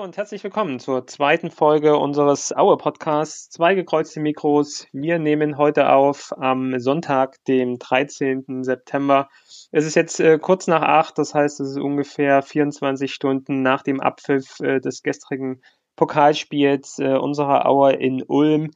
[0.00, 3.50] Hallo und herzlich willkommen zur zweiten Folge unseres Aue Podcasts.
[3.50, 4.86] Zwei gekreuzte Mikros.
[4.92, 8.64] Wir nehmen heute auf am Sonntag, dem 13.
[8.64, 9.28] September.
[9.72, 13.82] Es ist jetzt äh, kurz nach acht, das heißt, es ist ungefähr 24 Stunden nach
[13.82, 15.60] dem Abpfiff äh, des gestrigen
[15.96, 18.70] Pokalspiels äh, unserer Aue in Ulm.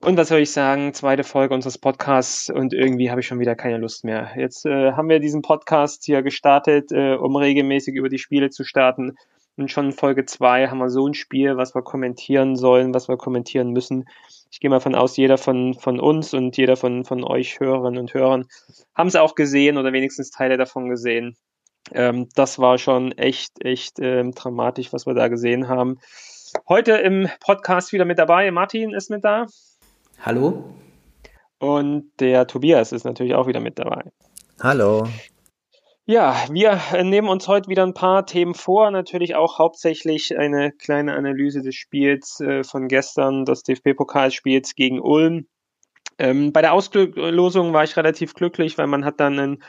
[0.00, 0.94] Und was soll ich sagen?
[0.94, 4.32] Zweite Folge unseres Podcasts und irgendwie habe ich schon wieder keine Lust mehr.
[4.34, 8.64] Jetzt äh, haben wir diesen Podcast hier gestartet, äh, um regelmäßig über die Spiele zu
[8.64, 9.14] starten
[9.56, 13.08] und schon in Folge 2 haben wir so ein Spiel, was wir kommentieren sollen, was
[13.08, 14.08] wir kommentieren müssen.
[14.50, 18.00] Ich gehe mal von aus, jeder von, von uns und jeder von, von euch Hörerinnen
[18.00, 18.46] und Hörern
[18.94, 21.36] haben es auch gesehen oder wenigstens Teile davon gesehen.
[21.92, 25.98] Ähm, das war schon echt, echt ähm, dramatisch, was wir da gesehen haben.
[26.68, 28.50] Heute im Podcast wieder mit dabei.
[28.50, 29.46] Martin ist mit da.
[30.20, 30.64] Hallo.
[31.58, 34.02] Und der Tobias ist natürlich auch wieder mit dabei.
[34.60, 35.06] Hallo.
[36.10, 38.90] Ja, wir äh, nehmen uns heute wieder ein paar Themen vor.
[38.90, 45.46] Natürlich auch hauptsächlich eine kleine Analyse des Spiels äh, von gestern, des DFB-Pokalspiels gegen Ulm.
[46.18, 49.62] Ähm, bei der Auslosung war ich relativ glücklich, weil man hat dann einen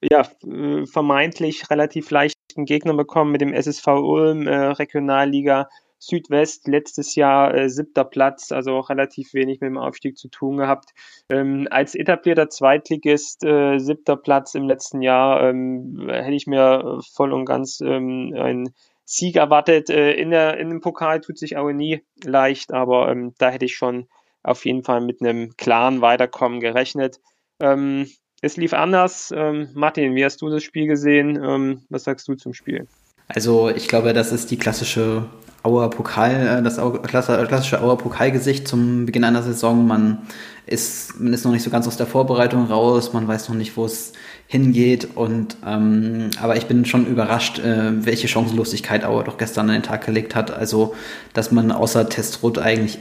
[0.00, 5.68] ja, äh, vermeintlich relativ leichten Gegner bekommen mit dem SSV Ulm, äh, Regionalliga
[5.98, 10.56] Südwest letztes Jahr äh, siebter Platz, also auch relativ wenig mit dem Aufstieg zu tun
[10.58, 10.90] gehabt.
[11.28, 17.32] Ähm, als etablierter Zweitligist äh, siebter Platz im letzten Jahr ähm, hätte ich mir voll
[17.32, 18.74] und ganz ähm, einen
[19.04, 19.90] Sieg erwartet.
[19.90, 23.64] Äh, in, der, in dem Pokal tut sich auch nie leicht, aber ähm, da hätte
[23.64, 24.06] ich schon
[24.42, 27.20] auf jeden Fall mit einem klaren Weiterkommen gerechnet.
[27.60, 28.08] Ähm,
[28.40, 29.32] es lief anders.
[29.34, 31.42] Ähm, Martin, wie hast du das Spiel gesehen?
[31.42, 32.86] Ähm, was sagst du zum Spiel?
[33.26, 35.28] Also ich glaube, das ist die klassische
[35.62, 39.86] Auer Pokal, äh, das klassische Auer Pokalgesicht zum Beginn einer Saison.
[39.86, 40.18] Man
[40.66, 43.76] ist, man ist noch nicht so ganz aus der Vorbereitung raus, man weiß noch nicht,
[43.76, 44.12] wo es
[44.46, 45.08] hingeht.
[45.16, 49.82] Und ähm, aber ich bin schon überrascht, äh, welche Chancenlosigkeit Auer doch gestern an den
[49.82, 50.50] Tag gelegt hat.
[50.50, 50.94] Also,
[51.34, 52.98] dass man außer Testrot eigentlich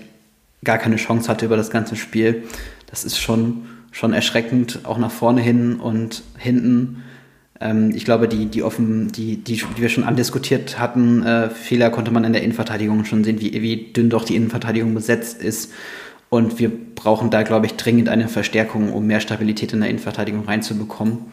[0.63, 2.43] gar keine Chance hatte über das ganze Spiel.
[2.87, 7.03] Das ist schon, schon erschreckend, auch nach vorne hin und hinten
[7.59, 12.11] ich glaube, die, die offen, die, die, die wir schon andiskutiert hatten, äh, Fehler konnte
[12.11, 15.73] man in der Innenverteidigung schon sehen, wie, wie dünn doch die Innenverteidigung besetzt ist.
[16.29, 20.45] Und wir brauchen da, glaube ich, dringend eine Verstärkung, um mehr Stabilität in der Innenverteidigung
[20.45, 21.25] reinzubekommen.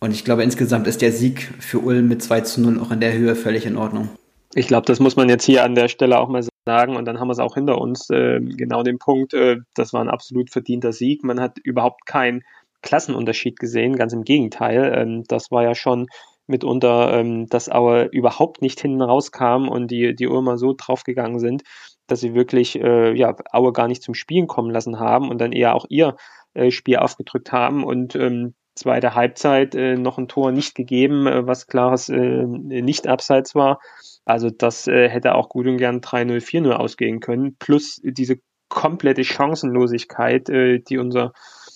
[0.00, 3.00] Und ich glaube, insgesamt ist der Sieg für Ulm mit 2 zu 0 auch in
[3.00, 4.08] der Höhe völlig in Ordnung.
[4.54, 6.96] Ich glaube, das muss man jetzt hier an der Stelle auch mal sagen.
[6.96, 8.08] Und dann haben wir es auch hinter uns.
[8.10, 11.24] Äh, genau den Punkt, äh, das war ein absolut verdienter Sieg.
[11.24, 12.44] Man hat überhaupt kein
[12.84, 14.92] Klassenunterschied gesehen, ganz im Gegenteil.
[14.94, 16.06] Ähm, das war ja schon
[16.46, 21.62] mitunter, ähm, dass Aue überhaupt nicht hinten rauskam und die, die Ulmer so draufgegangen sind,
[22.06, 25.52] dass sie wirklich äh, ja, Aue gar nicht zum Spielen kommen lassen haben und dann
[25.52, 26.16] eher auch ihr
[26.52, 31.46] äh, Spiel aufgedrückt haben und ähm, zweite Halbzeit äh, noch ein Tor nicht gegeben, äh,
[31.46, 33.80] was klares äh, nicht abseits war.
[34.26, 38.36] Also das äh, hätte auch gut und gern 3-0, 4-0 ausgehen können, plus diese
[38.68, 41.32] komplette Chancenlosigkeit, äh, die unser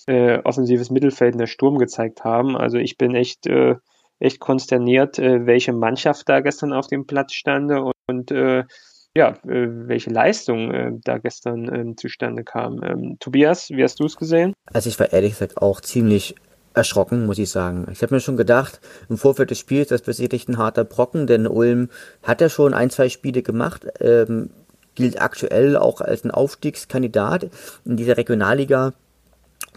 [0.09, 2.57] äh, offensives Mittelfeld in der Sturm gezeigt haben.
[2.57, 3.75] Also ich bin echt, äh,
[4.17, 8.63] echt konsterniert, äh, welche Mannschaft da gestern auf dem Platz stand und, und äh,
[9.15, 12.81] ja, äh, welche Leistung äh, da gestern ähm, zustande kam.
[12.83, 14.53] Ähm, Tobias, wie hast du es gesehen?
[14.65, 16.35] Also ich war ehrlich gesagt auch ziemlich
[16.73, 17.87] erschrocken, muss ich sagen.
[17.91, 21.27] Ich habe mir schon gedacht, im Vorfeld des Spiels, das wird sicherlich ein harter Brocken,
[21.27, 21.89] denn Ulm
[22.23, 24.49] hat ja schon ein, zwei Spiele gemacht, ähm,
[24.95, 27.49] gilt aktuell auch als ein Aufstiegskandidat
[27.85, 28.93] in dieser Regionalliga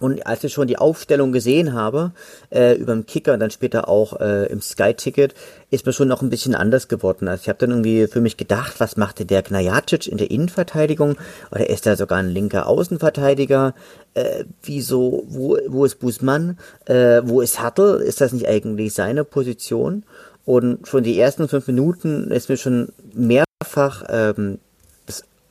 [0.02, 2.10] und als ich schon die Aufstellung gesehen habe,
[2.50, 5.34] äh, über den Kicker und dann später auch äh, im Sky-Ticket,
[5.70, 7.28] ist mir schon noch ein bisschen anders geworden.
[7.28, 11.16] Also ich habe dann irgendwie für mich gedacht, was machte der Gnajacic in der Innenverteidigung?
[11.52, 13.74] Oder ist er sogar ein linker Außenverteidiger?
[14.14, 16.58] Äh, wieso, wo, wo ist Busmann?
[16.86, 18.00] Äh, wo ist Hattel?
[18.00, 20.04] Ist das nicht eigentlich seine Position?
[20.44, 24.58] Und schon die ersten fünf Minuten ist mir schon mehrfach ähm,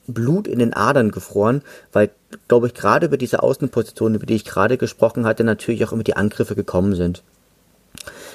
[0.08, 1.62] Blut in den Adern gefroren,
[1.92, 2.10] weil,
[2.48, 6.04] glaube ich, gerade über diese Außenposition, über die ich gerade gesprochen hatte, natürlich auch immer
[6.04, 7.24] die Angriffe gekommen sind.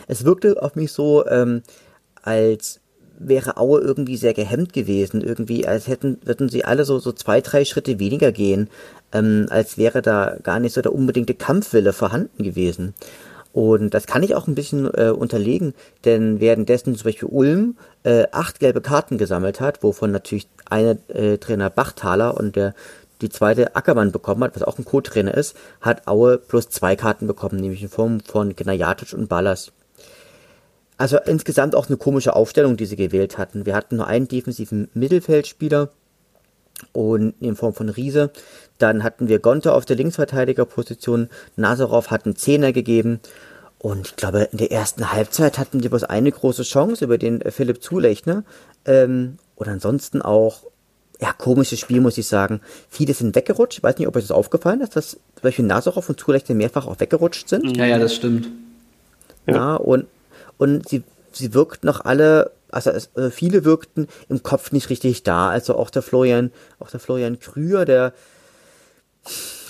[0.09, 1.63] Es wirkte auf mich so, ähm,
[2.23, 2.81] als
[3.19, 7.41] wäre Aue irgendwie sehr gehemmt gewesen, irgendwie, als hätten, würden sie alle so, so zwei,
[7.41, 8.69] drei Schritte weniger gehen,
[9.13, 12.95] ähm, als wäre da gar nicht so der unbedingte Kampfwille vorhanden gewesen.
[13.57, 15.73] Und das kann ich auch ein bisschen äh, unterlegen,
[16.05, 21.39] denn währenddessen zum Beispiel Ulm äh, acht gelbe Karten gesammelt hat, wovon natürlich eine äh,
[21.39, 22.75] Trainer Bachtaler und der
[23.23, 27.27] die zweite Ackermann bekommen hat, was auch ein Co-Trainer ist, hat Aue plus zwei Karten
[27.27, 29.73] bekommen, nämlich in Form von Gnajatic und Ballas.
[30.99, 33.65] Also insgesamt auch eine komische Aufstellung, die sie gewählt hatten.
[33.65, 35.89] Wir hatten nur einen defensiven Mittelfeldspieler
[36.93, 38.31] und in Form von Riese.
[38.79, 41.29] Dann hatten wir Gonte auf der Linksverteidigerposition.
[41.57, 43.21] Nazarov hat einen Zehner gegeben.
[43.79, 47.41] Und ich glaube, in der ersten Halbzeit hatten die bloß eine große Chance über den
[47.51, 48.45] Philipp Zulechner.
[48.85, 50.65] Ähm, Und ansonsten auch,
[51.21, 52.61] ja, komisches Spiel, muss ich sagen.
[52.91, 53.79] Viele sind weggerutscht.
[53.79, 56.87] Ich weiß nicht, ob euch das aufgefallen ist, dass zum Beispiel Nazarov und Zulechte mehrfach
[56.87, 57.77] auch weggerutscht sind.
[57.77, 58.49] Ja, ja, das stimmt.
[59.47, 60.07] Ja, ja und,
[60.59, 61.03] und sie,
[61.33, 65.49] sie wirkt noch alle also, es, also viele wirkten im Kopf nicht richtig da.
[65.49, 68.13] Also auch der Florian, auch der Florian Krüger, der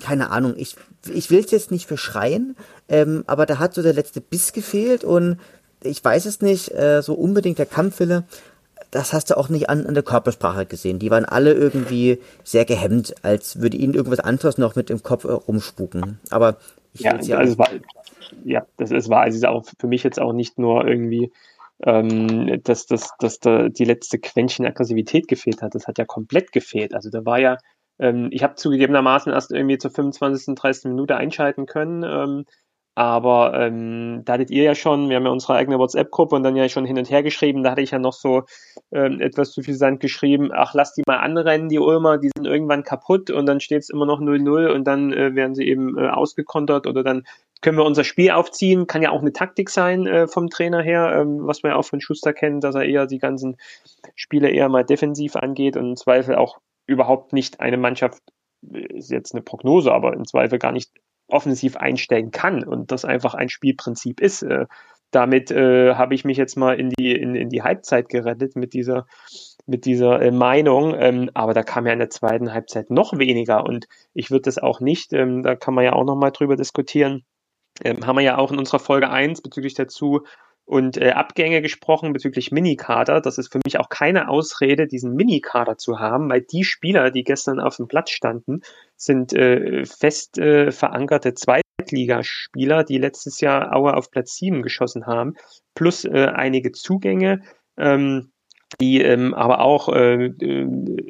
[0.03, 0.76] keine Ahnung, ich,
[1.12, 2.56] ich will es jetzt nicht verschreien,
[2.88, 5.38] ähm, aber da hat so der letzte Biss gefehlt und
[5.82, 8.25] ich weiß es nicht, äh, so unbedingt der Kampfwille,
[8.91, 10.99] das hast du auch nicht an, an der Körpersprache gesehen.
[10.99, 15.25] Die waren alle irgendwie sehr gehemmt, als würde ihnen irgendwas anderes noch mit dem Kopf
[15.25, 16.19] äh, rumspuken.
[16.31, 16.56] Aber
[16.94, 17.69] ich ja, also es war,
[18.44, 21.31] ja, das, es war also auch für mich jetzt auch nicht nur irgendwie
[21.85, 25.75] ähm, dass, dass, dass da die letzte Quäntchen Aggressivität gefehlt hat.
[25.75, 26.94] Das hat ja komplett gefehlt.
[26.94, 27.58] Also da war ja,
[27.98, 30.84] ähm, ich habe zugegebenermaßen erst irgendwie zur 25., 30.
[30.87, 32.02] Minute einschalten können.
[32.02, 32.44] Ähm,
[32.98, 36.56] aber ähm, da hattet ihr ja schon, wir haben ja unsere eigene WhatsApp-Gruppe und dann
[36.56, 38.44] ja schon hin und her geschrieben, da hatte ich ja noch so
[38.90, 42.46] ähm, etwas zu viel Sand geschrieben, ach, lass die mal anrennen, die Ulmer, die sind
[42.46, 45.98] irgendwann kaputt und dann steht es immer noch 0-0 und dann äh, werden sie eben
[45.98, 47.25] äh, ausgekontert oder dann
[47.60, 48.87] können wir unser Spiel aufziehen.
[48.87, 51.84] Kann ja auch eine Taktik sein äh, vom Trainer her, ähm, was man ja auch
[51.84, 53.58] von Schuster kennt, dass er eher die ganzen
[54.14, 58.22] Spiele eher mal defensiv angeht und im Zweifel auch überhaupt nicht eine Mannschaft,
[58.72, 60.90] äh, ist jetzt eine Prognose, aber im Zweifel gar nicht
[61.28, 64.42] offensiv einstellen kann und das einfach ein Spielprinzip ist.
[64.42, 64.66] Äh,
[65.10, 68.74] damit äh, habe ich mich jetzt mal in die, in, in die Halbzeit gerettet mit
[68.74, 69.06] dieser,
[69.66, 70.94] mit dieser äh, Meinung.
[70.98, 74.58] Ähm, aber da kam ja in der zweiten Halbzeit noch weniger und ich würde das
[74.58, 77.24] auch nicht, ähm, da kann man ja auch nochmal drüber diskutieren,
[77.84, 80.22] ähm, haben wir ja auch in unserer Folge 1 bezüglich dazu
[80.66, 83.20] und äh, Abgänge gesprochen bezüglich Minikader.
[83.20, 87.22] Das ist für mich auch keine Ausrede, diesen Minikader zu haben, weil die Spieler, die
[87.22, 88.60] gestern auf dem Platz standen,
[88.96, 95.36] sind äh, fest äh, verankerte Zweitligaspieler, die letztes Jahr Aue auf Platz 7 geschossen haben,
[95.74, 97.42] plus äh, einige Zugänge.
[97.78, 98.32] Ähm,
[98.80, 100.60] die ähm, aber auch äh, äh,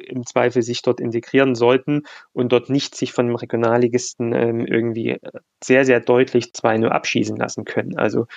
[0.07, 5.17] im Zweifel sich dort integrieren sollten und dort nicht sich von dem Regionalligisten ähm, irgendwie
[5.63, 7.97] sehr, sehr deutlich 2-0 abschießen lassen können.
[7.97, 8.27] Also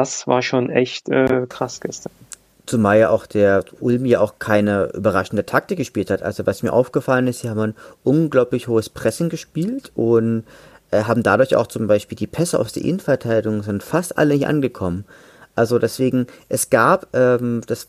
[0.00, 2.12] das war schon echt äh, krass gestern.
[2.64, 6.22] Zumal ja auch der Ulm ja auch keine überraschende Taktik gespielt hat.
[6.22, 10.44] Also was mir aufgefallen ist, sie haben ein unglaublich hohes Pressing gespielt und
[10.90, 14.46] äh, haben dadurch auch zum Beispiel die Pässe aus der Innenverteidigung sind fast alle nicht
[14.46, 15.04] angekommen.
[15.54, 17.88] Also deswegen, es gab, ähm, das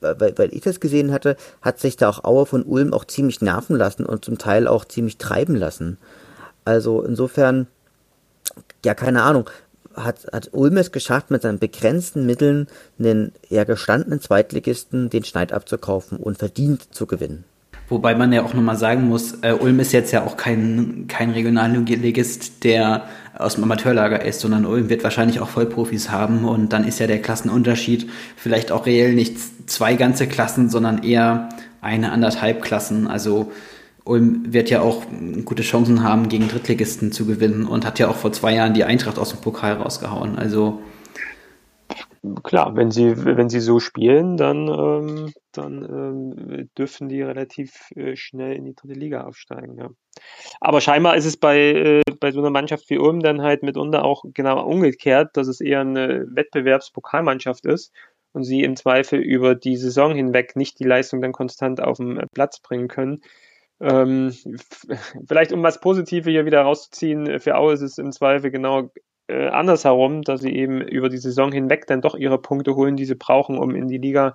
[0.00, 3.40] weil, weil ich das gesehen hatte, hat sich da auch Auer von Ulm auch ziemlich
[3.40, 5.96] nerven lassen und zum Teil auch ziemlich treiben lassen.
[6.66, 7.66] Also insofern,
[8.84, 9.48] ja, keine Ahnung,
[9.96, 12.66] hat, hat Ulm es geschafft, mit seinen begrenzten Mitteln
[12.98, 17.44] einen eher gestandenen Zweitligisten den Schneid abzukaufen und verdient zu gewinnen.
[17.88, 21.30] Wobei man ja auch nochmal sagen muss, äh, Ulm ist jetzt ja auch kein, kein
[21.30, 23.04] Regionalligist, der
[23.36, 27.06] aus dem Amateurlager ist, sondern Ulm wird wahrscheinlich auch Vollprofis haben und dann ist ja
[27.06, 29.36] der Klassenunterschied vielleicht auch reell nicht
[29.68, 31.50] zwei ganze Klassen, sondern eher
[31.82, 33.06] eine, anderthalb Klassen.
[33.06, 33.52] Also
[34.04, 35.04] Ulm wird ja auch
[35.44, 38.84] gute Chancen haben, gegen Drittligisten zu gewinnen und hat ja auch vor zwei Jahren die
[38.84, 40.36] Eintracht aus dem Pokal rausgehauen.
[40.36, 40.82] Also
[42.42, 48.16] klar, wenn sie, wenn sie so spielen, dann, ähm, dann ähm, dürfen die relativ äh,
[48.16, 49.78] schnell in die dritte Liga aufsteigen.
[49.78, 49.90] Ja.
[50.60, 54.04] Aber scheinbar ist es bei, äh, bei so einer Mannschaft wie Ulm dann halt mitunter
[54.04, 57.92] auch genau umgekehrt, dass es eher eine Wettbewerbspokalmannschaft ist
[58.32, 62.20] und sie im Zweifel über die Saison hinweg nicht die Leistung dann konstant auf den
[62.32, 63.22] Platz bringen können.
[63.80, 64.32] Ähm,
[65.26, 68.90] vielleicht um was Positives hier wieder rauszuziehen, für Aue ist es im Zweifel genau
[69.26, 73.06] äh, andersherum, dass sie eben über die Saison hinweg dann doch ihre Punkte holen, die
[73.06, 74.34] sie brauchen, um in die Liga,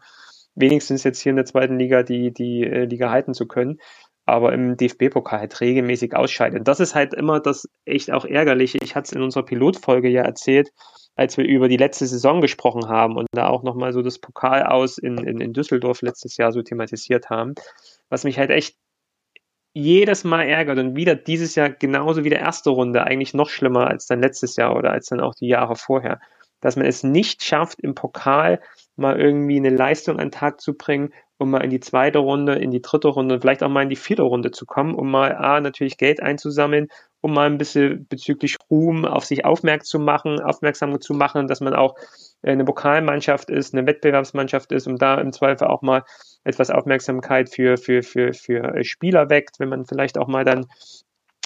[0.55, 3.79] wenigstens jetzt hier in der zweiten Liga, die, die äh, Liga halten zu können.
[4.25, 6.63] Aber im DFB-Pokal halt regelmäßig ausscheiden.
[6.63, 8.77] Das ist halt immer das echt auch ärgerliche.
[8.83, 10.69] Ich hatte es in unserer Pilotfolge ja erzählt,
[11.15, 14.63] als wir über die letzte Saison gesprochen haben und da auch nochmal so das Pokal
[14.63, 17.55] aus in, in, in Düsseldorf letztes Jahr so thematisiert haben.
[18.09, 18.75] Was mich halt echt
[19.73, 23.87] jedes Mal ärgert und wieder dieses Jahr genauso wie der erste Runde, eigentlich noch schlimmer
[23.87, 26.19] als dann letztes Jahr oder als dann auch die Jahre vorher,
[26.61, 28.59] dass man es nicht schafft, im Pokal
[28.95, 32.55] mal irgendwie eine Leistung an den Tag zu bringen, um mal in die zweite Runde,
[32.55, 35.09] in die dritte Runde und vielleicht auch mal in die vierte Runde zu kommen, um
[35.09, 36.89] mal A, natürlich Geld einzusammeln,
[37.21, 41.61] um mal ein bisschen bezüglich Ruhm auf sich aufmerksam zu machen, aufmerksam zu machen, dass
[41.61, 41.95] man auch
[42.43, 46.03] eine Pokalmannschaft ist, eine Wettbewerbsmannschaft ist, um da im Zweifel auch mal
[46.43, 50.65] etwas Aufmerksamkeit für, für, für, für äh, Spieler weckt, wenn man vielleicht auch mal dann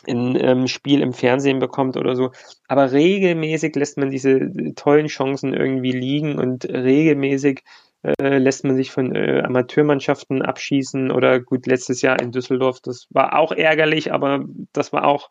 [0.07, 2.31] ein ähm, Spiel im Fernsehen bekommt oder so.
[2.67, 7.63] Aber regelmäßig lässt man diese äh, tollen Chancen irgendwie liegen und regelmäßig
[8.03, 13.07] äh, lässt man sich von äh, Amateurmannschaften abschießen oder gut, letztes Jahr in Düsseldorf, das
[13.11, 15.29] war auch ärgerlich, aber das war auch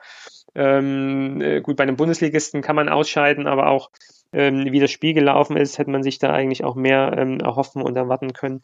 [0.55, 3.91] ähm, äh, gut, bei einem Bundesligisten kann man ausscheiden, aber auch
[4.33, 7.83] ähm, wie das Spiel gelaufen ist, hätte man sich da eigentlich auch mehr ähm, erhoffen
[7.83, 8.63] und erwarten können.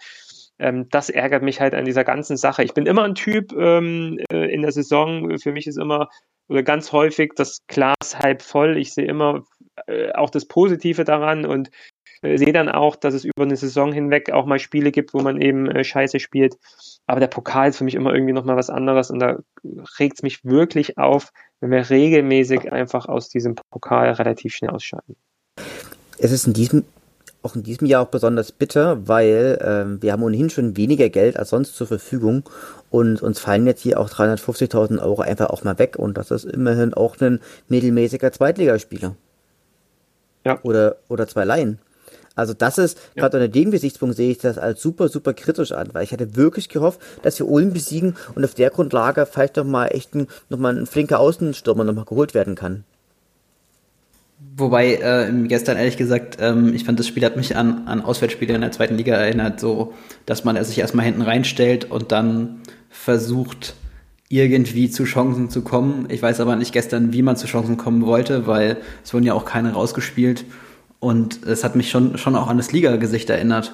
[0.58, 2.64] ähm, das ärgert mich halt an dieser ganzen Sache.
[2.64, 6.08] Ich bin immer ein Typ ähm, äh, in der Saison, für mich ist immer
[6.48, 8.78] oder ganz häufig das Glas halb voll.
[8.78, 9.44] Ich sehe immer
[9.86, 11.70] äh, auch das Positive daran und
[12.22, 15.20] äh, sehe dann auch, dass es über eine Saison hinweg auch mal Spiele gibt, wo
[15.20, 16.56] man eben äh, Scheiße spielt.
[17.06, 19.38] Aber der Pokal ist für mich immer irgendwie nochmal was anderes und da
[19.98, 25.16] regt es mich wirklich auf, wenn wir regelmäßig einfach aus diesem Pokal relativ schnell ausscheiden.
[26.18, 26.84] Es ist in diesem
[27.42, 31.36] auch in diesem Jahr auch besonders bitter, weil ähm, wir haben ohnehin schon weniger Geld
[31.36, 32.42] als sonst zur Verfügung
[32.90, 36.44] und uns fallen jetzt hier auch 350.000 Euro einfach auch mal weg und das ist
[36.44, 39.14] immerhin auch ein mittelmäßiger Zweitligaspieler.
[40.44, 40.58] Ja.
[40.62, 41.78] Oder, oder zwei Laien.
[42.34, 43.22] Also das ist, ja.
[43.22, 46.36] gerade unter dem Gesichtspunkt sehe ich das als super, super kritisch an, weil ich hatte
[46.36, 50.28] wirklich gehofft, dass wir Ulm besiegen und auf der Grundlage vielleicht doch mal echt ein,
[50.48, 52.84] noch mal ein flinker Außenstürmer noch mal geholt werden kann.
[54.40, 58.54] Wobei, äh, gestern ehrlich gesagt, ähm, ich fand, das Spiel hat mich an, an Auswärtsspiele
[58.54, 59.94] in der zweiten Liga erinnert, so,
[60.26, 63.74] dass man sich erstmal hinten reinstellt und dann versucht,
[64.28, 66.06] irgendwie zu Chancen zu kommen.
[66.10, 69.34] Ich weiß aber nicht gestern, wie man zu Chancen kommen wollte, weil es wurden ja
[69.34, 70.44] auch keine rausgespielt.
[71.00, 73.72] Und es hat mich schon, schon auch an das Liga-Gesicht erinnert.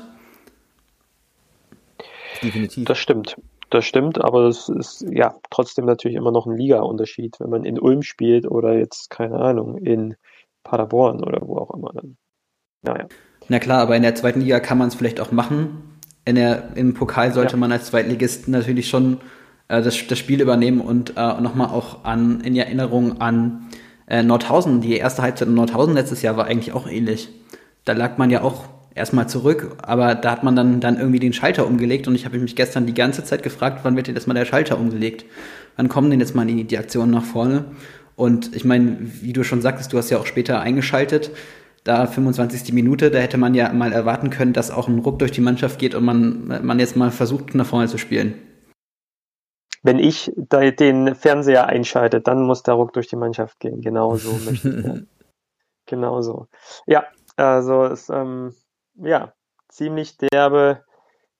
[2.42, 2.84] Definitiv.
[2.84, 3.36] Das stimmt.
[3.70, 7.78] Das stimmt, aber das ist ja trotzdem natürlich immer noch ein Liga-Unterschied, wenn man in
[7.78, 10.14] Ulm spielt oder jetzt, keine Ahnung, in
[10.64, 12.16] Paderborn oder wo auch immer dann.
[12.82, 13.06] Naja.
[13.48, 16.00] Na klar, aber in der zweiten Liga kann man es vielleicht auch machen.
[16.24, 17.58] In der, Im Pokal sollte ja.
[17.58, 19.18] man als Zweitligist natürlich schon
[19.68, 23.68] äh, das, das Spiel übernehmen und äh, nochmal auch an, in Erinnerung an
[24.06, 27.28] äh, Nordhausen, die erste Halbzeit in Nordhausen letztes Jahr war eigentlich auch ähnlich.
[27.84, 31.32] Da lag man ja auch erstmal zurück, aber da hat man dann, dann irgendwie den
[31.32, 34.26] Schalter umgelegt und ich habe mich gestern die ganze Zeit gefragt, wann wird denn jetzt
[34.26, 35.24] mal der Schalter umgelegt?
[35.76, 37.64] Wann kommen denn jetzt mal die, die Aktionen nach vorne?
[38.16, 41.30] Und ich meine, wie du schon sagtest, du hast ja auch später eingeschaltet,
[41.82, 42.72] da 25.
[42.72, 45.78] Minute, da hätte man ja mal erwarten können, dass auch ein Ruck durch die Mannschaft
[45.78, 48.34] geht und man, man jetzt mal versucht, nach vorne zu spielen
[49.84, 53.82] wenn ich den Fernseher einschalte, dann muss der Ruck durch die Mannschaft gehen.
[53.82, 54.84] Genau so möchte ich.
[54.84, 54.94] Ja.
[55.86, 56.48] Genau so.
[56.86, 57.04] Ja,
[57.36, 58.54] also ist ähm,
[58.94, 59.34] ja
[59.68, 60.82] ziemlich derbe,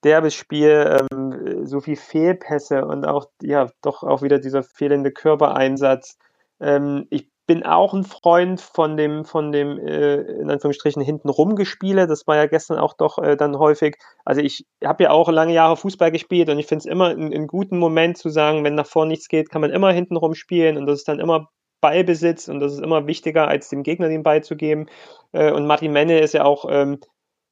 [0.05, 6.19] derbes Spiel, ähm, so viel Fehlpässe und auch ja doch auch wieder dieser fehlende Körpereinsatz.
[6.65, 12.07] Ähm, ich bin auch ein Freund von dem, von dem, äh, in Anführungsstrichen, hinten rumgespiele.
[12.07, 13.97] Das war ja gestern auch doch äh, dann häufig.
[14.25, 17.47] Also ich habe ja auch lange Jahre Fußball gespielt und ich finde es immer einen
[17.47, 20.87] guten Moment zu sagen, wenn nach vorne nichts geht, kann man immer hinten rumspielen und
[20.87, 21.51] das ist dann immer
[21.83, 24.87] Ballbesitz und das ist immer wichtiger, als dem Gegner den Ball zu geben.
[25.33, 26.99] Äh, und Martin Menne ist ja auch ähm,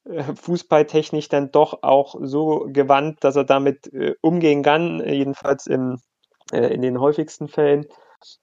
[0.05, 5.99] äh, fußballtechnisch dann doch auch so gewandt, dass er damit äh, umgehen kann, jedenfalls im,
[6.51, 7.85] äh, in den häufigsten Fällen.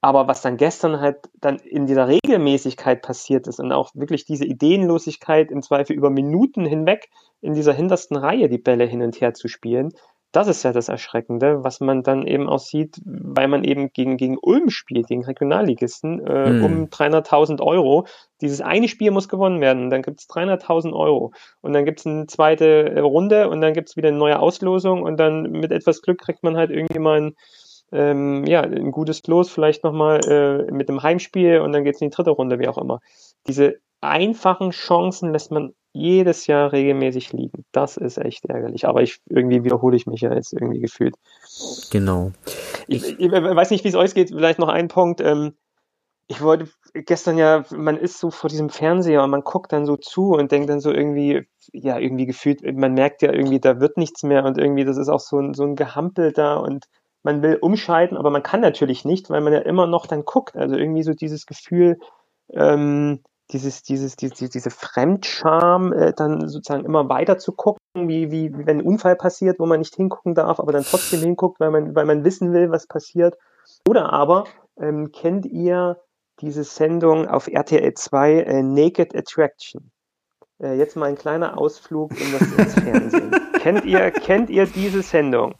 [0.01, 4.45] Aber was dann gestern halt dann in dieser Regelmäßigkeit passiert ist und auch wirklich diese
[4.45, 7.09] Ideenlosigkeit im Zweifel über Minuten hinweg
[7.41, 9.93] in dieser hintersten Reihe die Bälle hin und her zu spielen,
[10.33, 14.17] das ist ja das Erschreckende, was man dann eben auch sieht, weil man eben gegen,
[14.17, 16.65] gegen Ulm spielt, gegen Regionalligisten, äh, mhm.
[16.65, 18.07] um 300.000 Euro.
[18.41, 21.33] Dieses eine Spiel muss gewonnen werden, dann gibt es 300.000 Euro
[21.63, 25.03] und dann gibt es eine zweite Runde und dann gibt es wieder eine neue Auslosung
[25.03, 27.37] und dann mit etwas Glück kriegt man halt irgendwie mal ein
[27.93, 32.01] ähm, ja, ein gutes Los vielleicht nochmal äh, mit dem Heimspiel und dann geht es
[32.01, 33.01] in die dritte Runde, wie auch immer.
[33.47, 37.65] Diese einfachen Chancen lässt man jedes Jahr regelmäßig liegen.
[37.73, 38.87] Das ist echt ärgerlich.
[38.87, 41.17] Aber ich irgendwie wiederhole ich mich ja jetzt irgendwie gefühlt.
[41.91, 42.33] Genau.
[42.87, 44.29] Ich, ich, ich weiß nicht, wie es euch geht.
[44.29, 45.21] Vielleicht noch ein Punkt.
[45.21, 45.55] Ähm,
[46.29, 49.97] ich wollte gestern ja, man ist so vor diesem Fernseher und man guckt dann so
[49.97, 53.97] zu und denkt dann so irgendwie, ja, irgendwie gefühlt, man merkt ja irgendwie, da wird
[53.97, 56.85] nichts mehr und irgendwie, das ist auch so ein, so ein Gehampel da und
[57.23, 60.57] man will umschalten, aber man kann natürlich nicht, weil man ja immer noch dann guckt.
[60.57, 61.99] Also irgendwie so dieses Gefühl,
[62.53, 63.21] ähm,
[63.53, 68.79] dieses, dieses, diese, diese Fremdscham, äh, dann sozusagen immer weiter zu gucken, wie, wie, wenn
[68.79, 72.07] ein Unfall passiert, wo man nicht hingucken darf, aber dann trotzdem hinguckt, weil man, weil
[72.07, 73.37] man wissen will, was passiert.
[73.89, 74.45] Oder aber,
[74.79, 75.99] ähm, kennt ihr
[76.41, 79.91] diese Sendung auf RTL 2 äh, Naked Attraction?
[80.63, 83.31] Äh, jetzt mal ein kleiner Ausflug in das, ins Fernsehen.
[83.55, 85.55] kennt ihr, kennt ihr diese Sendung?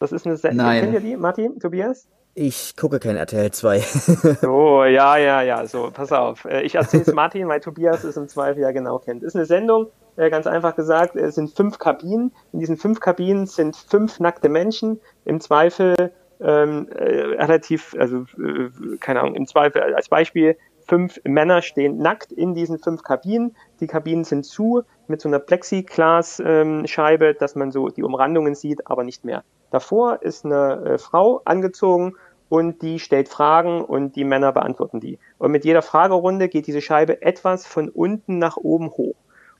[0.00, 0.56] Das ist eine Serie.
[0.56, 0.80] Nein.
[0.80, 2.08] Kennt ihr die, Martin, Tobias?
[2.34, 3.78] Ich gucke kein RTL 2.
[4.40, 6.46] so, ja, ja, ja, so, pass auf.
[6.46, 9.22] Äh, ich erzähle es Martin, weil Tobias es im Zweifel ja genau kennt.
[9.22, 12.32] Ist eine Sendung, äh, ganz einfach gesagt, es sind fünf Kabinen.
[12.52, 15.00] In diesen fünf Kabinen sind fünf nackte Menschen.
[15.26, 15.94] Im Zweifel
[16.40, 17.04] ähm, äh,
[17.42, 22.78] relativ, also äh, keine Ahnung, im Zweifel als Beispiel, fünf Männer stehen nackt in diesen
[22.78, 23.54] fünf Kabinen.
[23.80, 28.86] Die Kabinen sind zu mit so einer Plexiglas-Scheibe, ähm, dass man so die Umrandungen sieht,
[28.86, 29.44] aber nicht mehr.
[29.70, 32.14] Davor ist eine äh, Frau angezogen
[32.48, 35.18] und die stellt Fragen und die Männer beantworten die.
[35.38, 39.14] Und mit jeder Fragerunde geht diese Scheibe etwas von unten nach oben hoch.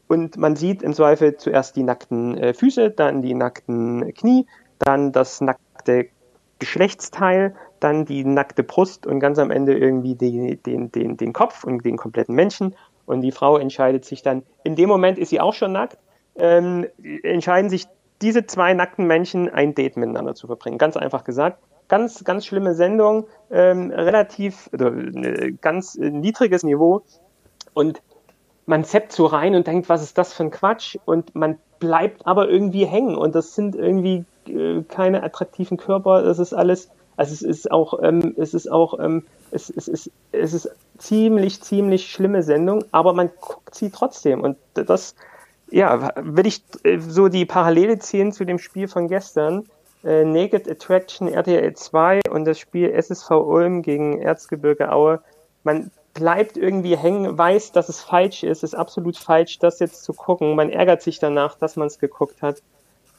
[0.09, 4.45] und man sieht im Zweifel zuerst die nackten äh, Füße, dann die nackten Knie,
[4.81, 6.09] dann das nackte
[6.59, 11.65] Geschlechtsteil, dann die nackte Brust und ganz am Ende irgendwie die, den, den, den Kopf
[11.65, 12.75] und den kompletten Menschen.
[13.07, 15.99] Und die Frau entscheidet sich dann, in dem Moment ist sie auch schon nackt,
[16.37, 16.87] ähm,
[17.23, 17.87] entscheiden sich
[18.23, 20.79] diese zwei nackten Menschen ein Date miteinander zu verbringen.
[20.79, 21.59] Ganz einfach gesagt.
[21.89, 27.03] Ganz, ganz schlimme Sendung, ähm, relativ, oder, äh, ganz äh, niedriges Niveau.
[27.75, 28.01] Und
[28.67, 30.97] man zappt so rein und denkt, was ist das für ein Quatsch?
[31.05, 33.17] Und man bleibt aber irgendwie hängen.
[33.17, 36.23] Und das sind irgendwie äh, keine attraktiven Körper.
[36.23, 40.13] Das ist alles, also es ist auch, ähm, es ist auch, ähm, es, es, ist,
[40.31, 44.43] es ist ziemlich, ziemlich schlimme Sendung, aber man guckt sie trotzdem.
[44.43, 45.17] Und das,
[45.71, 49.69] ja, will ich äh, so die Parallele ziehen zu dem Spiel von gestern.
[50.05, 55.21] Äh, Naked Attraction RTL 2 und das Spiel SSV Ulm gegen Erzgebirge Aue.
[55.63, 60.13] Man bleibt irgendwie hängen, weiß, dass es falsch ist, ist absolut falsch, das jetzt zu
[60.13, 60.55] gucken.
[60.55, 62.63] Man ärgert sich danach, dass man es geguckt hat,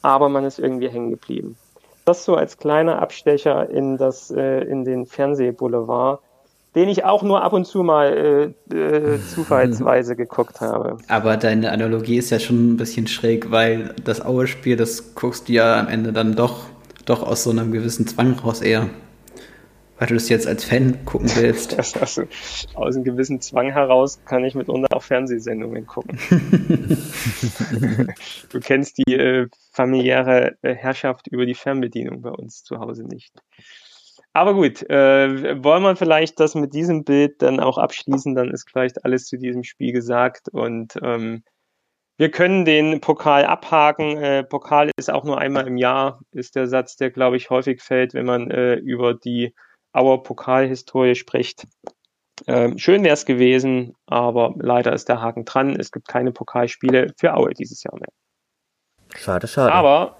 [0.02, 1.56] aber man ist irgendwie hängen geblieben.
[2.04, 6.20] Das so als kleiner Abstecher in das, äh, in den Fernsehboulevard
[6.74, 10.96] den ich auch nur ab und zu mal äh, äh, zufallsweise geguckt habe.
[11.08, 15.52] Aber deine Analogie ist ja schon ein bisschen schräg, weil das Aue-Spiel, das guckst du
[15.52, 16.66] ja am Ende dann doch,
[17.04, 18.88] doch aus so einem gewissen Zwang raus eher.
[19.98, 21.78] Weil du das jetzt als Fan gucken willst.
[22.00, 22.24] also,
[22.74, 26.18] aus einem gewissen Zwang heraus kann ich mitunter auch Fernsehsendungen gucken.
[28.50, 33.32] du kennst die äh, familiäre äh, Herrschaft über die Fernbedienung bei uns zu Hause nicht.
[34.34, 38.68] Aber gut, äh, wollen wir vielleicht das mit diesem Bild dann auch abschließen, dann ist
[38.70, 41.44] vielleicht alles zu diesem Spiel gesagt und ähm,
[42.18, 44.16] wir können den Pokal abhaken.
[44.16, 47.82] Äh, Pokal ist auch nur einmal im Jahr, ist der Satz, der, glaube ich, häufig
[47.82, 49.54] fällt, wenn man äh, über die
[49.92, 51.66] Auer Pokalhistorie spricht.
[52.46, 55.76] Ähm, schön wäre es gewesen, aber leider ist der Haken dran.
[55.78, 58.08] Es gibt keine Pokalspiele für Aue dieses Jahr mehr.
[59.16, 59.72] Schade, schade.
[59.72, 60.16] Aber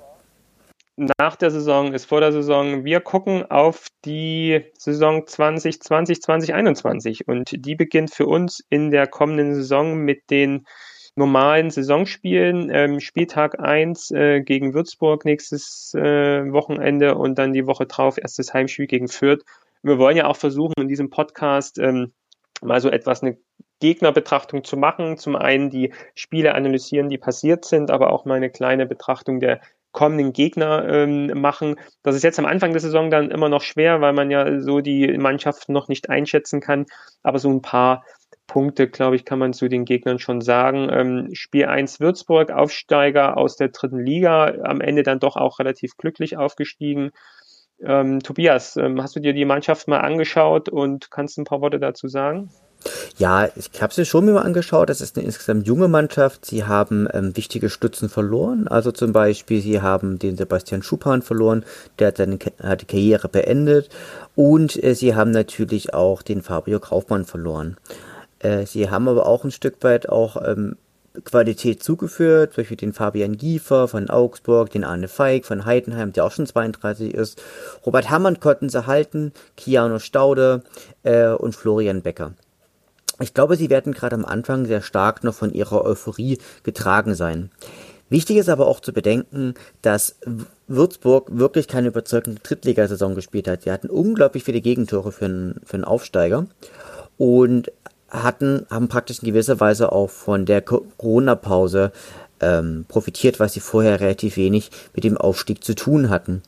[1.19, 2.85] nach der Saison ist vor der Saison.
[2.85, 9.55] Wir gucken auf die Saison 2020, 2021 und die beginnt für uns in der kommenden
[9.55, 10.67] Saison mit den
[11.15, 12.71] normalen Saisonspielen.
[12.73, 18.55] Ähm, Spieltag 1 äh, gegen Würzburg nächstes äh, Wochenende und dann die Woche drauf erstes
[18.55, 19.45] Heimspiel gegen Fürth.
[19.83, 22.13] Wir wollen ja auch versuchen, in diesem Podcast ähm,
[22.63, 23.37] mal so etwas eine
[23.81, 25.19] Gegnerbetrachtung zu machen.
[25.19, 29.61] Zum einen die Spiele analysieren, die passiert sind, aber auch mal eine kleine Betrachtung der
[29.93, 31.77] kommenden Gegner ähm, machen.
[32.03, 34.81] Das ist jetzt am Anfang der Saison dann immer noch schwer, weil man ja so
[34.81, 36.87] die Mannschaften noch nicht einschätzen kann.
[37.23, 38.05] Aber so ein paar
[38.47, 40.89] Punkte, glaube ich, kann man zu den Gegnern schon sagen.
[40.91, 45.97] Ähm, Spiel 1 Würzburg, Aufsteiger aus der dritten Liga, am Ende dann doch auch relativ
[45.97, 47.13] glücklich aufgestiegen.
[47.83, 51.81] Ähm, Tobias, ähm, hast du dir die Mannschaft mal angeschaut und kannst ein paar Worte
[51.81, 52.51] dazu sagen?
[53.19, 54.89] Ja, ich habe sie schon mal angeschaut.
[54.89, 56.45] Das ist eine insgesamt junge Mannschaft.
[56.45, 58.69] Sie haben ähm, wichtige Stützen verloren.
[58.69, 61.65] Also zum Beispiel, sie haben den Sebastian Schupan verloren.
[61.99, 63.89] Der hat seine hat die Karriere beendet.
[64.35, 67.77] Und äh, sie haben natürlich auch den Fabio Kaufmann verloren.
[68.39, 70.77] Äh, sie haben aber auch ein Stück weit auch ähm,
[71.25, 76.25] Qualität zugeführt, zum Beispiel den Fabian Giefer von Augsburg, den Arne Feig von Heidenheim, der
[76.25, 77.43] auch schon 32 ist.
[77.85, 80.63] Robert Hammann konnten sie halten, Kiano Staude
[81.03, 82.33] äh, und Florian Becker.
[83.23, 87.51] Ich glaube, sie werden gerade am Anfang sehr stark noch von ihrer Euphorie getragen sein.
[88.11, 90.17] Wichtig ist aber auch zu bedenken, dass
[90.67, 93.63] Würzburg wirklich keine überzeugende Drittligasaison gespielt hat.
[93.63, 96.47] Sie hatten unglaublich viele Gegentore für einen, für einen Aufsteiger
[97.17, 97.73] und
[98.11, 101.93] hatten, haben praktisch in gewisser Weise auch von der Corona-Pause
[102.41, 106.43] ähm, profitiert, was sie vorher relativ wenig mit dem Aufstieg zu tun hatten.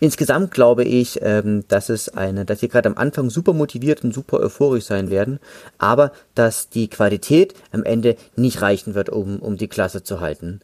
[0.00, 4.14] Insgesamt glaube ich, ähm, dass es eine, dass sie gerade am Anfang super motiviert und
[4.14, 5.40] super euphorisch sein werden,
[5.78, 10.60] aber dass die Qualität am Ende nicht reichen wird, um, um die Klasse zu halten.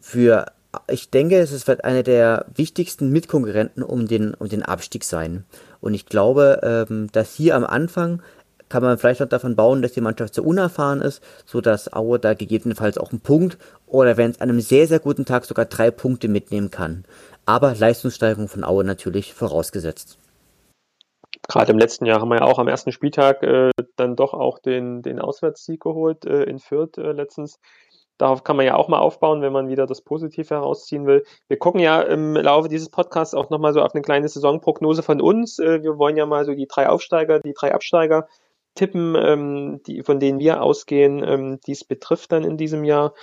[0.00, 0.46] Für
[0.88, 5.44] ich denke, es wird einer der wichtigsten Mitkonkurrenten um den, um den Abstieg sein.
[5.80, 8.22] Und ich glaube, ähm, dass hier am Anfang
[8.68, 12.20] kann man vielleicht noch davon bauen, dass die Mannschaft sehr unerfahren ist, so dass Aue
[12.20, 15.64] da gegebenenfalls auch einen Punkt oder wenn es an einem sehr, sehr guten Tag sogar
[15.64, 17.04] drei Punkte mitnehmen kann
[17.46, 20.18] aber Leistungssteigerung von Aue natürlich vorausgesetzt.
[21.48, 24.58] Gerade im letzten Jahr haben wir ja auch am ersten Spieltag äh, dann doch auch
[24.58, 27.58] den, den Auswärtssieg geholt äh, in Fürth äh, letztens.
[28.18, 31.24] Darauf kann man ja auch mal aufbauen, wenn man wieder das Positive herausziehen will.
[31.48, 35.22] Wir gucken ja im Laufe dieses Podcasts auch nochmal so auf eine kleine Saisonprognose von
[35.22, 35.58] uns.
[35.58, 38.28] Äh, wir wollen ja mal so die drei Aufsteiger, die drei Absteiger
[38.74, 43.14] tippen, ähm, die, von denen wir ausgehen, ähm, die es betrifft dann in diesem Jahr.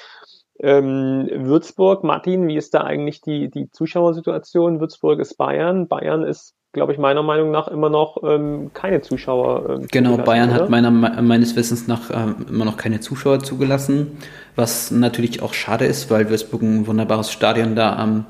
[0.60, 4.80] Ähm, Würzburg, Martin, wie ist da eigentlich die, die Zuschauersituation?
[4.80, 5.88] Würzburg ist Bayern.
[5.88, 9.70] Bayern ist, glaube ich, meiner Meinung nach immer noch ähm, keine Zuschauer.
[9.70, 10.64] Ähm, genau, Bayern oder?
[10.64, 14.18] hat meiner, meines Wissens nach ähm, immer noch keine Zuschauer zugelassen,
[14.56, 18.26] was natürlich auch schade ist, weil Würzburg ein wunderbares Stadion da am,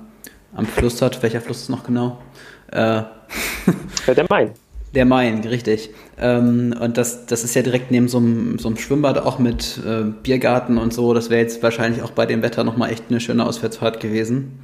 [0.54, 1.24] am Fluss hat.
[1.24, 2.18] Welcher Fluss ist noch genau?
[2.72, 3.04] Äh,
[4.08, 4.54] der Main.
[4.96, 5.90] Der Main, richtig.
[6.20, 9.80] Ähm, und das, das ist ja direkt neben so einem, so einem Schwimmbad auch mit
[9.86, 11.14] äh, Biergarten und so.
[11.14, 14.60] Das wäre jetzt wahrscheinlich auch bei dem Wetter nochmal echt eine schöne Auswärtsfahrt gewesen.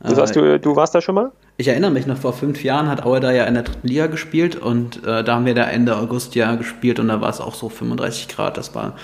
[0.00, 1.30] Das heißt, du, du warst da schon mal?
[1.58, 4.08] Ich erinnere mich noch, vor fünf Jahren hat Aue da ja in der dritten Liga
[4.08, 7.40] gespielt und äh, da haben wir da Ende August ja gespielt und da war es
[7.40, 8.56] auch so 35 Grad.
[8.56, 8.96] Das war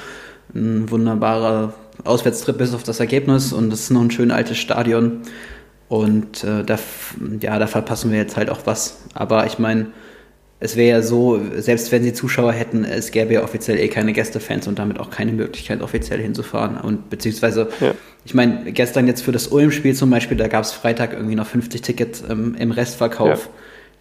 [0.54, 5.20] ein wunderbarer Auswärtstrip bis auf das Ergebnis und es ist noch ein schön altes Stadion.
[5.88, 6.78] Und äh, da,
[7.40, 9.00] ja, da verpassen wir jetzt halt auch was.
[9.14, 9.86] Aber ich meine,
[10.60, 14.12] es wäre ja so, selbst wenn sie Zuschauer hätten, es gäbe ja offiziell eh keine
[14.12, 16.76] Gästefans und damit auch keine Möglichkeit, offiziell hinzufahren.
[16.78, 17.92] Und beziehungsweise, ja.
[18.24, 21.46] ich meine, gestern jetzt für das Ulm-Spiel zum Beispiel, da gab es Freitag irgendwie noch
[21.46, 23.52] 50 Tickets ähm, im Restverkauf, ja.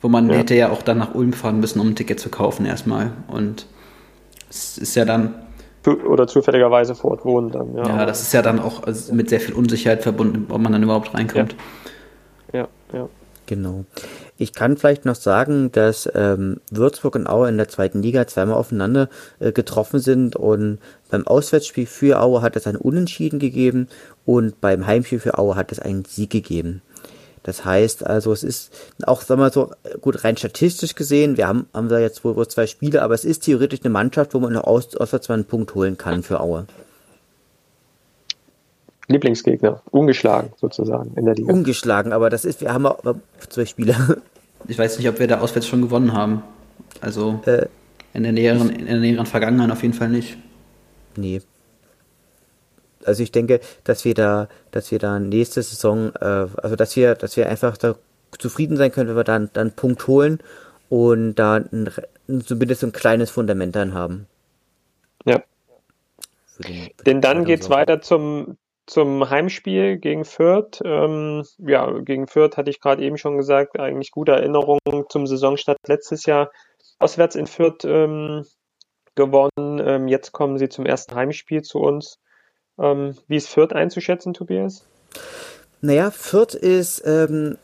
[0.02, 0.38] wo man ja.
[0.38, 3.12] hätte ja auch dann nach Ulm fahren müssen, um ein Ticket zu kaufen erstmal.
[3.28, 3.68] Und
[4.50, 5.36] es ist ja dann.
[5.86, 7.88] Oder zufälligerweise vor Ort wohnen dann, ja.
[7.88, 11.14] Ja, das ist ja dann auch mit sehr viel Unsicherheit verbunden, ob man dann überhaupt
[11.14, 11.56] reinkommt.
[12.52, 12.68] ja.
[12.92, 13.08] ja.
[13.48, 13.86] Genau.
[14.38, 18.58] Ich kann vielleicht noch sagen, dass ähm, Würzburg und Aue in der zweiten Liga zweimal
[18.58, 20.80] aufeinander äh, getroffen sind und
[21.10, 23.88] beim Auswärtsspiel für Aue hat es ein Unentschieden gegeben
[24.26, 26.82] und beim Heimspiel für Aue hat es einen Sieg gegeben.
[27.44, 31.68] Das heißt also, es ist auch, sagen wir so, gut rein statistisch gesehen, wir haben,
[31.74, 34.52] haben da jetzt wohl, wohl zwei Spiele, aber es ist theoretisch eine Mannschaft, wo man
[34.52, 36.68] noch aus, auswärts mal einen Punkt holen kann für Aue.
[39.08, 41.52] Lieblingsgegner, ungeschlagen sozusagen in der Liga.
[41.52, 43.00] Ungeschlagen, aber das ist, wir haben auch
[43.50, 44.22] zwei Spiele.
[44.70, 46.42] Ich weiß nicht, ob wir da auswärts schon gewonnen haben.
[47.00, 47.68] Also äh,
[48.14, 50.36] in, der näheren, in der näheren Vergangenheit auf jeden Fall nicht.
[51.16, 51.42] Nee.
[53.06, 57.16] Also ich denke, dass wir da, dass wir da nächste Saison, äh, also dass wir,
[57.16, 57.96] dass wir einfach da
[58.38, 60.40] zufrieden sein können, wenn wir dann, dann einen Punkt holen
[60.90, 61.90] und da ein,
[62.46, 64.28] zumindest ein kleines Fundament dann haben.
[65.26, 65.42] Ja.
[66.68, 70.82] Den, Denn dann geht es weiter zum, zum Heimspiel gegen Fürth.
[70.84, 75.78] Ähm, ja, gegen Fürth hatte ich gerade eben schon gesagt, eigentlich gute Erinnerungen zum Saisonstart
[75.88, 76.50] letztes Jahr.
[76.98, 78.46] Auswärts in Fürth ähm,
[79.14, 79.52] gewonnen.
[79.60, 82.20] Ähm, jetzt kommen sie zum ersten Heimspiel zu uns.
[82.80, 84.88] Ähm, wie ist Fürth einzuschätzen, Tobias?
[85.82, 87.58] Naja, Fürth ist, ähm,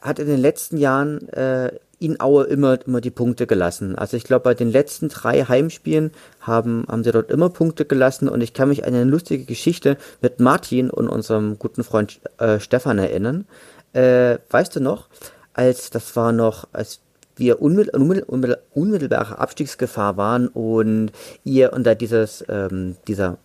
[0.00, 3.96] hat in den letzten Jahren äh, in Aue immer, immer die Punkte gelassen.
[3.96, 6.10] Also ich glaube, bei den letzten drei Heimspielen
[6.40, 9.96] haben, haben sie dort immer Punkte gelassen und ich kann mich an eine lustige Geschichte
[10.20, 13.46] mit Martin und unserem guten Freund äh, Stefan erinnern.
[13.92, 15.08] Äh, weißt du noch,
[15.54, 17.00] als das war noch, als
[17.36, 21.12] wir unmittel, unmittel, unmittelbare Abstiegsgefahr waren und
[21.44, 23.38] ihr unter dieses, ähm, dieser,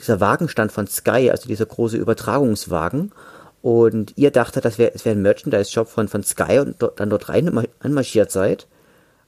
[0.00, 3.12] dieser Wagen stand von Sky, also dieser große Übertragungswagen
[3.62, 7.10] und ihr dachtet, das wäre es wäre ein Merchandise-Shop von, von Sky und do, dann
[7.10, 8.66] dort rein anmarschiert seid.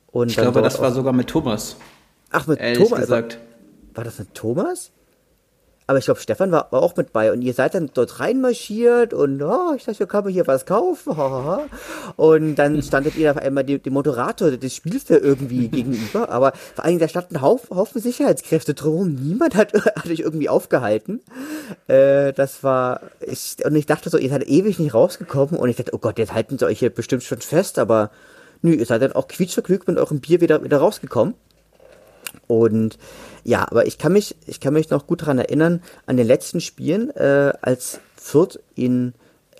[0.08, 1.76] Und ich glaube, das war sogar mit Thomas.
[2.30, 3.00] Ach, mit Thomas?
[3.00, 3.38] Gesagt.
[3.92, 4.90] War, war das mit Thomas?
[5.86, 9.12] Aber ich glaube, Stefan war, war, auch mit bei und ihr seid dann dort reinmarschiert
[9.12, 11.14] und oh, ich dachte, wir können hier was kaufen.
[12.16, 16.30] Und dann standet ihr auf einmal dem, dem Moderator des Spiels da irgendwie gegenüber.
[16.30, 19.14] Aber vor allem, da standen Haufen, Haufen Sicherheitskräfte drum.
[19.14, 21.20] Niemand hat, hat euch irgendwie aufgehalten.
[21.88, 25.76] Äh, das war, ich, und ich dachte so, ihr seid ewig nicht rausgekommen und ich
[25.76, 28.10] dachte, oh Gott, jetzt halten sie euch hier bestimmt schon fest, aber
[28.62, 31.34] nö, ihr seid dann auch quietschvergnügt mit eurem Bier wieder, wieder rausgekommen.
[32.46, 32.98] Und
[33.44, 36.60] ja, aber ich kann mich, ich kann mich noch gut daran erinnern, an den letzten
[36.60, 39.14] Spielen, äh, als Fürth in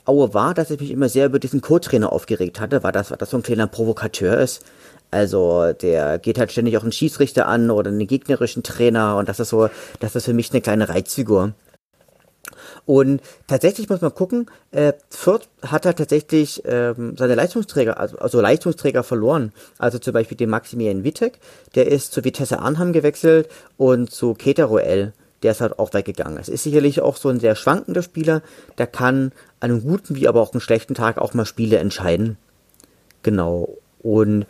[0.06, 3.18] Aue war, dass ich mich immer sehr über diesen Co-Trainer aufgeregt hatte, weil das, weil
[3.18, 4.62] das so ein kleiner Provokateur ist.
[5.10, 9.38] Also der geht halt ständig auch einen Schießrichter an oder einen gegnerischen Trainer und das
[9.38, 9.68] ist so,
[10.00, 11.52] das ist für mich eine kleine Reizfigur.
[12.86, 18.40] Und tatsächlich muss man gucken, äh, Fürth hat halt tatsächlich ähm, seine Leistungsträger, also, also
[18.40, 19.52] Leistungsträger verloren.
[19.78, 21.38] Also zum Beispiel den Maximilian Wittek,
[21.74, 26.38] der ist zu Vitesse Arnhem gewechselt und zu Keteroel, der ist halt auch weggegangen.
[26.38, 28.42] Es ist sicherlich auch so ein sehr schwankender Spieler,
[28.76, 32.36] der kann an einem guten wie aber auch einem schlechten Tag auch mal Spiele entscheiden.
[33.22, 33.78] Genau.
[34.02, 34.46] Und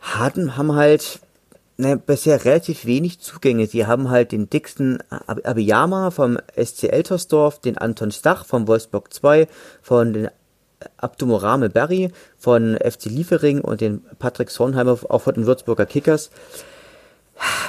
[0.00, 1.20] hatten, haben halt
[1.76, 3.66] ne, bisher relativ wenig Zugänge.
[3.66, 9.48] Sie haben halt den dicksten Abiyama vom SC Eltersdorf, den Anton Stach vom Wolfsburg 2,
[9.80, 10.28] von den
[10.96, 16.30] Abdumorame Berry von FC Liefering und den Patrick Sornheimer auch von den Würzburger Kickers.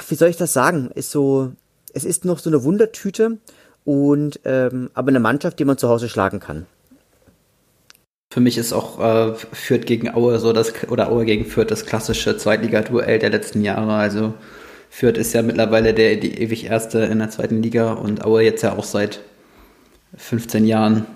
[0.08, 0.90] Wie soll ich das sagen?
[0.94, 1.52] Ist so,
[1.92, 3.38] es ist noch so eine Wundertüte
[3.84, 6.66] und ähm, aber eine Mannschaft, die man zu Hause schlagen kann.
[8.34, 11.86] Für mich ist auch äh, Fürth gegen Aue so das oder Aue gegen Fürth das
[11.86, 13.92] klassische Zweitligaduell der letzten Jahre.
[13.92, 14.34] Also
[14.90, 18.62] Fürth ist ja mittlerweile der die ewig erste in der zweiten Liga und Aue jetzt
[18.62, 19.20] ja auch seit
[20.16, 21.06] 15 Jahren,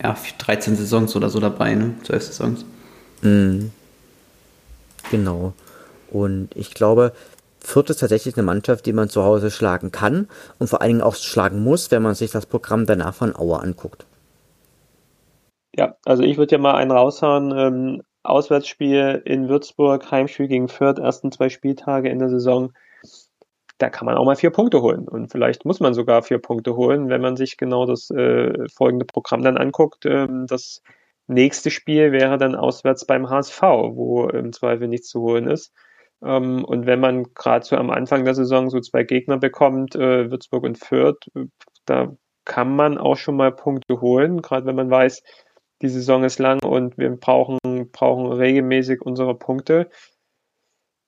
[0.00, 2.64] ja 13 Saisons oder so dabei, ne, 12 Saisons.
[3.22, 3.72] Mhm.
[5.10, 5.54] Genau.
[6.08, 7.14] Und ich glaube,
[7.58, 10.28] Fürth ist tatsächlich eine Mannschaft, die man zu Hause schlagen kann
[10.60, 13.60] und vor allen Dingen auch schlagen muss, wenn man sich das Programm danach von Auer
[13.64, 14.06] anguckt.
[15.78, 17.56] Ja, also ich würde ja mal einen raushauen.
[17.56, 22.72] Ähm, Auswärtsspiel in Würzburg, Heimspiel gegen Fürth, ersten zwei Spieltage in der Saison.
[23.78, 25.06] Da kann man auch mal vier Punkte holen.
[25.06, 29.04] Und vielleicht muss man sogar vier Punkte holen, wenn man sich genau das äh, folgende
[29.04, 30.04] Programm dann anguckt.
[30.04, 30.82] Ähm, das
[31.28, 35.72] nächste Spiel wäre dann auswärts beim HSV, wo im Zweifel nichts zu holen ist.
[36.24, 40.28] Ähm, und wenn man gerade so am Anfang der Saison so zwei Gegner bekommt, äh,
[40.28, 41.30] Würzburg und Fürth,
[41.84, 42.16] da
[42.48, 45.22] kann man auch schon mal Punkte holen, gerade wenn man weiß,
[45.82, 47.58] die Saison ist lang und wir brauchen,
[47.92, 49.88] brauchen regelmäßig unsere Punkte.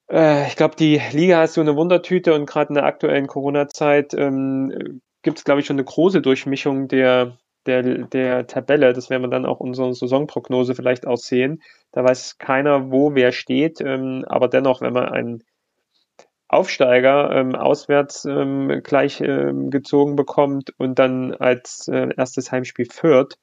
[0.09, 4.13] Äh, ich glaube, die Liga ist so eine Wundertüte und gerade in der aktuellen Corona-Zeit
[4.13, 8.93] ähm, gibt es, glaube ich, schon eine große Durchmischung der, der, der Tabelle.
[8.93, 11.61] Das werden wir dann auch unsere Saisonprognose vielleicht auch sehen.
[11.91, 13.81] Da weiß keiner, wo wer steht.
[13.81, 15.43] Ähm, aber dennoch, wenn man einen
[16.47, 23.37] Aufsteiger ähm, auswärts ähm, gleich ähm, gezogen bekommt und dann als äh, erstes Heimspiel führt,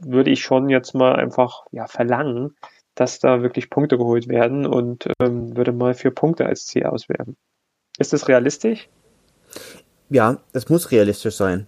[0.00, 2.56] würde ich schon jetzt mal einfach ja, verlangen,
[2.94, 7.36] dass da wirklich Punkte geholt werden und ähm, würde mal vier Punkte als Ziel auswerfen.
[7.98, 8.88] Ist das realistisch?
[10.10, 11.66] Ja, es muss realistisch sein.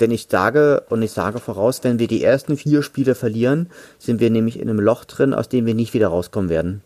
[0.00, 4.20] Denn ich sage und ich sage voraus, wenn wir die ersten vier Spiele verlieren, sind
[4.20, 6.82] wir nämlich in einem Loch drin, aus dem wir nicht wieder rauskommen werden.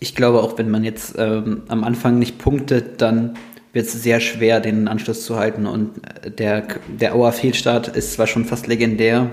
[0.00, 3.36] Ich glaube, auch wenn man jetzt ähm, am Anfang nicht punktet, dann
[3.74, 5.66] wird es sehr schwer, den Anschluss zu halten.
[5.66, 9.30] Und äh, der, der Auer Fehlstart ist zwar schon fast legendär,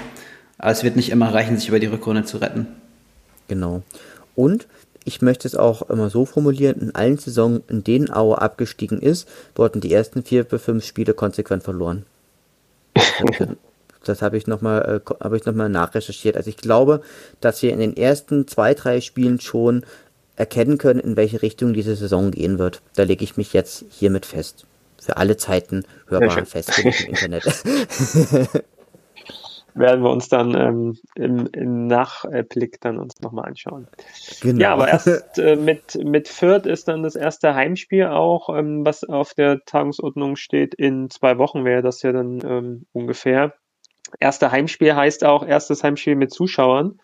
[0.57, 2.67] aber es wird nicht immer reichen, sich über die Rückrunde zu retten.
[3.47, 3.83] Genau.
[4.35, 4.67] Und
[5.05, 9.27] ich möchte es auch immer so formulieren, in allen Saisonen, in denen Auer abgestiegen ist,
[9.55, 12.05] wurden die ersten vier bis fünf Spiele konsequent verloren.
[14.03, 16.35] Das habe ich nochmal äh, hab noch nachrecherchiert.
[16.35, 17.01] Also ich glaube,
[17.39, 19.85] dass wir in den ersten zwei, drei Spielen schon
[20.41, 22.81] erkennen können, in welche Richtung diese Saison gehen wird.
[22.95, 24.65] Da lege ich mich jetzt hiermit fest.
[24.99, 27.45] Für alle Zeiten hörbar festgelegt im Internet.
[29.73, 33.87] Werden wir uns dann ähm, im, im, Nachblick dann uns nochmal anschauen.
[34.41, 34.59] Genau.
[34.59, 39.05] Ja, aber erst äh, mit, mit Fürth ist dann das erste Heimspiel auch, ähm, was
[39.05, 40.73] auf der Tagungsordnung steht.
[40.73, 43.53] In zwei Wochen wäre das ja dann ähm, ungefähr.
[44.19, 46.99] Erste Heimspiel heißt auch erstes Heimspiel mit Zuschauern.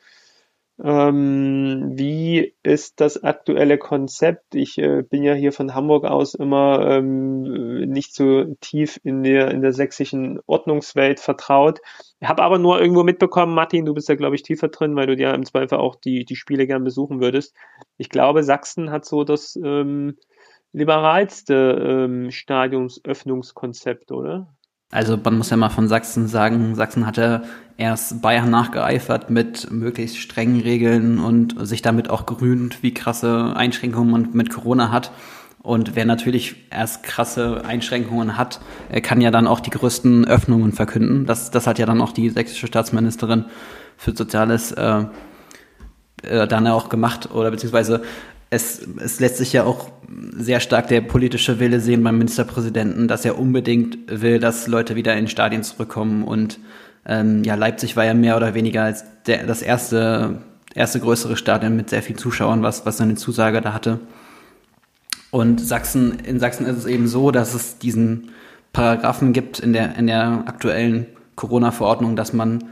[0.83, 4.53] Ähm, wie ist das aktuelle Konzept?
[4.53, 7.41] Ich äh, bin ja hier von Hamburg aus immer ähm,
[7.89, 11.79] nicht so tief in der, in der sächsischen Ordnungswelt vertraut.
[12.19, 15.07] Ich habe aber nur irgendwo mitbekommen, Martin, du bist ja, glaube ich, tiefer drin, weil
[15.07, 17.55] du dir im Zweifel auch die, die Spiele gern besuchen würdest.
[17.97, 20.17] Ich glaube, Sachsen hat so das ähm,
[20.73, 24.55] liberalste ähm, Stadionsöffnungskonzept, oder?
[24.89, 27.43] Also man muss ja mal von Sachsen sagen, Sachsen hatte
[27.75, 34.11] erst Bayern nachgeeifert mit möglichst strengen Regeln und sich damit auch gerühmt, wie krasse Einschränkungen
[34.11, 35.11] man mit Corona hat.
[35.61, 38.61] Und wer natürlich erst krasse Einschränkungen hat,
[39.03, 41.25] kann ja dann auch die größten Öffnungen verkünden.
[41.25, 43.45] Das, das hat ja dann auch die sächsische Staatsministerin
[43.97, 45.03] für Soziales äh,
[46.23, 48.01] äh, dann auch gemacht oder beziehungsweise
[48.49, 49.89] es, es lässt sich ja auch
[50.35, 55.15] sehr stark der politische Wille sehen beim Ministerpräsidenten, dass er unbedingt will, dass Leute wieder
[55.15, 56.23] in Stadien zurückkommen.
[56.23, 56.59] Und
[57.05, 60.41] ähm, ja, Leipzig war ja mehr oder weniger als der, das erste,
[60.73, 63.99] erste größere Stadion mit sehr vielen Zuschauern, was, was seine Zusage da hatte.
[65.29, 68.31] Und Sachsen, in Sachsen ist es eben so, dass es diesen
[68.71, 72.63] Paragraphen gibt in der, in der aktuellen Corona-Verordnung, dass man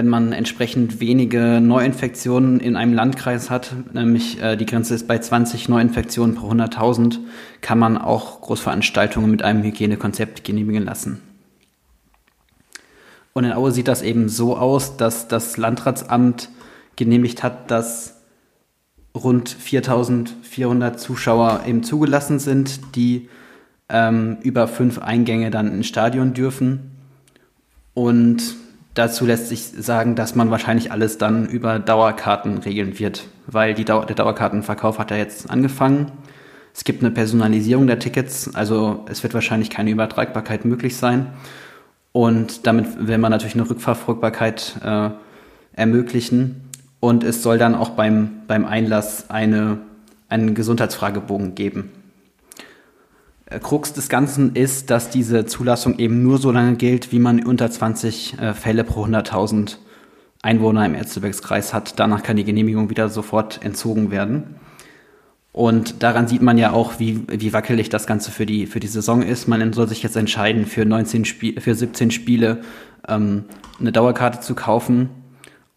[0.00, 5.18] wenn man entsprechend wenige Neuinfektionen in einem Landkreis hat, nämlich äh, die Grenze ist bei
[5.18, 7.18] 20 Neuinfektionen pro 100.000,
[7.60, 11.20] kann man auch Großveranstaltungen mit einem Hygienekonzept genehmigen lassen.
[13.34, 16.48] Und in Aue sieht das eben so aus, dass das Landratsamt
[16.96, 18.22] genehmigt hat, dass
[19.14, 23.28] rund 4.400 Zuschauer eben zugelassen sind, die
[23.90, 26.92] ähm, über fünf Eingänge dann ins Stadion dürfen.
[27.92, 28.56] Und
[29.00, 34.04] Dazu lässt sich sagen, dass man wahrscheinlich alles dann über Dauerkarten regeln wird, weil Dau
[34.04, 36.12] der Dauerkartenverkauf hat ja jetzt angefangen.
[36.74, 41.28] Es gibt eine Personalisierung der Tickets, also es wird wahrscheinlich keine Übertragbarkeit möglich sein.
[42.12, 45.08] Und damit will man natürlich eine Rückverfolgbarkeit äh,
[45.72, 46.68] ermöglichen.
[47.00, 49.78] Und es soll dann auch beim, beim Einlass eine,
[50.28, 51.90] einen Gesundheitsfragebogen geben.
[53.50, 57.44] Äh, Krux des Ganzen ist, dass diese Zulassung eben nur so lange gilt, wie man
[57.44, 59.76] unter 20 äh, Fälle pro 100.000
[60.42, 61.98] Einwohner im Erzgebirgskreis hat.
[61.98, 64.54] Danach kann die Genehmigung wieder sofort entzogen werden.
[65.52, 68.86] Und daran sieht man ja auch, wie, wie wackelig das Ganze für die, für die
[68.86, 69.48] Saison ist.
[69.48, 72.62] Man soll sich jetzt entscheiden, für, 19 Spie für 17 Spiele
[73.08, 73.44] ähm,
[73.80, 75.10] eine Dauerkarte zu kaufen.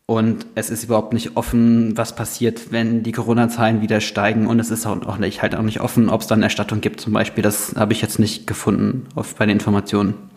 [0.06, 4.48] Und es ist überhaupt nicht offen, was passiert, wenn die Corona-Zahlen wieder steigen.
[4.48, 7.14] Und es ist auch nicht, halt auch nicht offen, ob es dann Erstattung gibt zum
[7.14, 7.42] Beispiel.
[7.42, 10.30] Das habe ich jetzt nicht gefunden auf, bei den Informationen.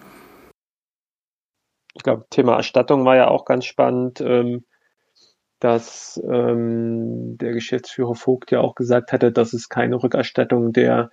[1.95, 4.65] Ich glaube, Thema Erstattung war ja auch ganz spannend, ähm,
[5.59, 11.11] dass ähm, der Geschäftsführer Vogt ja auch gesagt hatte, dass es keine Rückerstattung der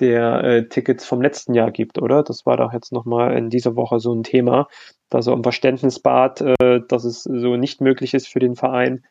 [0.00, 2.22] der äh, Tickets vom letzten Jahr gibt, oder?
[2.22, 4.68] Das war doch jetzt nochmal in dieser Woche so ein Thema,
[5.08, 9.04] dass er um Verständnis bat, äh, dass es so nicht möglich ist für den Verein,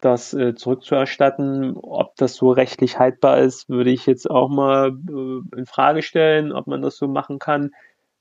[0.00, 1.76] das äh, zurückzuerstatten.
[1.76, 6.52] Ob das so rechtlich haltbar ist, würde ich jetzt auch mal äh, in Frage stellen,
[6.52, 7.70] ob man das so machen kann.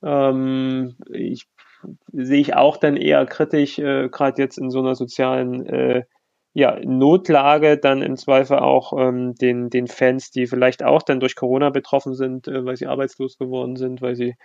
[0.04, 1.48] Ähm, ich
[2.12, 6.04] sehe ich auch dann eher kritisch, äh, gerade jetzt in so einer sozialen äh,
[6.58, 11.36] ja, Notlage dann im Zweifel auch ähm, den, den Fans, die vielleicht auch dann durch
[11.36, 14.36] Corona betroffen sind, äh, weil sie arbeitslos geworden sind, weil sie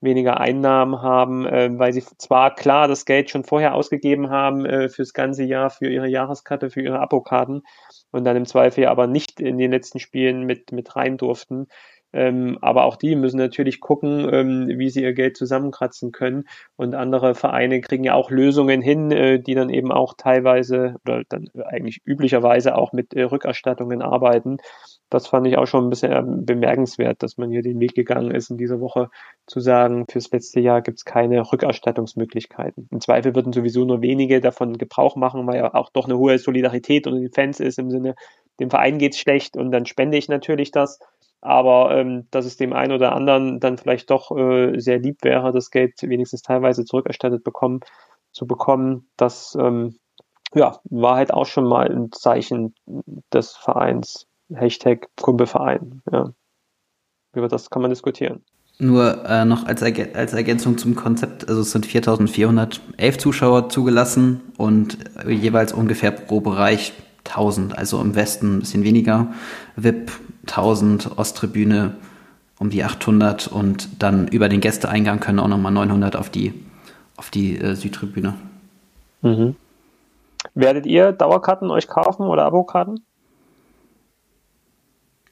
[0.00, 4.88] weniger Einnahmen haben, äh, weil sie zwar klar das Geld schon vorher ausgegeben haben äh,
[4.88, 7.62] fürs ganze Jahr, für ihre Jahreskarte, für ihre Abokarten
[8.12, 11.66] und dann im Zweifel aber nicht in den letzten Spielen mit, mit rein durften.
[12.12, 16.44] Ähm, aber auch die müssen natürlich gucken, ähm, wie sie ihr Geld zusammenkratzen können.
[16.76, 21.22] Und andere Vereine kriegen ja auch Lösungen hin, äh, die dann eben auch teilweise oder
[21.28, 24.56] dann eigentlich üblicherweise auch mit äh, Rückerstattungen arbeiten.
[25.10, 28.30] Das fand ich auch schon ein bisschen ähm, bemerkenswert, dass man hier den Weg gegangen
[28.30, 29.10] ist, in dieser Woche
[29.46, 32.88] zu sagen, fürs letzte Jahr gibt es keine Rückerstattungsmöglichkeiten.
[32.90, 36.38] Im Zweifel würden sowieso nur wenige davon Gebrauch machen, weil ja auch doch eine hohe
[36.38, 38.14] Solidarität unter den Fans ist, im Sinne,
[38.60, 40.98] dem Verein geht's schlecht und dann spende ich natürlich das
[41.40, 45.52] aber ähm, dass es dem einen oder anderen dann vielleicht doch äh, sehr lieb wäre,
[45.52, 47.80] das Geld wenigstens teilweise zurückerstattet bekommen,
[48.32, 49.98] zu bekommen, das ähm,
[50.54, 52.74] ja, war halt auch schon mal ein Zeichen
[53.32, 54.26] des Vereins.
[54.52, 56.00] Hashtag Kumpelverein.
[56.10, 56.32] Ja.
[57.34, 58.42] Über das kann man diskutieren.
[58.78, 64.52] Nur äh, noch als, Erg als Ergänzung zum Konzept, also es sind 4411 Zuschauer zugelassen
[64.56, 66.92] und jeweils ungefähr pro Bereich
[67.24, 69.32] 1000, also im Westen ein bisschen weniger,
[69.76, 70.12] VIP
[70.48, 71.94] 1000, Osttribüne
[72.58, 76.54] um die 800 und dann über den Gästeeingang können auch nochmal 900 auf die,
[77.16, 78.34] auf die äh, Südtribüne.
[79.22, 79.54] Mhm.
[80.54, 83.00] Werdet ihr Dauerkarten euch kaufen oder Abokarten?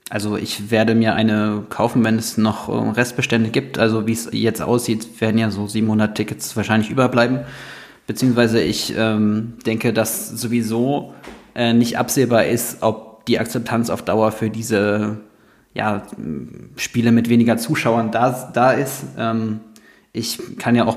[0.09, 3.79] Also ich werde mir eine kaufen, wenn es noch äh, Restbestände gibt.
[3.79, 7.41] Also wie es jetzt aussieht, werden ja so 700 Tickets wahrscheinlich überbleiben.
[8.07, 11.13] Beziehungsweise ich ähm, denke, dass sowieso
[11.57, 15.19] äh, nicht absehbar ist, ob die Akzeptanz auf Dauer für diese
[15.75, 16.03] ja,
[16.77, 19.05] Spiele mit weniger Zuschauern da, da ist.
[19.19, 19.61] Ähm,
[20.17, 20.97] ich kann ja auch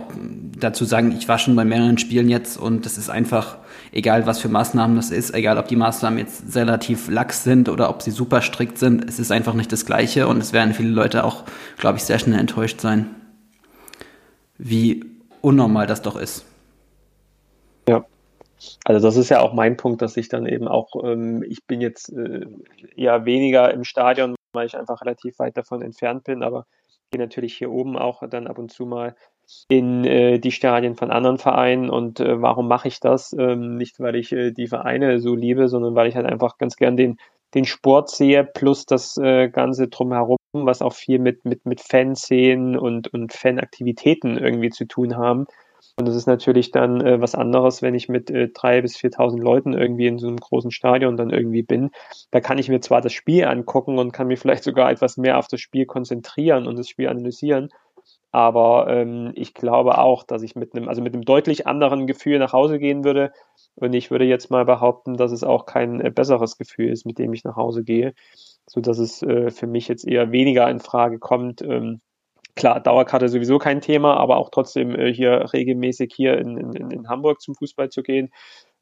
[0.57, 3.57] dazu sagen, ich war schon bei mehreren Spielen jetzt und es ist einfach,
[3.91, 7.89] egal was für Maßnahmen das ist, egal ob die Maßnahmen jetzt relativ lax sind oder
[7.89, 10.91] ob sie super strikt sind, es ist einfach nicht das Gleiche und es werden viele
[10.91, 11.43] Leute auch,
[11.77, 13.07] glaube ich, sehr schnell enttäuscht sein,
[14.57, 15.03] wie
[15.41, 16.45] unnormal das doch ist.
[17.89, 18.05] Ja,
[18.84, 21.82] also das ist ja auch mein Punkt, dass ich dann eben auch, ähm, ich bin
[21.82, 22.45] jetzt äh,
[22.95, 26.65] eher weniger im Stadion, weil ich einfach relativ weit davon entfernt bin, aber
[27.12, 29.15] gehe natürlich hier oben auch dann ab und zu mal
[29.67, 33.34] in äh, die Stadien von anderen Vereinen und äh, warum mache ich das?
[33.34, 36.76] Ähm, nicht, weil ich äh, die Vereine so liebe, sondern weil ich halt einfach ganz
[36.76, 37.17] gern den,
[37.56, 42.78] den Sport sehe, plus das äh, Ganze drumherum, was auch viel mit, mit, mit Fanszenen
[42.78, 45.48] und, und Fanaktivitäten irgendwie zu tun haben.
[45.97, 49.39] Und es ist natürlich dann äh, was anderes, wenn ich mit äh, drei bis 4.000
[49.39, 51.91] Leuten irgendwie in so einem großen Stadion dann irgendwie bin.
[52.31, 55.37] Da kann ich mir zwar das Spiel angucken und kann mich vielleicht sogar etwas mehr
[55.37, 57.69] auf das Spiel konzentrieren und das Spiel analysieren.
[58.31, 62.37] Aber ähm, ich glaube auch, dass ich mit einem, also mit einem deutlich anderen Gefühl
[62.39, 63.31] nach Hause gehen würde.
[63.75, 67.17] Und ich würde jetzt mal behaupten, dass es auch kein äh, besseres Gefühl ist, mit
[67.17, 68.13] dem ich nach Hause gehe.
[68.67, 72.01] So dass es äh, für mich jetzt eher weniger in Frage kommt, ähm,
[72.60, 77.10] klar, Dauerkarte sowieso kein Thema, aber auch trotzdem äh, hier regelmäßig hier in, in, in
[77.10, 78.32] Hamburg zum Fußball zu gehen.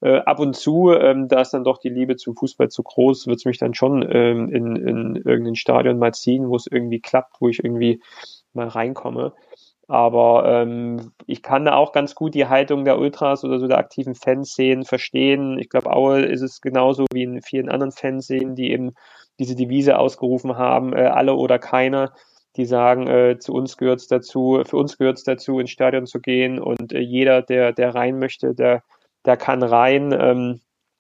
[0.02, 3.28] Äh, ab und zu, ähm, da ist dann doch die Liebe zum Fußball zu groß,
[3.28, 7.00] wird es mich dann schon ähm, in, in irgendein Stadion mal ziehen, wo es irgendwie
[7.00, 8.02] klappt, wo ich irgendwie
[8.54, 9.34] mal reinkomme.
[9.88, 13.78] Aber ähm, ich kann da auch ganz gut die Haltung der Ultras oder so der
[13.78, 15.58] aktiven Fanszenen verstehen.
[15.60, 18.94] Ich glaube, Aue ist es genauso wie in vielen anderen Fanszenen, die eben
[19.40, 22.12] diese Devise ausgerufen haben, äh, alle oder keiner
[22.58, 26.06] die sagen, äh, zu uns gehört es dazu, für uns gehört es dazu, ins Stadion
[26.06, 28.84] zu gehen und äh, jeder, der, der rein möchte, der,
[29.26, 30.60] der kann rein, ähm,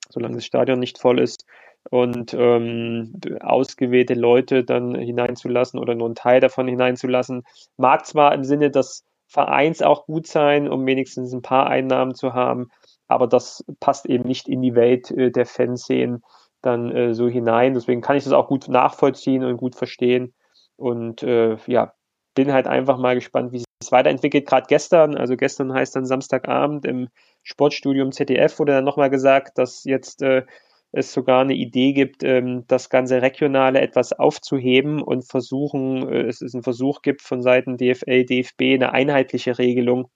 [0.09, 1.45] solange das Stadion nicht voll ist
[1.89, 7.43] und ähm, ausgewählte Leute dann hineinzulassen oder nur einen Teil davon hineinzulassen,
[7.77, 12.33] mag zwar im Sinne des Vereins auch gut sein, um wenigstens ein paar Einnahmen zu
[12.33, 12.69] haben,
[13.07, 16.23] aber das passt eben nicht in die Welt äh, der Fanszenen
[16.61, 17.73] dann äh, so hinein.
[17.73, 20.33] Deswegen kann ich das auch gut nachvollziehen und gut verstehen.
[20.77, 21.93] Und äh, ja,
[22.35, 26.85] bin halt einfach mal gespannt, wie es weiterentwickelt, gerade gestern, also gestern heißt dann Samstagabend
[26.85, 27.09] im
[27.43, 30.43] Sportstudium ZDF wurde dann nochmal gesagt, dass jetzt äh,
[30.91, 36.41] es sogar eine Idee gibt, ähm, das ganze Regionale etwas aufzuheben und versuchen, äh, es
[36.41, 40.09] ist ein Versuch gibt von Seiten DFL, DFB eine einheitliche Regelung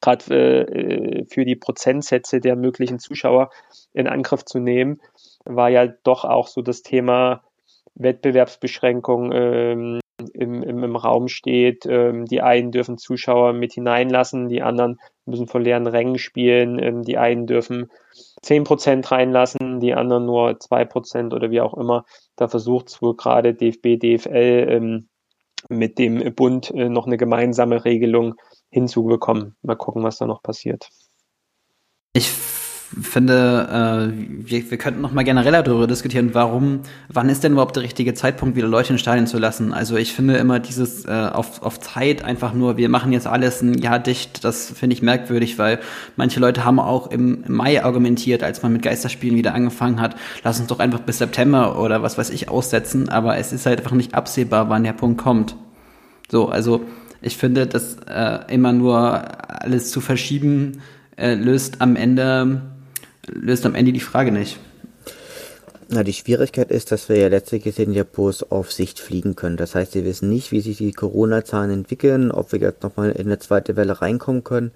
[0.00, 3.50] gerade äh, für die Prozentsätze der möglichen Zuschauer
[3.92, 5.00] in Angriff zu nehmen,
[5.44, 7.42] war ja doch auch so das Thema
[7.94, 10.00] Wettbewerbsbeschränkung ähm,
[10.32, 11.86] im, im, im Raum steht.
[11.86, 16.78] Ähm, die einen dürfen Zuschauer mit hineinlassen, die anderen müssen vor leeren Rängen spielen.
[16.78, 17.90] Ähm, die einen dürfen
[18.44, 22.04] 10% reinlassen, die anderen nur 2% oder wie auch immer.
[22.36, 25.08] Da versucht es wohl gerade DFB, DFL ähm,
[25.68, 28.34] mit dem Bund äh, noch eine gemeinsame Regelung
[28.70, 29.56] hinzubekommen.
[29.62, 30.88] Mal gucken, was da noch passiert.
[32.12, 32.57] Ich
[33.02, 37.76] finde, äh, wir, wir könnten noch mal genereller darüber diskutieren, warum, wann ist denn überhaupt
[37.76, 39.72] der richtige Zeitpunkt, wieder Leute in Stadien zu lassen?
[39.72, 43.60] Also ich finde immer dieses äh, auf, auf Zeit einfach nur, wir machen jetzt alles
[43.60, 45.80] ein Jahr dicht, das finde ich merkwürdig, weil
[46.16, 50.58] manche Leute haben auch im Mai argumentiert, als man mit Geisterspielen wieder angefangen hat, lass
[50.58, 53.96] uns doch einfach bis September oder was weiß ich aussetzen, aber es ist halt einfach
[53.96, 55.56] nicht absehbar, wann der Punkt kommt.
[56.30, 56.82] So, also
[57.20, 59.22] ich finde, dass äh, immer nur
[59.62, 60.80] alles zu verschieben,
[61.16, 62.62] äh, löst am Ende
[63.32, 64.58] löst am Ende die Frage nicht.
[65.90, 69.56] Na, die Schwierigkeit ist, dass wir ja letztlich gesehen ja bloß auf Sicht fliegen können.
[69.56, 73.26] Das heißt, wir wissen nicht, wie sich die Corona-Zahlen entwickeln, ob wir jetzt nochmal in
[73.26, 74.72] eine zweite Welle reinkommen können.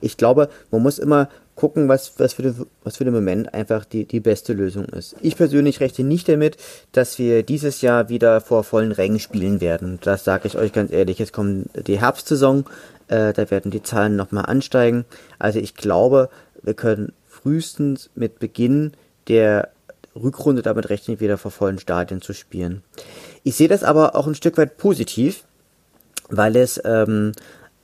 [0.00, 3.84] Ich glaube, man muss immer gucken, was, was, für, den, was für den Moment einfach
[3.84, 5.14] die, die beste Lösung ist.
[5.20, 6.56] Ich persönlich rechne nicht damit,
[6.90, 10.00] dass wir dieses Jahr wieder vor vollen Rängen spielen werden.
[10.02, 11.20] Das sage ich euch ganz ehrlich.
[11.20, 12.64] Jetzt kommt die Herbstsaison,
[13.06, 15.04] äh, da werden die Zahlen nochmal ansteigen.
[15.38, 16.28] Also ich glaube,
[16.62, 17.12] wir können
[17.46, 18.90] frühestens mit Beginn
[19.28, 19.68] der
[20.16, 22.82] Rückrunde damit rechnen, wieder vor vollen Stadien zu spielen.
[23.44, 25.44] Ich sehe das aber auch ein Stück weit positiv,
[26.28, 27.30] weil es ähm,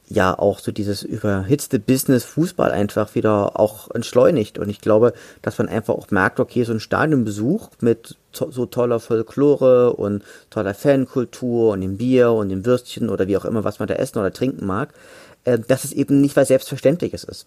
[0.08, 4.58] ja auch so dieses überhitzte Business Fußball einfach wieder auch entschleunigt.
[4.58, 8.66] Und ich glaube, dass man einfach auch merkt, okay, so ein Stadionbesuch mit to so
[8.66, 13.62] toller Folklore und toller Fankultur und dem Bier und dem Würstchen oder wie auch immer,
[13.62, 14.92] was man da essen oder trinken mag,
[15.44, 17.46] äh, dass es eben nicht was Selbstverständliches ist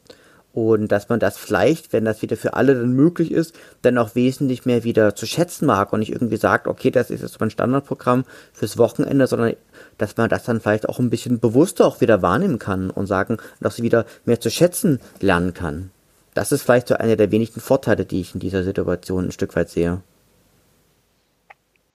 [0.56, 4.16] und dass man das vielleicht, wenn das wieder für alle dann möglich ist, dann auch
[4.16, 7.50] wesentlich mehr wieder zu schätzen mag und nicht irgendwie sagt, okay, das ist jetzt mein
[7.50, 9.56] Standardprogramm fürs Wochenende, sondern
[9.98, 13.38] dass man das dann vielleicht auch ein bisschen bewusster auch wieder wahrnehmen kann und sagen,
[13.60, 15.92] dass sie wieder mehr zu schätzen lernen kann.
[16.34, 19.58] Das ist vielleicht so einer der wenigen Vorteile, die ich in dieser Situation ein Stück
[19.58, 20.02] weit sehe.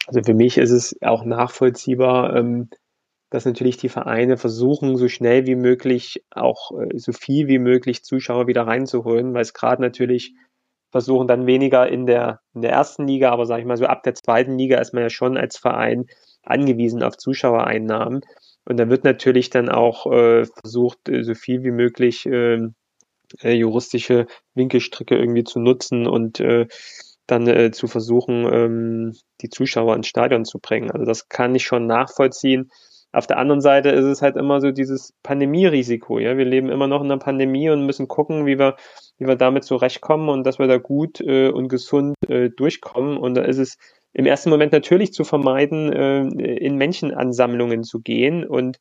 [0.06, 2.68] Also für mich ist es auch nachvollziehbar, ähm,
[3.30, 8.04] dass natürlich die Vereine versuchen, so schnell wie möglich auch äh, so viel wie möglich
[8.04, 10.34] Zuschauer wieder reinzuholen, weil es gerade natürlich
[10.90, 14.02] versuchen dann weniger in der, in der ersten Liga, aber sage ich mal so ab
[14.02, 16.06] der zweiten Liga ist man ja schon als Verein
[16.42, 18.22] angewiesen auf Zuschauereinnahmen.
[18.64, 22.74] Und da wird natürlich dann auch äh, versucht, äh, so viel wie möglich ähm,
[23.42, 26.66] äh, juristische Winkelstricke irgendwie zu nutzen und äh,
[27.26, 30.90] dann äh, zu versuchen, ähm, die Zuschauer ins Stadion zu bringen.
[30.90, 32.70] Also das kann ich schon nachvollziehen.
[33.12, 36.20] Auf der anderen Seite ist es halt immer so dieses Pandemierisiko.
[36.20, 38.76] Ja, wir leben immer noch in einer Pandemie und müssen gucken, wie wir,
[39.18, 43.16] wie wir damit zurechtkommen und dass wir da gut äh, und gesund äh, durchkommen.
[43.16, 43.78] Und da ist es
[44.12, 48.44] im ersten Moment natürlich zu vermeiden, äh, in Menschenansammlungen zu gehen.
[48.44, 48.78] Und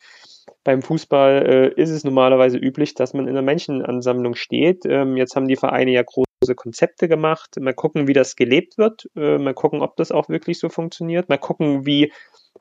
[0.63, 4.85] beim Fußball äh, ist es normalerweise üblich, dass man in einer Menschenansammlung steht.
[4.85, 7.55] Ähm, jetzt haben die Vereine ja große Konzepte gemacht.
[7.59, 9.09] Mal gucken, wie das gelebt wird.
[9.15, 11.29] Äh, mal gucken, ob das auch wirklich so funktioniert.
[11.29, 12.11] Mal gucken, wie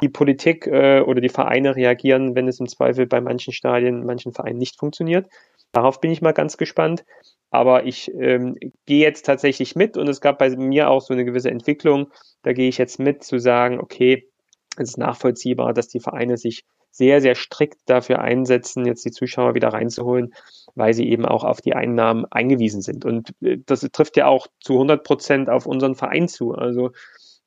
[0.01, 4.32] die Politik äh, oder die Vereine reagieren, wenn es im Zweifel bei manchen Stadien, manchen
[4.32, 5.26] Vereinen nicht funktioniert.
[5.72, 7.05] Darauf bin ich mal ganz gespannt.
[7.51, 11.24] Aber ich ähm, gehe jetzt tatsächlich mit und es gab bei mir auch so eine
[11.24, 12.09] gewisse Entwicklung.
[12.42, 14.28] Da gehe ich jetzt mit zu sagen, okay,
[14.76, 19.55] es ist nachvollziehbar, dass die Vereine sich sehr, sehr strikt dafür einsetzen, jetzt die Zuschauer
[19.55, 20.34] wieder reinzuholen,
[20.74, 23.05] weil sie eben auch auf die Einnahmen eingewiesen sind.
[23.05, 26.55] Und äh, das trifft ja auch zu 100 Prozent auf unseren Verein zu.
[26.55, 26.90] Also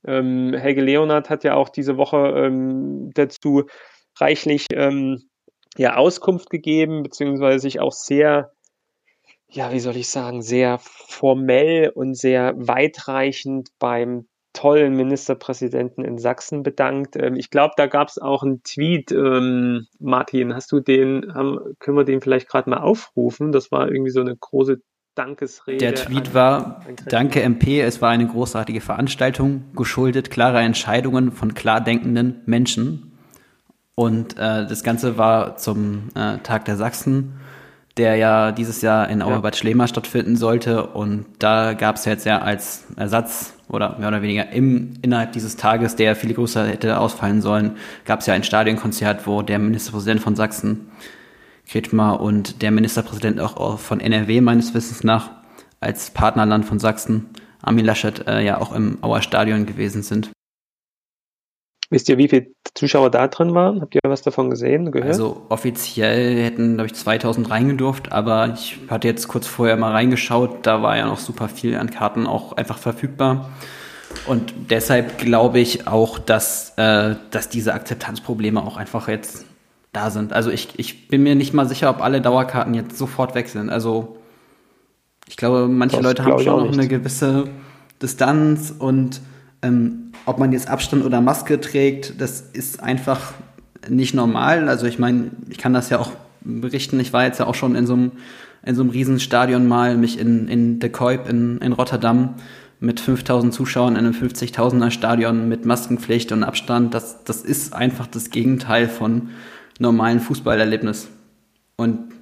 [0.06, 3.66] ähm, Helge Leonard hat ja auch diese Woche ähm, dazu
[4.20, 5.24] reichlich ähm,
[5.78, 8.52] ja, Auskunft gegeben, beziehungsweise sich auch sehr,
[9.50, 16.64] ja, wie soll ich sagen, sehr formell und sehr weitreichend beim tollen Ministerpräsidenten in Sachsen
[16.64, 17.16] bedankt.
[17.16, 21.58] Ähm, ich glaube, da gab es auch einen Tweet, ähm, Martin, hast du den, haben,
[21.80, 23.52] können wir den vielleicht gerade mal aufrufen?
[23.52, 24.82] Das war irgendwie so eine große
[25.16, 25.78] Dankesrede.
[25.78, 31.82] Der Tweet war, danke MP, es war eine großartige Veranstaltung, geschuldet klarer Entscheidungen von klar
[31.82, 33.12] denkenden Menschen.
[33.96, 37.34] Und äh, das Ganze war zum äh, Tag der Sachsen,
[37.98, 40.88] der ja dieses Jahr in Auerbad Schlema stattfinden sollte.
[40.88, 45.58] Und da gab es jetzt ja als Ersatz oder mehr oder weniger im, innerhalb dieses
[45.58, 50.22] Tages, der viel größer hätte ausfallen sollen, gab es ja ein Stadionkonzert, wo der Ministerpräsident
[50.22, 50.90] von Sachsen
[51.72, 55.32] Kretschmer und der Ministerpräsident auch von NRW meines Wissens nach
[55.80, 57.30] als Partnerland von Sachsen,
[57.62, 60.32] Armin Laschet, äh, ja auch im Auer Stadion gewesen sind.
[61.90, 63.82] Wisst ihr, wie viele Zuschauer da drin waren?
[63.82, 65.10] Habt ihr was davon gesehen, gehört?
[65.10, 70.66] Also offiziell hätten, glaube ich, 2000 reingedurft, aber ich hatte jetzt kurz vorher mal reingeschaut,
[70.66, 73.50] da war ja noch super viel an Karten auch einfach verfügbar.
[74.26, 79.46] Und deshalb glaube ich auch, dass, äh, dass diese Akzeptanzprobleme auch einfach jetzt
[79.92, 80.34] da sind.
[80.34, 83.70] Also ich, ich bin mir nicht mal sicher, ob alle Dauerkarten jetzt sofort weg sind.
[83.70, 84.18] Also
[85.28, 87.46] ich glaube, manche das Leute haben schon noch eine gewisse
[88.02, 89.22] Distanz und
[89.62, 93.34] ähm, ob man jetzt Abstand oder Maske trägt, das ist einfach
[93.88, 94.70] nicht normal.
[94.70, 96.12] Also ich meine, ich kann das ja auch
[96.42, 97.00] berichten.
[97.00, 98.12] Ich war jetzt ja auch schon in so einem,
[98.66, 102.36] in so einem Riesenstadion mal, mich in, in De Kuip in, in Rotterdam
[102.80, 106.94] mit 5000 Zuschauern in einem 50.000er Stadion mit Maskenpflicht und Abstand.
[106.94, 109.30] Das, das ist einfach das Gegenteil von
[109.82, 111.10] normalen Fußballerlebnis.
[111.76, 112.14] Und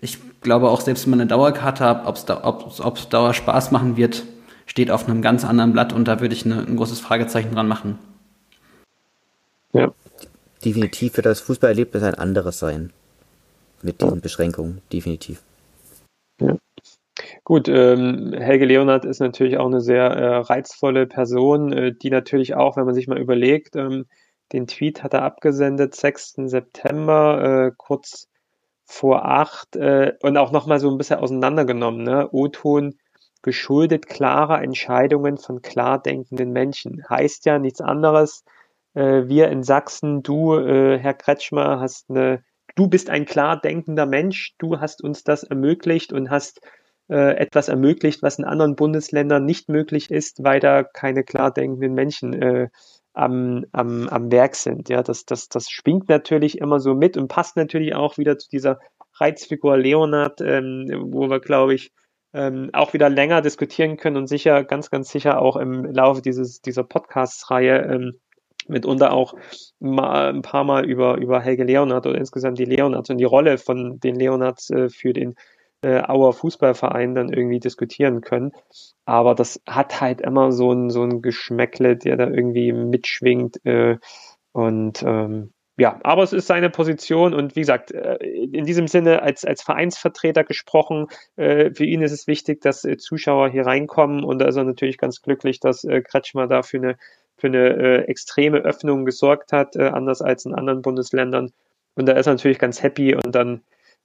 [0.00, 3.70] ich glaube auch, selbst wenn man eine Dauerkarte hat, ob es da, ob's, Dauer Spaß
[3.70, 4.24] machen wird,
[4.66, 7.68] steht auf einem ganz anderen Blatt und da würde ich eine, ein großes Fragezeichen dran
[7.68, 7.98] machen.
[9.72, 9.92] Ja.
[10.64, 12.92] Definitiv wird das Fußballerlebnis ein anderes sein.
[13.82, 14.20] Mit diesen.
[14.20, 15.42] Beschränkungen, definitiv.
[16.40, 16.56] Ja.
[17.44, 22.54] Gut, ähm, Helge Leonard ist natürlich auch eine sehr äh, reizvolle Person, äh, die natürlich
[22.54, 24.06] auch, wenn man sich mal überlegt, ähm,
[24.52, 26.34] den Tweet hat er abgesendet, 6.
[26.46, 28.28] September, äh, kurz
[28.84, 32.02] vor acht äh, und auch nochmal so ein bisschen auseinandergenommen.
[32.02, 32.28] Ne?
[32.30, 32.98] O-Ton
[33.42, 37.02] geschuldet klarer Entscheidungen von klar denkenden Menschen.
[37.08, 38.44] Heißt ja nichts anderes.
[38.94, 42.42] Äh, wir in Sachsen, du, äh, Herr Kretschmer, hast eine,
[42.74, 46.60] du bist ein klar denkender Mensch, du hast uns das ermöglicht und hast
[47.08, 51.94] äh, etwas ermöglicht, was in anderen Bundesländern nicht möglich ist, weil da keine klar denkenden
[51.94, 52.68] Menschen äh,
[53.14, 54.88] am, am, am Werk sind.
[54.88, 58.48] Ja, das, das, das schwingt natürlich immer so mit und passt natürlich auch wieder zu
[58.48, 58.80] dieser
[59.14, 61.92] Reizfigur Leonard, ähm, wo wir, glaube ich,
[62.34, 66.62] ähm, auch wieder länger diskutieren können und sicher, ganz, ganz sicher auch im Laufe dieses,
[66.62, 68.20] dieser Podcast-Reihe ähm,
[68.68, 69.34] mitunter auch
[69.80, 73.58] mal, ein paar Mal über, über Helge Leonard oder insgesamt die Leonards und die Rolle
[73.58, 75.34] von den Leonards äh, für den
[75.82, 78.52] äh, Auer Fußballverein dann irgendwie diskutieren können.
[79.04, 83.64] Aber das hat halt immer so ein, so ein Geschmäckle, der da irgendwie mitschwingt.
[83.64, 83.98] Äh,
[84.52, 89.22] und ähm, ja, aber es ist seine Position und wie gesagt, äh, in diesem Sinne
[89.22, 91.06] als, als Vereinsvertreter gesprochen,
[91.36, 94.64] äh, für ihn ist es wichtig, dass äh, Zuschauer hier reinkommen und da ist er
[94.64, 96.96] natürlich ganz glücklich, dass Kretschmer da für eine,
[97.36, 101.50] für eine extreme Öffnung gesorgt hat, anders als in anderen Bundesländern.
[101.94, 103.62] Und da ist er natürlich ganz happy und dann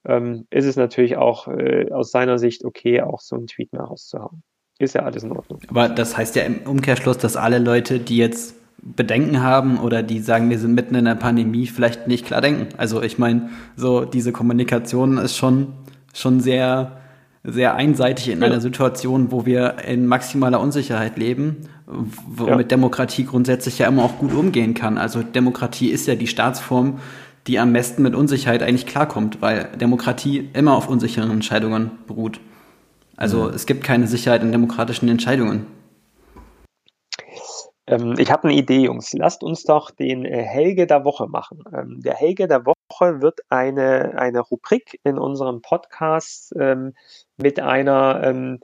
[0.08, 3.84] ähm, ist es natürlich auch äh, aus seiner Sicht okay, auch so einen Tweet mal
[3.84, 4.42] rauszuhauen.
[4.78, 5.60] Ist ja alles in Ordnung.
[5.68, 10.20] Aber das heißt ja im Umkehrschluss, dass alle Leute, die jetzt Bedenken haben oder die
[10.20, 12.68] sagen, wir sind mitten in der Pandemie, vielleicht nicht klar denken.
[12.76, 15.72] Also ich meine, so diese Kommunikation ist schon,
[16.14, 16.98] schon sehr,
[17.42, 18.46] sehr einseitig in ja.
[18.46, 22.62] einer Situation, wo wir in maximaler Unsicherheit leben, womit ja.
[22.62, 24.96] Demokratie grundsätzlich ja immer auch gut umgehen kann.
[24.96, 27.00] Also Demokratie ist ja die Staatsform,
[27.48, 32.40] die am besten mit Unsicherheit eigentlich klarkommt, weil Demokratie immer auf unsicheren Entscheidungen beruht.
[33.16, 35.66] Also es gibt keine Sicherheit in demokratischen Entscheidungen.
[37.86, 39.12] Ähm, ich habe eine Idee, Jungs.
[39.14, 41.64] Lasst uns doch den äh, Helge der Woche machen.
[41.72, 46.92] Ähm, der Helge der Woche wird eine, eine Rubrik in unserem Podcast ähm,
[47.38, 48.60] mit einer ähm,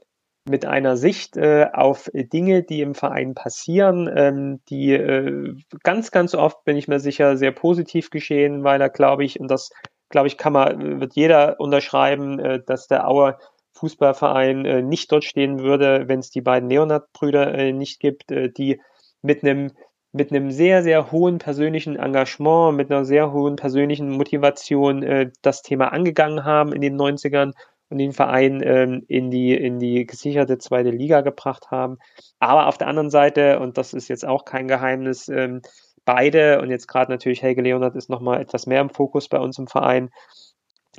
[0.46, 6.34] mit einer Sicht äh, auf Dinge, die im Verein passieren, ähm, die äh, ganz, ganz
[6.34, 9.70] oft, bin ich mir sicher, sehr positiv geschehen, weil er, glaube ich, und das,
[10.10, 13.38] glaube ich, kann man, wird jeder unterschreiben, äh, dass der Auer
[13.72, 18.50] Fußballverein äh, nicht dort stehen würde, wenn es die beiden Leonard-Brüder äh, nicht gibt, äh,
[18.50, 18.80] die
[19.22, 19.72] mit einem
[20.14, 25.62] mit einem sehr, sehr hohen persönlichen Engagement, mit einer sehr hohen persönlichen Motivation äh, das
[25.62, 27.52] Thema angegangen haben in den 90ern
[27.90, 31.98] und den Verein ähm, in, die, in die gesicherte zweite Liga gebracht haben.
[32.38, 35.62] Aber auf der anderen Seite, und das ist jetzt auch kein Geheimnis, ähm,
[36.04, 39.58] beide, und jetzt gerade natürlich Helge Leonard ist nochmal etwas mehr im Fokus bei uns
[39.58, 40.10] im Verein,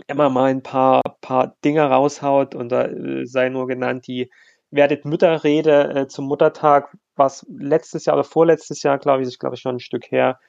[0.08, 4.30] immer mal ein paar, paar Dinge raushaut und da äh, sei nur genannt die
[4.72, 9.56] Werdet Mütterrede äh, zum Muttertag, was letztes Jahr oder vorletztes Jahr, glaube ich, ist glaube
[9.56, 10.40] ich schon ein Stück her,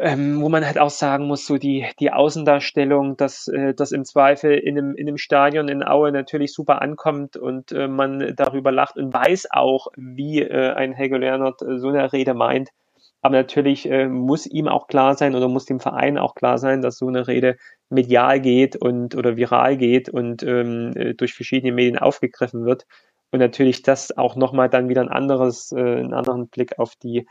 [0.00, 4.04] ähm, wo man halt auch sagen muss, so die, die Außendarstellung, dass äh, das im
[4.04, 8.72] Zweifel in einem, in einem Stadion in Aue natürlich super ankommt und äh, man darüber
[8.72, 12.70] lacht und weiß auch, wie äh, ein Helge Leonard äh, so eine Rede meint.
[13.22, 16.80] Aber natürlich äh, muss ihm auch klar sein oder muss dem Verein auch klar sein,
[16.80, 17.56] dass so eine Rede
[17.90, 22.86] medial geht und oder viral geht und ähm, äh, durch verschiedene Medien aufgegriffen wird.
[23.32, 27.26] Und natürlich das auch nochmal dann wieder ein anderes, einen anderen Blick auf die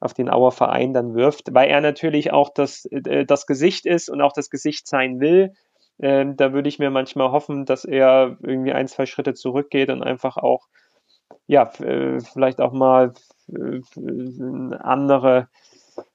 [0.00, 4.08] auf den Auer Verein dann wirft, weil er natürlich auch das, äh, das Gesicht ist
[4.08, 5.52] und auch das Gesicht sein will.
[6.00, 10.02] Ähm, da würde ich mir manchmal hoffen, dass er irgendwie ein, zwei Schritte zurückgeht und
[10.02, 10.66] einfach auch,
[11.46, 13.14] ja, äh, vielleicht auch mal
[13.48, 13.80] äh,
[14.80, 15.48] andere,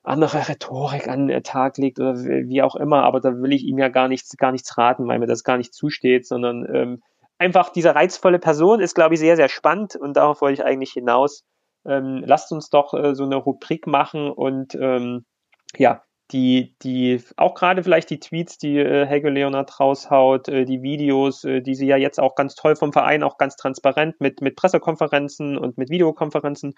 [0.03, 3.77] andere Rhetorik an den Tag legt oder wie auch immer, aber da will ich ihm
[3.77, 7.03] ja gar nichts, gar nichts raten, weil mir das gar nicht zusteht, sondern ähm,
[7.37, 10.91] einfach diese reizvolle Person ist, glaube ich, sehr, sehr spannend und darauf wollte ich eigentlich
[10.91, 11.45] hinaus.
[11.85, 15.25] Ähm, lasst uns doch äh, so eine Rubrik machen und ähm,
[15.77, 16.01] ja,
[16.31, 21.43] die, die, auch gerade vielleicht die Tweets, die äh, Helge Leonard raushaut, äh, die Videos,
[21.43, 24.55] äh, die sie ja jetzt auch ganz toll vom Verein, auch ganz transparent mit, mit
[24.55, 26.75] Pressekonferenzen und mit Videokonferenzen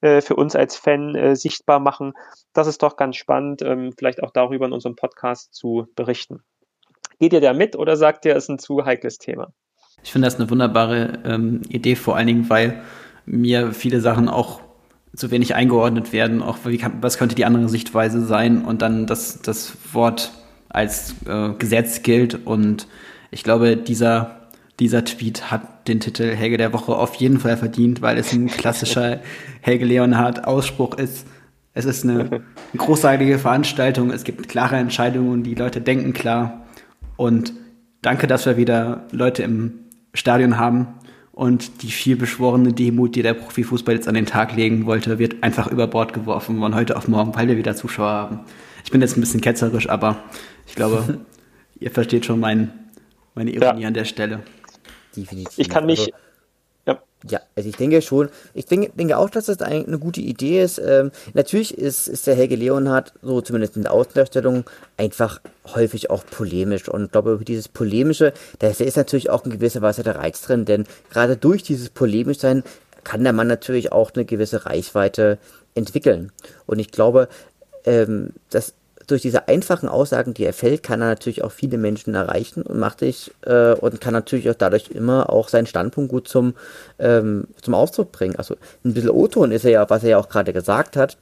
[0.00, 2.14] äh, für uns als Fan äh, sichtbar machen.
[2.54, 6.42] Das ist doch ganz spannend, ähm, vielleicht auch darüber in unserem Podcast zu berichten.
[7.18, 9.52] Geht ihr da mit oder sagt ihr, es ist ein zu heikles Thema?
[10.02, 12.82] Ich finde das eine wunderbare ähm, Idee, vor allen Dingen, weil
[13.26, 14.60] mir viele Sachen auch
[15.16, 19.06] zu wenig eingeordnet werden, auch wie kann, was könnte die andere Sichtweise sein und dann
[19.06, 20.32] das, das Wort
[20.68, 22.88] als äh, Gesetz gilt und
[23.30, 24.48] ich glaube, dieser,
[24.80, 28.46] dieser Tweet hat den Titel Helge der Woche auf jeden Fall verdient, weil es ein
[28.48, 29.20] klassischer
[29.60, 31.26] Helge Leonhardt Ausspruch ist.
[31.74, 32.42] Es ist eine, eine
[32.76, 36.64] großartige Veranstaltung, es gibt klare Entscheidungen, die Leute denken klar
[37.16, 37.52] und
[38.02, 39.74] danke, dass wir wieder Leute im
[40.12, 40.88] Stadion haben,
[41.34, 45.42] und die viel beschworene Demut, die der Profifußball jetzt an den Tag legen wollte, wird
[45.42, 48.40] einfach über Bord geworfen von heute auf morgen, weil wir wieder Zuschauer haben.
[48.84, 50.22] Ich bin jetzt ein bisschen ketzerisch, aber
[50.66, 51.20] ich glaube,
[51.80, 52.72] ihr versteht schon mein,
[53.34, 53.88] meine Ironie ja.
[53.88, 54.42] an der Stelle.
[55.16, 55.58] Definitiv.
[55.58, 56.12] Ich kann mich, also,
[57.26, 60.78] ja, also ich denke schon, ich denke, denke auch, dass das eine gute Idee ist.
[60.78, 64.64] Ähm, natürlich ist, ist der Helge Leonhardt, so zumindest in der Außendarstellung,
[64.98, 65.40] einfach
[65.74, 66.88] häufig auch polemisch.
[66.88, 70.42] Und ich glaube, über dieses Polemische, da ist natürlich auch in gewisser Weise der Reiz
[70.42, 72.62] drin, denn gerade durch dieses polemisch sein
[73.04, 75.38] kann der Mann natürlich auch eine gewisse Reichweite
[75.74, 76.30] entwickeln.
[76.66, 77.28] Und ich glaube,
[77.84, 78.74] ähm, dass
[79.06, 82.78] durch diese einfachen Aussagen, die er fällt, kann er natürlich auch viele Menschen erreichen und
[82.78, 86.54] macht sich äh, und kann natürlich auch dadurch immer auch seinen Standpunkt gut zum,
[86.98, 88.36] ähm, zum Ausdruck bringen.
[88.36, 91.16] Also ein bisschen O-Ton ist er ja, was er ja auch gerade gesagt hat,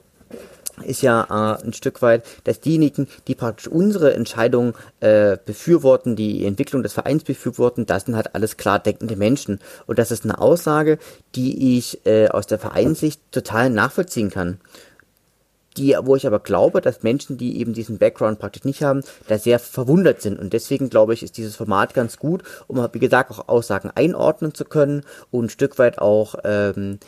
[0.83, 6.45] ist ja äh, ein Stück weit, dass diejenigen, die praktisch unsere Entscheidung äh, befürworten, die
[6.45, 9.59] Entwicklung des Vereins befürworten, das sind halt alles klar denkende Menschen.
[9.85, 10.97] Und das ist eine Aussage,
[11.35, 14.59] die ich äh, aus der Vereinssicht total nachvollziehen kann
[15.73, 19.37] die, wo ich aber glaube, dass Menschen, die eben diesen Background praktisch nicht haben, da
[19.37, 20.39] sehr verwundert sind.
[20.39, 24.53] Und deswegen glaube ich, ist dieses Format ganz gut, um, wie gesagt, auch Aussagen einordnen
[24.53, 26.99] zu können und ein Stück weit auch ähm,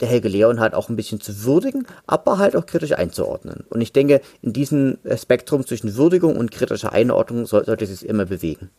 [0.00, 3.64] der Helge Leon halt auch ein bisschen zu würdigen, aber halt auch kritisch einzuordnen.
[3.70, 8.24] Und ich denke, in diesem Spektrum zwischen Würdigung und kritischer Einordnung sollte es sich immer
[8.24, 8.70] bewegen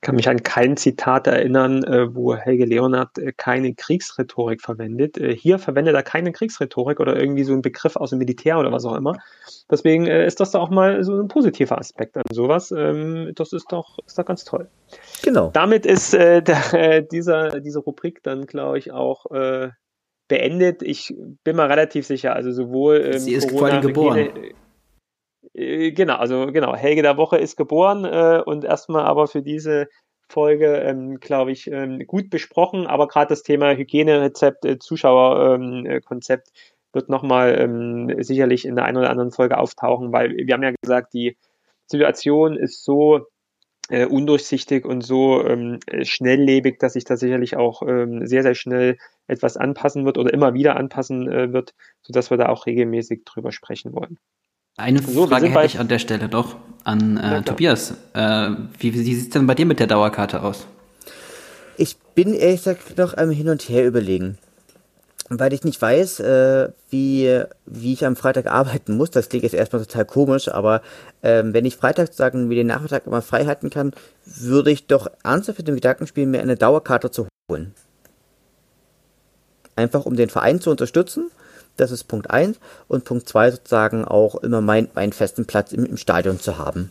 [0.00, 5.18] kann mich an kein Zitat erinnern, äh, wo Helge Leonard äh, keine Kriegsrhetorik verwendet.
[5.18, 8.72] Äh, hier verwendet er keine Kriegsrhetorik oder irgendwie so einen Begriff aus dem Militär oder
[8.72, 9.18] was auch immer.
[9.70, 12.72] Deswegen äh, ist das doch auch mal so ein positiver Aspekt an sowas.
[12.72, 14.68] Ähm, das ist doch, ist doch ganz toll.
[15.22, 15.50] Genau.
[15.52, 19.26] Damit ist äh, der, äh, dieser, diese Rubrik dann, glaube ich, auch
[20.28, 20.82] beendet.
[20.82, 24.16] Ich bin mal relativ sicher, also sowohl ähm, Sie ist Corona, geboren.
[24.18, 24.54] Hygiene, äh,
[25.54, 29.88] genau, also genau, Helge der Woche ist geboren äh, und erstmal aber für diese
[30.28, 36.54] Folge, ähm, glaube ich, ähm, gut besprochen, aber gerade das Thema Hygienerezept, äh, Zuschauerkonzept ähm,
[36.92, 40.72] wird nochmal ähm, sicherlich in der einen oder anderen Folge auftauchen, weil wir haben ja
[40.80, 41.36] gesagt, die
[41.86, 43.26] Situation ist so
[43.90, 48.98] äh, undurchsichtig und so ähm, schnelllebig, dass sich da sicherlich auch ähm, sehr, sehr schnell
[49.26, 53.52] etwas anpassen wird oder immer wieder anpassen äh, wird, sodass wir da auch regelmäßig drüber
[53.52, 54.18] sprechen wollen.
[54.80, 57.94] Eine so, Frage hätte ich an der Stelle doch an äh, Tobias.
[58.14, 60.66] Äh, wie, wie sieht es denn bei dir mit der Dauerkarte aus?
[61.76, 64.38] Ich bin ehrlich gesagt noch am Hin und Her überlegen.
[65.28, 69.10] Weil ich nicht weiß, äh, wie, wie ich am Freitag arbeiten muss.
[69.10, 70.82] Das klingt jetzt erstmal total komisch, aber
[71.22, 73.92] ähm, wenn ich Freitag sozusagen mir den Nachmittag immer frei halten kann,
[74.24, 77.74] würde ich doch ernsthaft mit dem Gedanken spielen, mir eine Dauerkarte zu holen.
[79.76, 81.30] Einfach um den Verein zu unterstützen
[81.80, 82.60] das ist Punkt 1.
[82.88, 86.90] Und Punkt 2 sozusagen auch immer mein, meinen festen Platz im, im Stadion zu haben.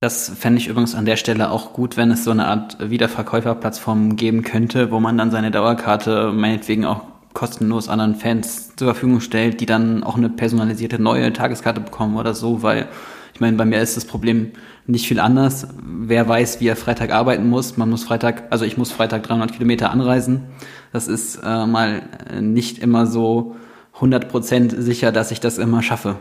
[0.00, 4.14] Das fände ich übrigens an der Stelle auch gut, wenn es so eine Art Wiederverkäuferplattform
[4.14, 7.02] geben könnte, wo man dann seine Dauerkarte meinetwegen auch
[7.34, 12.34] kostenlos anderen Fans zur Verfügung stellt, die dann auch eine personalisierte neue Tageskarte bekommen oder
[12.34, 12.88] so, weil
[13.34, 14.52] ich meine, bei mir ist das Problem
[14.86, 15.68] nicht viel anders.
[15.80, 17.76] Wer weiß, wie er Freitag arbeiten muss.
[17.76, 20.46] Man muss Freitag, also ich muss Freitag 300 Kilometer anreisen.
[20.92, 22.02] Das ist äh, mal
[22.40, 23.54] nicht immer so
[24.00, 26.16] 100% sicher, dass ich das immer schaffe.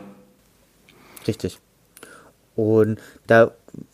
[1.27, 1.59] Richtig.
[2.55, 3.51] Und da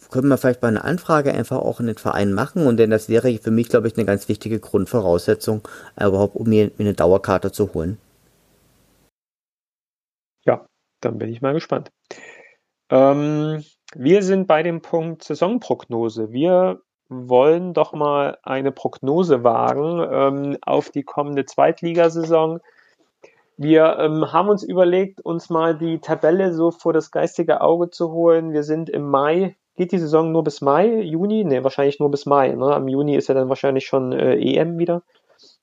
[0.10, 3.10] können wir vielleicht mal eine Anfrage einfach auch in den Verein machen und denn das
[3.10, 5.68] wäre für mich, glaube ich, eine ganz wichtige Grundvoraussetzung,
[5.98, 7.98] überhaupt um mir eine Dauerkarte zu holen.
[10.46, 10.66] Ja,
[11.02, 11.90] dann bin ich mal gespannt.
[12.90, 13.64] Ähm,
[13.96, 16.32] wir sind bei dem Punkt Saisonprognose.
[16.32, 16.80] Wir
[17.10, 22.60] wollen doch mal eine Prognose wagen ähm, auf die kommende Zweitligasaison.
[23.58, 28.12] Wir ähm, haben uns überlegt, uns mal die Tabelle so vor das geistige Auge zu
[28.12, 28.52] holen.
[28.52, 29.56] Wir sind im Mai.
[29.76, 31.44] Geht die Saison nur bis Mai, Juni?
[31.44, 32.50] Ne, wahrscheinlich nur bis Mai.
[32.50, 32.74] Ne?
[32.74, 35.04] Am Juni ist ja dann wahrscheinlich schon äh, EM wieder.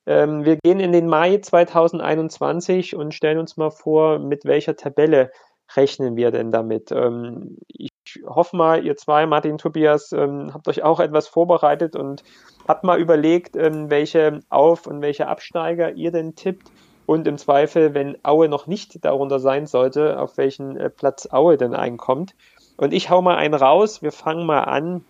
[0.05, 5.31] Ähm, wir gehen in den Mai 2021 und stellen uns mal vor, mit welcher Tabelle
[5.75, 6.91] rechnen wir denn damit?
[6.91, 7.91] Ähm, ich
[8.25, 12.23] hoffe mal, ihr zwei, Martin, Tobias, ähm, habt euch auch etwas vorbereitet und
[12.67, 16.71] habt mal überlegt, ähm, welche Auf- und welche Absteiger ihr denn tippt.
[17.11, 21.57] Und im Zweifel, wenn Aue noch nicht darunter sein sollte, auf welchen äh, Platz Aue
[21.57, 22.35] denn einkommt.
[22.77, 24.01] Und ich hau mal einen raus.
[24.01, 25.03] Wir fangen mal an.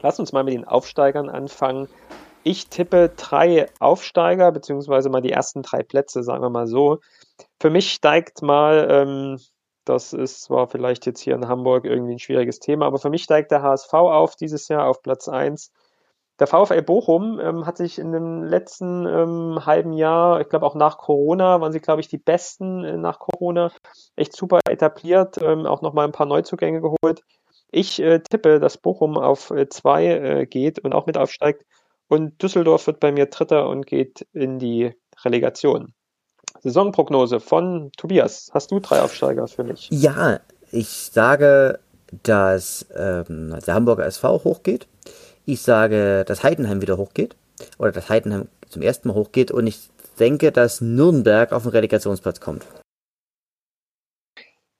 [0.00, 1.86] Lass uns mal mit den Aufsteigern anfangen.
[2.44, 7.00] Ich tippe drei Aufsteiger, beziehungsweise mal die ersten drei Plätze, sagen wir mal so.
[7.60, 9.38] Für mich steigt mal, ähm,
[9.84, 13.22] das ist zwar vielleicht jetzt hier in Hamburg irgendwie ein schwieriges Thema, aber für mich
[13.22, 15.70] steigt der HSV auf dieses Jahr auf Platz 1.
[16.40, 20.74] Der VfL Bochum ähm, hat sich in dem letzten ähm, halben Jahr, ich glaube auch
[20.74, 23.70] nach Corona, waren sie, glaube ich, die Besten äh, nach Corona,
[24.16, 27.22] echt super etabliert, ähm, auch nochmal ein paar Neuzugänge geholt.
[27.70, 31.64] Ich äh, tippe, dass Bochum auf 2 äh, äh, geht und auch mit aufsteigt.
[32.08, 34.92] Und Düsseldorf wird bei mir Dritter und geht in die
[35.24, 35.94] Relegation.
[36.60, 38.50] Saisonprognose von Tobias.
[38.52, 39.88] Hast du drei Aufsteiger für mich?
[39.90, 41.78] Ja, ich sage,
[42.22, 44.88] dass ähm, der Hamburger SV hochgeht.
[45.46, 47.36] Ich sage, dass Heidenheim wieder hochgeht.
[47.78, 49.50] Oder dass Heidenheim zum ersten Mal hochgeht.
[49.50, 52.66] Und ich denke, dass Nürnberg auf den Relegationsplatz kommt.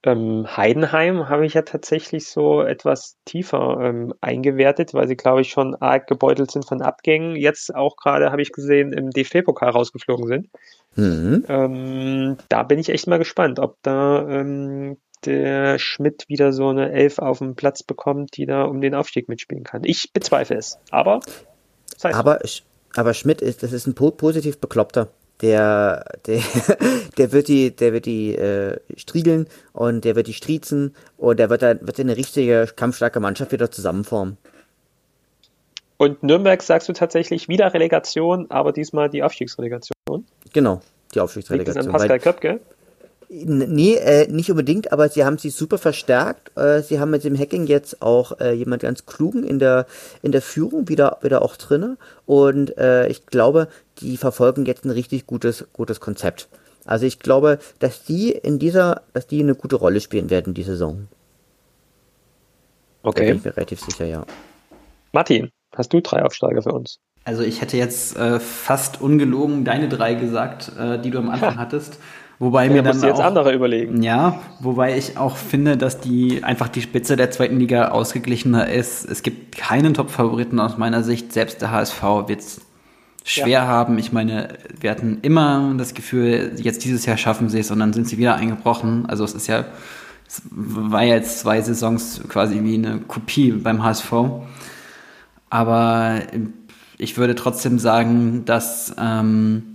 [0.06, 5.48] Ähm, Heidenheim habe ich ja tatsächlich so etwas tiefer ähm, eingewertet, weil sie, glaube ich,
[5.48, 7.36] schon arg gebeutelt sind von Abgängen.
[7.36, 10.50] Jetzt auch gerade, habe ich gesehen, im DFB-Pokal rausgeflogen sind.
[10.96, 11.44] Mhm.
[11.48, 16.92] Ähm, da bin ich echt mal gespannt, ob da ähm, der Schmidt wieder so eine
[16.92, 19.82] Elf auf dem Platz bekommt, die da um den Aufstieg mitspielen kann.
[19.84, 21.20] Ich bezweifle es, aber
[21.92, 22.40] das heißt aber,
[22.96, 25.08] aber Schmidt ist, das ist ein positiv Bekloppter
[25.40, 26.40] der, der,
[27.18, 31.50] der wird die, der wird die äh, striegeln und der wird die striezen und der
[31.50, 34.36] wird dann wird eine richtige kampfstarke Mannschaft wieder zusammenformen.
[35.96, 40.26] Und Nürnberg sagst du tatsächlich wieder Relegation, aber diesmal die Aufstiegsrelegation?
[40.52, 40.80] Genau,
[41.14, 41.82] die Aufstiegsrelegation.
[41.82, 42.60] Liegt das an Pascal Köpke?
[43.28, 46.56] Nee, äh, nicht unbedingt, aber sie haben sie super verstärkt.
[46.56, 49.86] Äh, sie haben mit dem Hacking jetzt auch äh, jemand ganz klugen in der
[50.22, 51.96] in der Führung wieder wieder auch drinne
[52.26, 53.68] und äh, ich glaube,
[53.98, 56.48] die verfolgen jetzt ein richtig gutes gutes Konzept.
[56.84, 60.62] Also ich glaube, dass die in dieser, dass die eine gute Rolle spielen werden die
[60.62, 61.08] Saison.
[63.02, 63.20] Okay.
[63.20, 64.24] Da bin ich mir relativ sicher, ja.
[65.12, 66.98] Martin, hast du drei Aufsteiger für uns?
[67.24, 71.56] Also ich hätte jetzt äh, fast ungelogen deine drei gesagt, äh, die du am Anfang
[71.56, 71.60] ha.
[71.60, 71.98] hattest.
[72.38, 74.02] Wobei ja, mir dann jetzt auch, andere überlegen.
[74.02, 79.04] Ja, wobei ich auch finde, dass die einfach die Spitze der zweiten Liga ausgeglichener ist.
[79.04, 81.32] Es gibt keinen Top-Favoriten aus meiner Sicht.
[81.32, 82.60] Selbst der HSV wird es
[83.24, 83.66] schwer ja.
[83.66, 83.98] haben.
[83.98, 84.48] Ich meine,
[84.80, 88.18] wir hatten immer das Gefühl, jetzt dieses Jahr schaffen sie es und dann sind sie
[88.18, 89.06] wieder eingebrochen.
[89.06, 89.64] Also es ist ja,
[90.26, 94.12] es war ja jetzt zwei Saisons quasi wie eine Kopie beim HSV.
[95.50, 96.20] Aber
[96.98, 99.73] ich würde trotzdem sagen, dass ähm,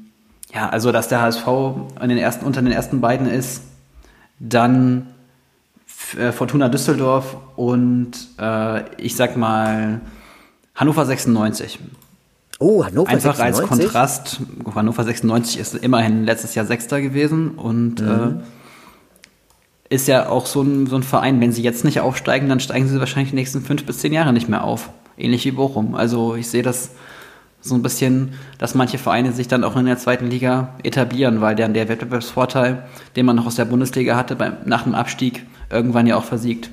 [0.54, 1.46] ja, also dass der HSV
[2.02, 3.64] den ersten, unter den ersten beiden ist,
[4.40, 5.08] dann
[6.18, 10.02] äh, Fortuna Düsseldorf und äh, ich sag mal
[10.76, 11.80] Hannover 96.
[12.60, 13.46] Oh, Hannover Einfach 96?
[13.62, 14.42] als Kontrast,
[14.76, 18.42] Hannover 96 ist immerhin letztes Jahr Sechster gewesen und mhm.
[19.90, 22.60] äh, ist ja auch so ein, so ein Verein, wenn sie jetzt nicht aufsteigen, dann
[22.60, 24.90] steigen sie wahrscheinlich die nächsten fünf bis zehn Jahre nicht mehr auf.
[25.18, 25.96] Ähnlich wie Bochum.
[25.96, 26.92] Also ich sehe das
[27.62, 31.56] so ein bisschen, dass manche Vereine sich dann auch in der zweiten Liga etablieren, weil
[31.56, 32.84] dann der Wettbewerbsvorteil,
[33.16, 36.72] den man noch aus der Bundesliga hatte, beim, nach dem Abstieg irgendwann ja auch versiegt.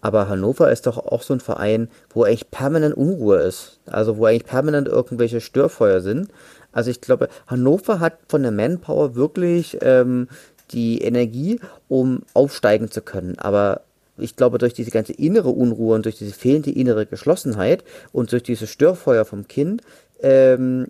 [0.00, 3.80] Aber Hannover ist doch auch so ein Verein, wo eigentlich permanent Unruhe ist.
[3.86, 6.28] Also wo eigentlich permanent irgendwelche Störfeuer sind.
[6.72, 10.28] Also ich glaube, Hannover hat von der Manpower wirklich ähm,
[10.72, 11.58] die Energie,
[11.88, 13.38] um aufsteigen zu können.
[13.38, 13.80] Aber
[14.18, 18.42] ich glaube, durch diese ganze innere Unruhe und durch diese fehlende innere Geschlossenheit und durch
[18.42, 19.82] dieses Störfeuer vom Kind,
[20.20, 20.88] ähm,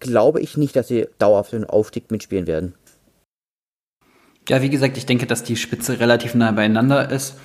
[0.00, 2.74] glaube ich nicht, dass sie dauerhaft den Aufstieg mitspielen werden.
[4.48, 7.36] Ja, wie gesagt, ich denke, dass die Spitze relativ nah beieinander ist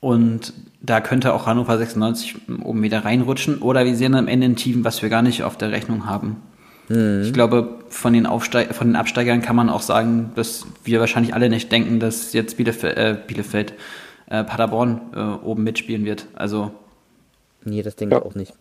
[0.00, 4.56] und da könnte auch Hannover 96 oben wieder reinrutschen oder wir sehen am Ende ein
[4.56, 6.42] Team, was wir gar nicht auf der Rechnung haben.
[6.88, 7.22] Mhm.
[7.22, 11.32] Ich glaube, von den, Aufsteig von den Absteigern kann man auch sagen, dass wir wahrscheinlich
[11.32, 13.72] alle nicht denken, dass jetzt Bielefeld, äh, Bielefeld
[14.26, 16.26] äh, Paderborn äh, oben mitspielen wird.
[16.34, 16.72] Also.
[17.64, 18.20] Nee, das denke ja.
[18.20, 18.52] ich auch nicht.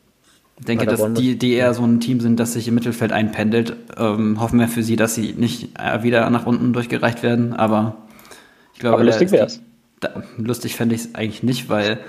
[0.60, 3.12] Ich denke, Paderborn dass die, die eher so ein Team sind, das sich im Mittelfeld
[3.12, 3.76] einpendelt.
[3.98, 7.98] Ähm, hoffen wir für sie, dass sie nicht äh, wieder nach unten durchgereicht werden, aber
[8.74, 9.60] ich glaube, aber lustig die,
[10.00, 12.00] da, lustig fände ich es eigentlich nicht, weil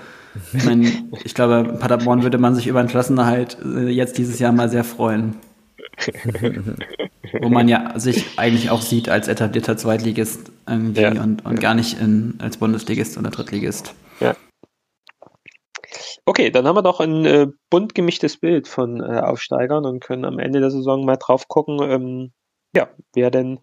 [0.53, 0.91] ich meine,
[1.23, 4.83] ich glaube, Paderborn würde man sich über einen Klassenerhalt äh, jetzt dieses Jahr mal sehr
[4.83, 5.35] freuen.
[7.41, 11.11] Wo man ja sich eigentlich auch sieht als etablierter Zweitligist irgendwie ja.
[11.11, 13.93] und, und gar nicht in, als Bundesligist oder Drittligist.
[14.19, 14.35] Ja.
[16.25, 20.25] Okay, dann haben wir doch ein äh, bunt gemischtes Bild von äh, Aufsteigern und können
[20.25, 22.31] am Ende der Saison mal drauf gucken, ähm,
[22.75, 23.59] ja, wer denn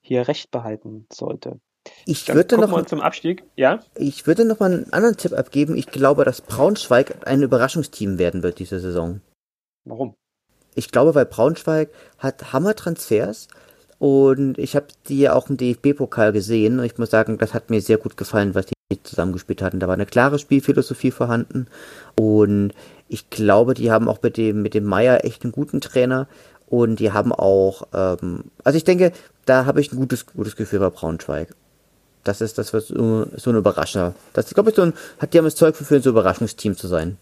[0.00, 1.60] hier recht behalten sollte.
[2.06, 3.80] Ich Dann würde noch zum Abstieg, ja?
[3.96, 5.76] Ich würde noch mal einen anderen Tipp abgeben.
[5.76, 9.20] Ich glaube, dass Braunschweig ein Überraschungsteam werden wird diese Saison.
[9.84, 10.14] Warum?
[10.74, 13.48] Ich glaube, weil Braunschweig hat Hammer-Transfers
[13.98, 17.70] und ich habe die ja auch im DFB-Pokal gesehen und ich muss sagen, das hat
[17.70, 19.80] mir sehr gut gefallen, was die zusammengespielt hatten.
[19.80, 21.66] Da war eine klare Spielphilosophie vorhanden
[22.18, 22.72] und
[23.08, 26.26] ich glaube, die haben auch mit dem mit dem Meier echt einen guten Trainer
[26.66, 29.12] und die haben auch, ähm, also ich denke,
[29.44, 31.54] da habe ich ein gutes gutes Gefühl bei Braunschweig.
[32.24, 34.14] Das ist, das wird so, so ein Überrascher.
[34.32, 36.86] Das, glaube ich, so ein, hat die haben das Zeug für ein so Überraschungsteam zu
[36.86, 37.18] sein.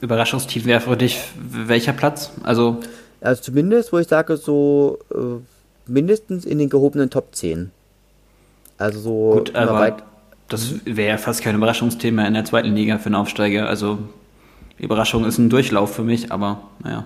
[0.00, 2.32] Überraschungsteam wäre für dich welcher Platz?
[2.42, 2.80] Also,
[3.20, 5.40] also zumindest, wo ich sage, so äh,
[5.90, 7.70] mindestens in den gehobenen Top 10.
[8.78, 10.02] Also so Gut, aber weit.
[10.48, 13.68] Das wäre ja fast kein Überraschungsthema in der zweiten Liga für einen Aufsteiger.
[13.68, 13.98] Also
[14.78, 17.04] Überraschung ist ein Durchlauf für mich, aber naja.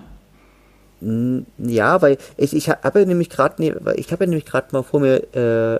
[1.57, 5.01] Ja, weil ich, ich habe nämlich gerade ne, ich habe ja nämlich gerade mal vor
[5.01, 5.79] mir äh,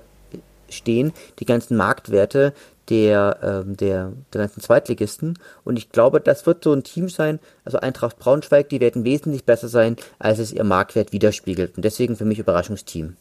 [0.69, 2.53] stehen, die ganzen Marktwerte
[2.89, 5.39] der, ähm, der, der ganzen Zweitligisten.
[5.63, 9.45] Und ich glaube, das wird so ein Team sein, also Eintracht Braunschweig, die werden wesentlich
[9.45, 11.75] besser sein, als es ihr Marktwert widerspiegelt.
[11.77, 13.17] Und deswegen für mich Überraschungsteam.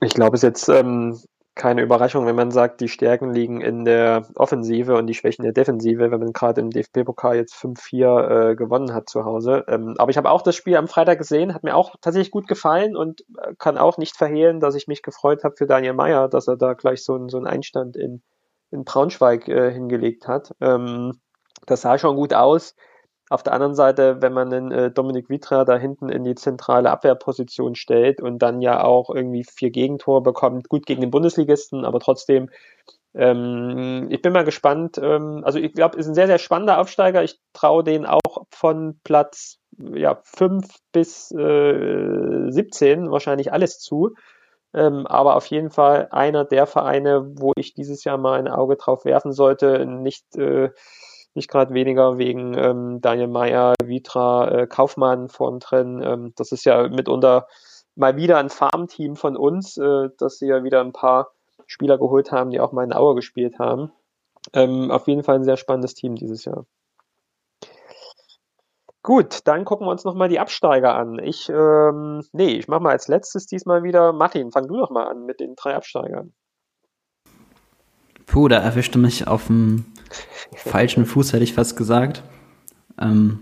[0.00, 1.20] Ich glaube, es ist jetzt ähm,
[1.54, 5.52] keine Überraschung, wenn man sagt, die Stärken liegen in der Offensive und die Schwächen der
[5.52, 9.64] Defensive, wenn man gerade im DFB-Pokal jetzt 5-4 äh, gewonnen hat zu Hause.
[9.68, 12.48] Ähm, aber ich habe auch das Spiel am Freitag gesehen, hat mir auch tatsächlich gut
[12.48, 16.28] gefallen und äh, kann auch nicht verhehlen, dass ich mich gefreut habe für Daniel Meyer,
[16.28, 18.22] dass er da gleich so, so einen Einstand in,
[18.70, 20.54] in Braunschweig äh, hingelegt hat.
[20.60, 21.20] Ähm,
[21.66, 22.74] das sah schon gut aus.
[23.28, 26.90] Auf der anderen Seite, wenn man den äh, Dominik Vitra da hinten in die zentrale
[26.90, 32.00] Abwehrposition stellt und dann ja auch irgendwie vier Gegentore bekommt, gut gegen den Bundesligisten, aber
[32.00, 32.50] trotzdem,
[33.14, 34.98] ähm, ich bin mal gespannt.
[35.00, 37.22] Ähm, also ich glaube, ist ein sehr, sehr spannender Aufsteiger.
[37.22, 44.14] Ich traue den auch von Platz ja, 5 bis äh, 17 wahrscheinlich alles zu.
[44.72, 48.76] Ähm, aber auf jeden Fall einer der Vereine, wo ich dieses Jahr mal ein Auge
[48.76, 49.84] drauf werfen sollte.
[49.86, 50.70] Nicht äh,
[51.34, 56.02] nicht gerade weniger wegen ähm, Daniel Meyer, Vitra, äh, Kaufmann von drin.
[56.04, 57.46] Ähm, das ist ja mitunter
[57.96, 61.32] mal wieder ein Farmteam von uns, äh, dass sie ja wieder ein paar
[61.66, 63.92] Spieler geholt haben, die auch mal in Auer gespielt haben.
[64.54, 66.66] Ähm, auf jeden Fall ein sehr spannendes Team dieses Jahr.
[69.02, 71.18] Gut, dann gucken wir uns nochmal die Absteiger an.
[71.18, 74.12] Ich, ähm, nee, ich mache mal als letztes diesmal wieder.
[74.12, 76.34] Martin, fang du doch mal an mit den drei Absteigern.
[78.26, 79.86] Puh, da erwischte mich auf dem
[80.54, 82.22] falschen Fuß, hätte ich fast gesagt.
[83.00, 83.40] Ähm,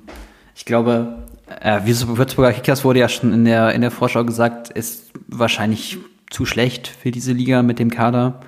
[0.55, 1.25] ich glaube,
[1.61, 5.99] äh, Würzburger Kickers wurde ja schon in der, in der Vorschau gesagt, ist wahrscheinlich
[6.31, 8.41] zu schlecht für diese Liga mit dem Kader.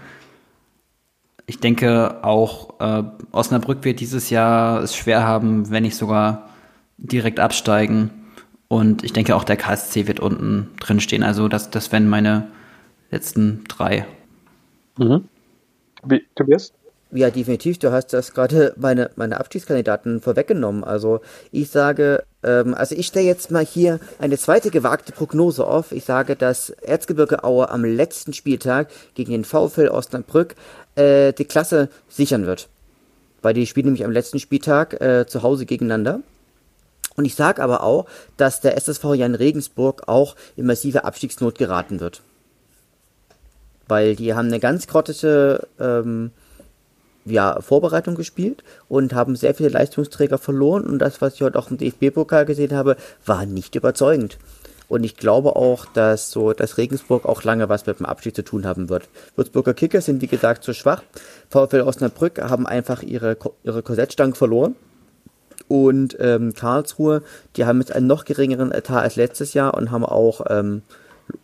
[1.46, 3.02] Ich denke auch, äh,
[3.32, 6.49] Osnabrück wird dieses Jahr es schwer haben, wenn nicht sogar
[7.00, 8.10] direkt absteigen.
[8.68, 11.22] Und ich denke auch der KSC wird unten drin stehen.
[11.22, 12.48] Also das, das wären meine
[13.10, 14.06] letzten drei.
[14.96, 15.24] Mhm.
[16.04, 16.72] Wie, Tobias?
[17.12, 17.78] Ja, definitiv.
[17.78, 20.84] Du hast das gerade meine, meine Abstiegskandidaten vorweggenommen.
[20.84, 21.20] Also
[21.50, 25.90] ich sage, ähm, also ich stelle jetzt mal hier eine zweite gewagte Prognose auf.
[25.90, 30.54] Ich sage, dass Erzgebirge Aue am letzten Spieltag gegen den VfL Osnabrück
[30.94, 32.68] äh, die Klasse sichern wird.
[33.42, 36.20] Weil die spielen nämlich am letzten Spieltag äh, zu Hause gegeneinander.
[37.20, 38.06] Und ich sage aber auch,
[38.38, 42.22] dass der SSV Jan Regensburg auch in massive Abstiegsnot geraten wird
[43.90, 46.30] weil die haben eine ganz grottige ähm,
[47.26, 51.70] ja, Vorbereitung gespielt und haben sehr viele Leistungsträger verloren und das, was ich heute auch
[51.70, 52.96] im DFB-Pokal gesehen habe,
[53.26, 54.38] war nicht überzeugend.
[54.88, 58.42] Und ich glaube auch, dass so, dass Regensburg auch lange was mit dem Abschied zu
[58.42, 59.08] tun haben wird.
[59.36, 61.02] Würzburger Kicker sind wie gesagt zu schwach.
[61.48, 64.74] VfL Osnabrück haben einfach ihre, ihre Korsettstange verloren.
[65.70, 67.22] Und ähm, Karlsruhe,
[67.56, 70.82] die haben jetzt einen noch geringeren Etat als letztes Jahr und haben auch ähm,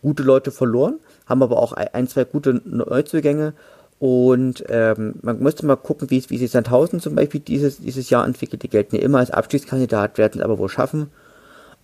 [0.02, 3.52] gute Leute verloren haben aber auch ein, zwei gute Neuzugänge.
[3.98, 8.26] Und ähm, man müsste mal gucken, wie, wie sich Sandhausen zum Beispiel dieses, dieses Jahr
[8.26, 8.62] entwickelt.
[8.62, 11.10] Die gelten ja immer als Abstiegskandidat, werden es aber wohl schaffen.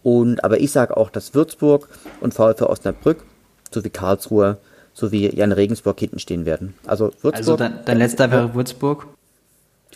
[0.03, 1.89] Und aber ich sage auch, dass Würzburg
[2.21, 3.25] und VfL Osnabrück
[3.71, 4.59] sowie Karlsruhe
[4.95, 6.75] sowie Jan Regensburg hinten stehen werden.
[6.87, 7.37] Also Würzburg.
[7.37, 9.07] Also dein, dein letzter wäre Würzburg?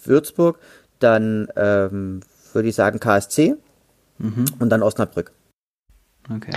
[0.05, 0.59] Würzburg,
[1.01, 2.21] dann ähm,
[2.57, 3.55] würde ich sagen KSC
[4.19, 4.47] mhm.
[4.59, 5.31] und dann Osnabrück.
[6.35, 6.51] Okay.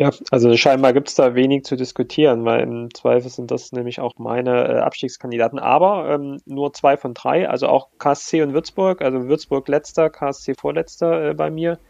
[0.00, 3.98] Ja, also scheinbar gibt es da wenig zu diskutieren, weil im Zweifel sind das nämlich
[3.98, 5.58] auch meine äh, Abstiegskandidaten.
[5.58, 10.54] Aber ähm, nur zwei von drei, also auch KSC und Würzburg, also Würzburg letzter, KSC
[10.54, 11.80] vorletzter äh, bei mir.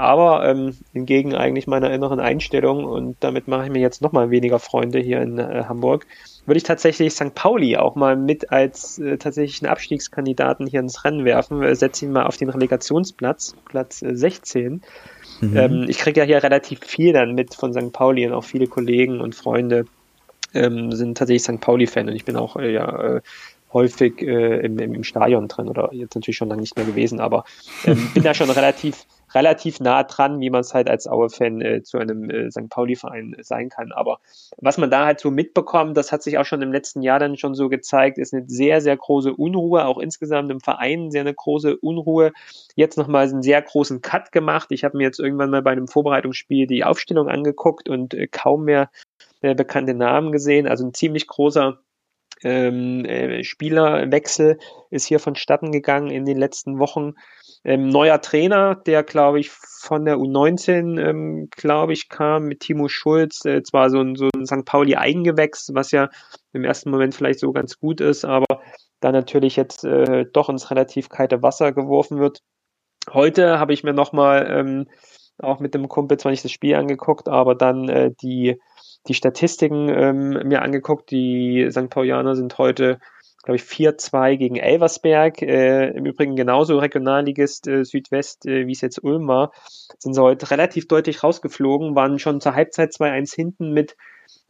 [0.00, 4.58] Aber ähm, hingegen eigentlich meiner inneren Einstellung, und damit mache ich mir jetzt nochmal weniger
[4.58, 6.06] Freunde hier in äh, Hamburg,
[6.46, 7.34] würde ich tatsächlich St.
[7.34, 11.62] Pauli auch mal mit als äh, tatsächlichen Abstiegskandidaten hier ins Rennen werfen.
[11.62, 14.80] Äh, setze ihn mal auf den Relegationsplatz, Platz äh, 16.
[15.42, 15.56] Mhm.
[15.56, 17.92] Ähm, ich kriege ja hier relativ viel dann mit von St.
[17.92, 19.84] Pauli und auch viele Kollegen und Freunde
[20.54, 21.60] ähm, sind tatsächlich St.
[21.60, 23.20] Pauli-Fan und ich bin auch äh, ja äh,
[23.74, 27.44] häufig äh, im, im, Stadion drin oder jetzt natürlich schon lange nicht mehr gewesen, aber
[27.84, 31.82] ähm, bin da schon relativ relativ nah dran, wie man es halt als Aue-Fan äh,
[31.82, 32.68] zu einem äh, St.
[32.68, 33.92] Pauli-Verein äh, sein kann.
[33.92, 34.20] Aber
[34.58, 37.36] was man da halt so mitbekommt, das hat sich auch schon im letzten Jahr dann
[37.36, 41.34] schon so gezeigt, ist eine sehr, sehr große Unruhe, auch insgesamt im Verein sehr eine
[41.34, 42.32] große Unruhe.
[42.74, 44.68] Jetzt nochmal einen sehr großen Cut gemacht.
[44.70, 48.64] Ich habe mir jetzt irgendwann mal bei einem Vorbereitungsspiel die Aufstellung angeguckt und äh, kaum
[48.64, 48.90] mehr
[49.42, 50.66] äh, bekannte Namen gesehen.
[50.66, 51.78] Also ein ziemlich großer
[52.42, 54.58] ähm, äh, Spielerwechsel
[54.90, 57.14] ist hier vonstatten gegangen in den letzten Wochen.
[57.64, 62.88] Ähm, neuer Trainer, der glaube ich von der U19, ähm, glaube ich, kam mit Timo
[62.88, 63.44] Schulz.
[63.44, 64.64] Äh, zwar so ein, so ein St.
[64.64, 66.08] Pauli Eigengewächs, was ja
[66.52, 68.60] im ersten Moment vielleicht so ganz gut ist, aber
[69.00, 72.40] da natürlich jetzt äh, doch ins relativ kalte Wasser geworfen wird.
[73.12, 74.88] Heute habe ich mir nochmal ähm,
[75.38, 78.58] auch mit dem Kumpel zwar nicht das Spiel angeguckt, aber dann äh, die
[79.08, 81.10] die Statistiken ähm, mir angeguckt.
[81.10, 81.88] Die St.
[81.88, 82.98] Paulianer sind heute,
[83.42, 85.42] glaube ich, 4-2 gegen Elversberg.
[85.42, 89.52] Äh, Im Übrigen genauso Regionalligist äh, Südwest, äh, wie es jetzt Ulm war.
[89.98, 93.96] Sind sie heute relativ deutlich rausgeflogen, waren schon zur Halbzeit 2-1 hinten mit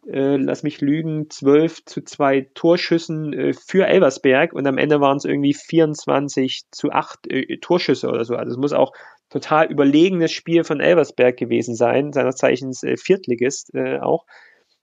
[0.06, 5.18] äh, lass mich lügen, 12 zu 2 Torschüssen äh, für Elversberg und am Ende waren
[5.18, 8.34] es irgendwie 24 zu 8 äh, Torschüsse oder so.
[8.34, 8.92] Also es muss auch
[9.28, 14.24] total überlegenes Spiel von Elversberg gewesen sein, seiner Zeichens äh, Viertligist äh, auch,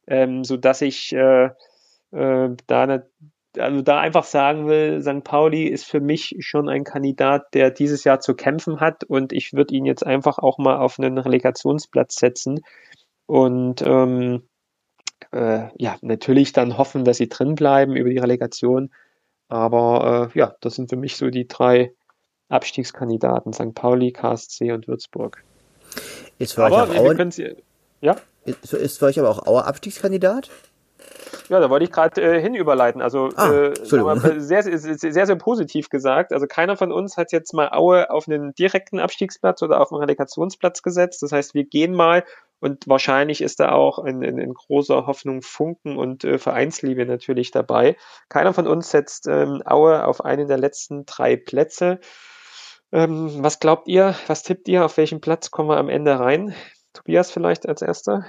[0.07, 1.49] ähm, so dass ich äh,
[2.11, 3.09] äh, da ne,
[3.59, 5.23] also da einfach sagen will, St.
[5.23, 9.53] Pauli ist für mich schon ein Kandidat, der dieses Jahr zu kämpfen hat und ich
[9.53, 12.61] würde ihn jetzt einfach auch mal auf einen Relegationsplatz setzen
[13.25, 14.43] und ähm,
[15.31, 18.91] äh, ja, natürlich dann hoffen, dass sie drin bleiben über die Relegation.
[19.49, 21.93] Aber äh, ja, das sind für mich so die drei
[22.49, 23.73] Abstiegskandidaten, St.
[23.73, 25.43] Pauli, KSC und Würzburg.
[26.37, 27.29] Ist für aber euch auch
[28.01, 28.15] ja?
[28.45, 30.49] Ist, ist für euch aber auch Auer Abstiegskandidat?
[31.49, 33.01] Ja, da wollte ich gerade äh, hinüberleiten.
[33.01, 33.73] Also ah, äh,
[34.39, 36.33] sehr, sehr, sehr, sehr positiv gesagt.
[36.33, 40.01] Also keiner von uns hat jetzt mal Aue auf einen direkten Abstiegsplatz oder auf einen
[40.01, 41.23] Relegationsplatz gesetzt.
[41.23, 42.25] Das heißt, wir gehen mal
[42.59, 47.51] und wahrscheinlich ist da auch in, in, in großer Hoffnung Funken und äh, Vereinsliebe natürlich
[47.51, 47.95] dabei.
[48.29, 51.99] Keiner von uns setzt ähm, Aue auf einen der letzten drei Plätze.
[52.91, 54.15] Ähm, was glaubt ihr?
[54.27, 54.85] Was tippt ihr?
[54.85, 56.55] Auf welchen Platz kommen wir am Ende rein?
[56.93, 58.25] Tobias vielleicht als erster?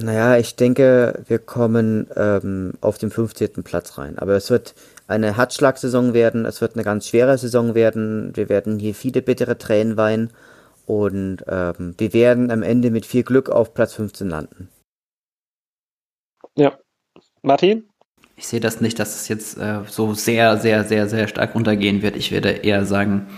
[0.00, 3.62] Naja, ich denke, wir kommen ähm, auf den 15.
[3.62, 4.18] Platz rein.
[4.18, 4.74] Aber es wird
[5.06, 8.34] eine Herzschlagsaison werden, es wird eine ganz schwere Saison werden.
[8.34, 10.30] Wir werden hier viele bittere Tränen weinen
[10.86, 14.68] und ähm, wir werden am Ende mit viel Glück auf Platz 15 landen.
[16.56, 16.78] Ja.
[17.42, 17.88] Martin?
[18.36, 22.02] Ich sehe das nicht, dass es jetzt äh, so sehr, sehr, sehr, sehr stark runtergehen
[22.02, 22.16] wird.
[22.16, 23.28] Ich werde eher sagen,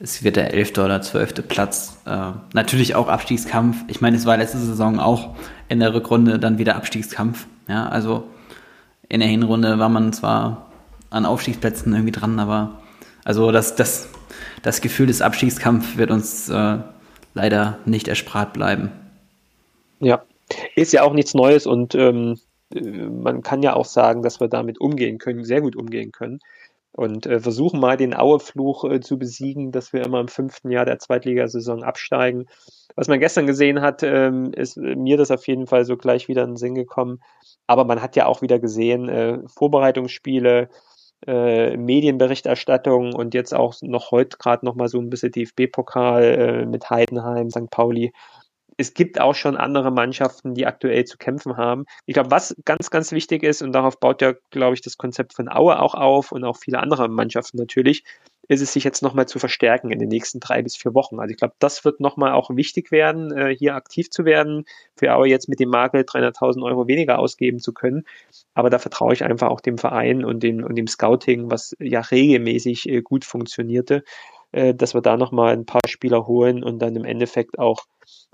[0.00, 1.98] es wird der elfte oder zwölfte Platz.
[2.06, 3.84] Äh, natürlich auch Abstiegskampf.
[3.88, 5.36] Ich meine, es war letzte Saison auch
[5.68, 7.46] in der Rückrunde dann wieder Abstiegskampf.
[7.68, 8.24] Ja, also
[9.08, 10.70] in der Hinrunde war man zwar
[11.10, 12.80] an Aufstiegsplätzen irgendwie dran, aber
[13.24, 14.08] also das, das,
[14.62, 16.78] das Gefühl des Abstiegskampfs wird uns äh,
[17.34, 18.90] leider nicht erspart bleiben.
[20.00, 20.22] Ja,
[20.74, 22.38] ist ja auch nichts Neues und ähm,
[22.74, 26.40] äh, man kann ja auch sagen, dass wir damit umgehen können, sehr gut umgehen können
[26.98, 30.84] und äh, versuchen mal den Auefluch äh, zu besiegen, dass wir immer im fünften Jahr
[30.84, 32.46] der Zweitligasaison absteigen.
[32.96, 36.42] Was man gestern gesehen hat, ähm, ist mir das auf jeden Fall so gleich wieder
[36.42, 37.20] in den Sinn gekommen.
[37.68, 40.70] Aber man hat ja auch wieder gesehen, äh, Vorbereitungsspiele,
[41.24, 46.66] äh, Medienberichterstattung und jetzt auch noch heute gerade noch mal so ein bisschen DFB-Pokal äh,
[46.66, 47.70] mit Heidenheim, St.
[47.70, 48.12] Pauli
[48.78, 51.84] es gibt auch schon andere Mannschaften, die aktuell zu kämpfen haben.
[52.06, 55.34] Ich glaube, was ganz, ganz wichtig ist, und darauf baut ja, glaube ich, das Konzept
[55.34, 58.04] von Aue auch auf und auch viele andere Mannschaften natürlich,
[58.46, 61.18] ist es sich jetzt nochmal zu verstärken in den nächsten drei bis vier Wochen.
[61.18, 64.64] Also ich glaube, das wird nochmal auch wichtig werden, äh, hier aktiv zu werden,
[64.96, 68.04] für Aue jetzt mit dem Makel 300.000 Euro weniger ausgeben zu können.
[68.54, 72.00] Aber da vertraue ich einfach auch dem Verein und dem, und dem Scouting, was ja
[72.00, 74.04] regelmäßig äh, gut funktionierte,
[74.52, 77.84] äh, dass wir da nochmal ein paar Spieler holen und dann im Endeffekt auch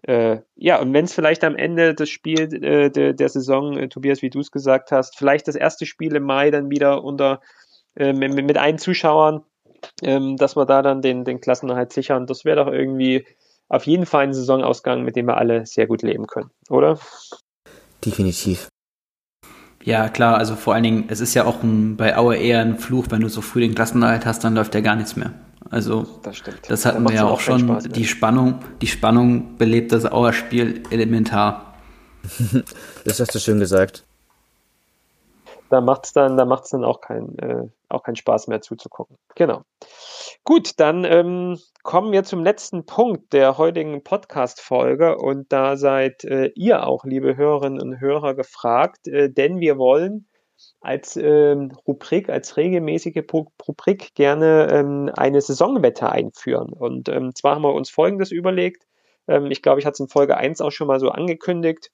[0.07, 3.89] äh, ja, und wenn es vielleicht am Ende des Spiels äh, de, der Saison, äh,
[3.89, 7.41] Tobias, wie du es gesagt hast, vielleicht das erste Spiel im Mai dann wieder unter
[7.97, 9.45] äh, mit, mit einen Zuschauern,
[10.03, 13.27] ähm, dass wir da dann den, den Klassenerhalt sichern, das wäre doch irgendwie
[13.69, 16.99] auf jeden Fall ein Saisonausgang, mit dem wir alle sehr gut leben können, oder?
[18.05, 18.69] Definitiv.
[19.85, 22.79] Ja, klar, also vor allen Dingen, es ist ja auch ein, bei Aue eher ein
[22.79, 25.33] Fluch, wenn du so früh den Klassenerhalt hast, dann läuft ja gar nichts mehr.
[25.71, 26.61] Also das, stimmt.
[26.69, 27.61] das hatten wir ja auch schon.
[27.61, 31.75] Spaß, die Spannung, die Spannung belebt das Auer Spiel elementar.
[33.05, 34.05] das hast du schön gesagt.
[35.69, 39.19] Da macht es dann, da macht's dann auch, kein, äh, auch keinen Spaß mehr zuzugucken.
[39.35, 39.65] Genau.
[40.47, 46.53] Gut, dann ähm, kommen wir zum letzten Punkt der heutigen Podcast-Folge und da seid äh,
[46.55, 50.29] ihr auch, liebe Hörerinnen und Hörer, gefragt, äh, denn wir wollen
[50.83, 53.23] als ähm, Rubrik, als regelmäßige
[53.67, 56.75] Rubrik gerne ähm, eine Saisonwette einführen.
[56.75, 58.85] Und ähm, zwar haben wir uns Folgendes überlegt.
[59.27, 61.91] Ähm, ich glaube, ich hatte es in Folge 1 auch schon mal so angekündigt.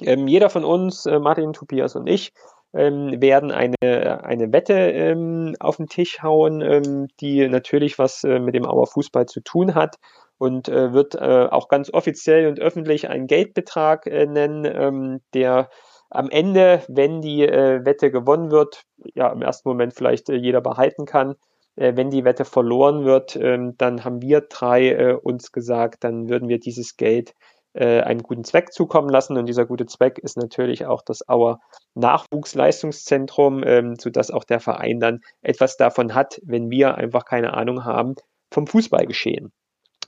[0.00, 2.32] Ähm, jeder von uns, äh, Martin, Tobias und ich,
[2.76, 8.38] ähm, werden eine, eine Wette ähm, auf den Tisch hauen, ähm, die natürlich was äh,
[8.38, 9.96] mit dem Auer Fußball zu tun hat
[10.38, 15.70] und äh, wird äh, auch ganz offiziell und öffentlich einen Geldbetrag äh, nennen, ähm, der
[16.10, 18.82] am Ende, wenn die äh, Wette gewonnen wird,
[19.14, 21.36] ja im ersten Moment vielleicht äh, jeder behalten kann.
[21.78, 26.58] wenn die Wette verloren wird, ähm, dann haben wir drei uns gesagt, dann würden wir
[26.58, 29.36] dieses Geld äh, einen guten Zweck zukommen lassen.
[29.36, 31.60] Und dieser gute Zweck ist natürlich auch das Auer
[31.94, 37.84] Nachwuchsleistungszentrum, ähm, sodass auch der Verein dann etwas davon hat, wenn wir einfach keine Ahnung
[37.84, 38.14] haben
[38.50, 39.52] vom Fußballgeschehen.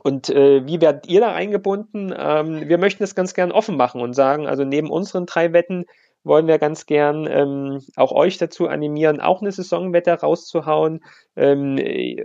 [0.03, 2.14] Und äh, wie werdet ihr da eingebunden?
[2.16, 5.87] Ähm, wir möchten das ganz gern offen machen und sagen, also neben unseren drei Wetten
[6.25, 11.05] wollen wir ganz gern ähm, auch euch dazu animieren, auch eine Saisonwette rauszuhauen.
[11.37, 11.79] Ähm,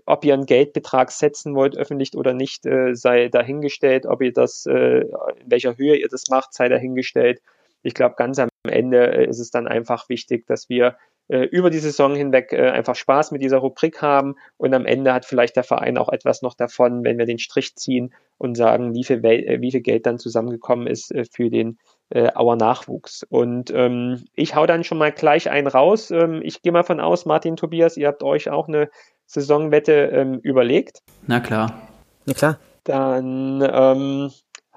[0.05, 4.05] ob ihr einen Geldbetrag setzen wollt, öffentlich oder nicht, äh, sei dahingestellt.
[4.05, 7.41] Ob ihr das, äh, in welcher Höhe ihr das macht, sei dahingestellt.
[7.83, 10.97] Ich glaube, ganz am Ende äh, ist es dann einfach wichtig, dass wir
[11.29, 15.13] äh, über die Saison hinweg äh, einfach Spaß mit dieser Rubrik haben und am Ende
[15.13, 18.93] hat vielleicht der Verein auch etwas noch davon, wenn wir den Strich ziehen und sagen,
[18.93, 21.77] wie viel, äh, wie viel Geld dann zusammengekommen ist äh, für den
[22.09, 23.23] äh, Auer Nachwuchs.
[23.29, 26.11] Und ähm, ich hau dann schon mal gleich einen raus.
[26.11, 28.89] Ähm, ich gehe mal von aus, Martin, Tobias, ihr habt euch auch eine
[29.25, 30.99] Saisonwette ähm, überlegt.
[31.27, 31.87] Na klar.
[32.25, 32.59] Na klar.
[32.83, 34.31] Dann ähm,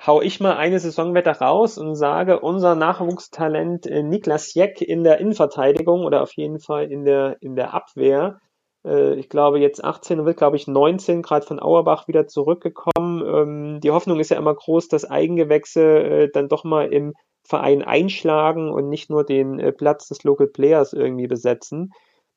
[0.04, 5.18] hau ich mal eine Saisonwette raus und sage, unser Nachwuchstalent äh, Niklas Jeck in der
[5.18, 8.40] Innenverteidigung oder auf jeden Fall in der, in der Abwehr.
[8.86, 13.22] Äh, ich glaube, jetzt 18 und wird, glaube ich, 19 gerade von Auerbach wieder zurückgekommen.
[13.26, 17.82] Ähm, die Hoffnung ist ja immer groß, dass Eigengewächse äh, dann doch mal im Verein
[17.82, 21.92] einschlagen und nicht nur den äh, Platz des Local Players irgendwie besetzen.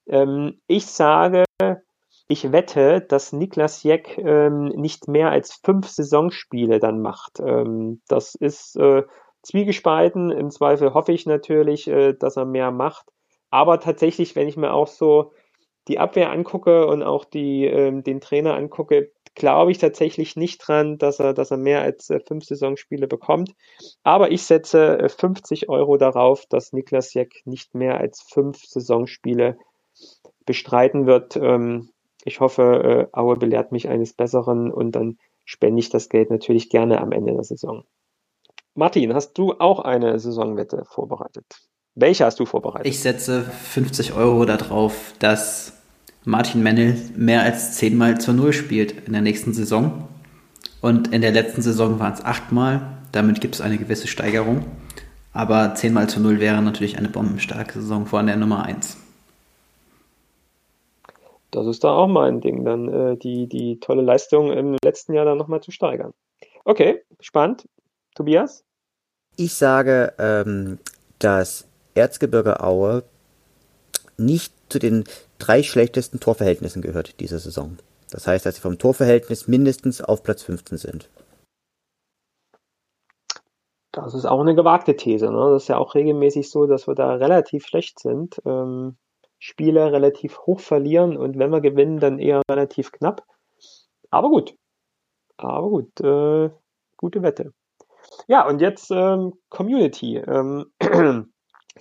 [0.07, 1.45] Ähm, ich sage,
[2.27, 7.41] ich wette, dass Niklas Jeck ähm, nicht mehr als fünf Saisonspiele dann macht.
[8.07, 8.79] Das ist
[9.41, 10.29] zwiegespalten.
[10.29, 13.07] Im Zweifel hoffe ich natürlich, dass er mehr macht.
[13.49, 15.31] Aber tatsächlich, wenn ich mir auch so
[15.89, 20.97] die Abwehr angucke und auch die, ähm, den Trainer angucke, glaube ich tatsächlich nicht dran,
[20.97, 23.53] dass er, dass er mehr als äh, fünf Saisonspiele bekommt.
[24.03, 29.57] Aber ich setze äh, 50 Euro darauf, dass Niklas Jeck nicht mehr als fünf Saisonspiele
[30.45, 31.35] bestreiten wird.
[31.35, 31.89] Ähm,
[32.23, 36.69] ich hoffe, äh, Aue belehrt mich eines Besseren und dann spende ich das Geld natürlich
[36.69, 37.83] gerne am Ende der Saison.
[38.75, 41.45] Martin, hast du auch eine Saisonwette vorbereitet?
[41.95, 42.87] Welche hast du vorbereitet?
[42.87, 45.78] Ich setze 50 Euro darauf, dass
[46.26, 50.07] Martin Mennel mehr als zehnmal zur Null spielt in der nächsten Saison.
[50.82, 52.97] Und in der letzten Saison waren es achtmal.
[53.11, 54.65] Damit gibt es eine gewisse Steigerung.
[55.34, 58.98] Aber zehnmal zu Null wäre natürlich eine bombenstarke Saison vor der Nummer 1.
[61.52, 65.14] Das ist da auch mal ein Ding, dann äh, die, die tolle Leistung im letzten
[65.14, 66.14] Jahr dann nochmal zu steigern.
[66.64, 67.68] Okay, spannend.
[68.14, 68.64] Tobias?
[69.35, 70.77] Ich sage, ähm,
[71.18, 73.03] dass Erzgebirge Aue
[74.18, 75.06] nicht zu den
[75.40, 77.78] drei schlechtesten Torverhältnissen gehört diese Saison.
[78.11, 81.10] Das heißt, dass sie vom Torverhältnis mindestens auf Platz 15 sind.
[83.91, 85.32] Das ist auch eine gewagte These.
[85.32, 85.49] Ne?
[85.52, 88.40] Das ist ja auch regelmäßig so, dass wir da relativ schlecht sind.
[88.45, 88.98] Ähm,
[89.40, 93.24] Spiele relativ hoch verlieren und wenn wir gewinnen, dann eher relativ knapp.
[94.10, 94.56] Aber gut.
[95.38, 95.99] Aber gut.
[96.02, 96.49] Äh,
[96.98, 97.53] gute Wette.
[98.28, 100.18] Ja, und jetzt ähm, Community.
[100.18, 100.66] Ähm,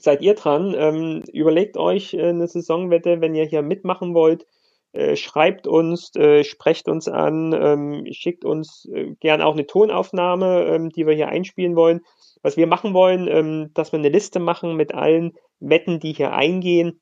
[0.02, 0.74] seid ihr dran?
[0.76, 4.46] Ähm, überlegt euch äh, eine Saisonwette, wenn ihr hier mitmachen wollt.
[4.92, 10.64] Äh, schreibt uns, äh, sprecht uns an, ähm, schickt uns äh, gern auch eine Tonaufnahme,
[10.64, 12.00] ähm, die wir hier einspielen wollen.
[12.42, 16.32] Was wir machen wollen, ähm, dass wir eine Liste machen mit allen Wetten, die hier
[16.32, 17.00] eingehen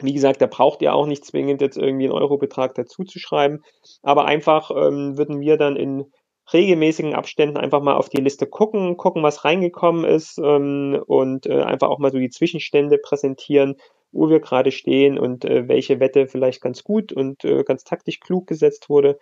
[0.00, 3.62] wie gesagt, da braucht ihr auch nicht zwingend jetzt irgendwie einen Eurobetrag dazu zu schreiben,
[4.02, 6.12] aber einfach ähm, würden wir dann in
[6.52, 11.62] regelmäßigen Abständen einfach mal auf die Liste gucken, gucken, was reingekommen ist ähm, und äh,
[11.62, 13.76] einfach auch mal so die Zwischenstände präsentieren,
[14.12, 18.20] wo wir gerade stehen und äh, welche Wette vielleicht ganz gut und äh, ganz taktisch
[18.20, 19.18] klug gesetzt wurde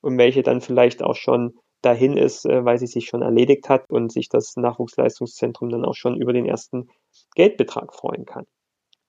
[0.00, 3.90] und welche dann vielleicht auch schon dahin ist, äh, weil sie sich schon erledigt hat
[3.90, 6.88] und sich das Nachwuchsleistungszentrum dann auch schon über den ersten
[7.34, 8.46] Geldbetrag freuen kann.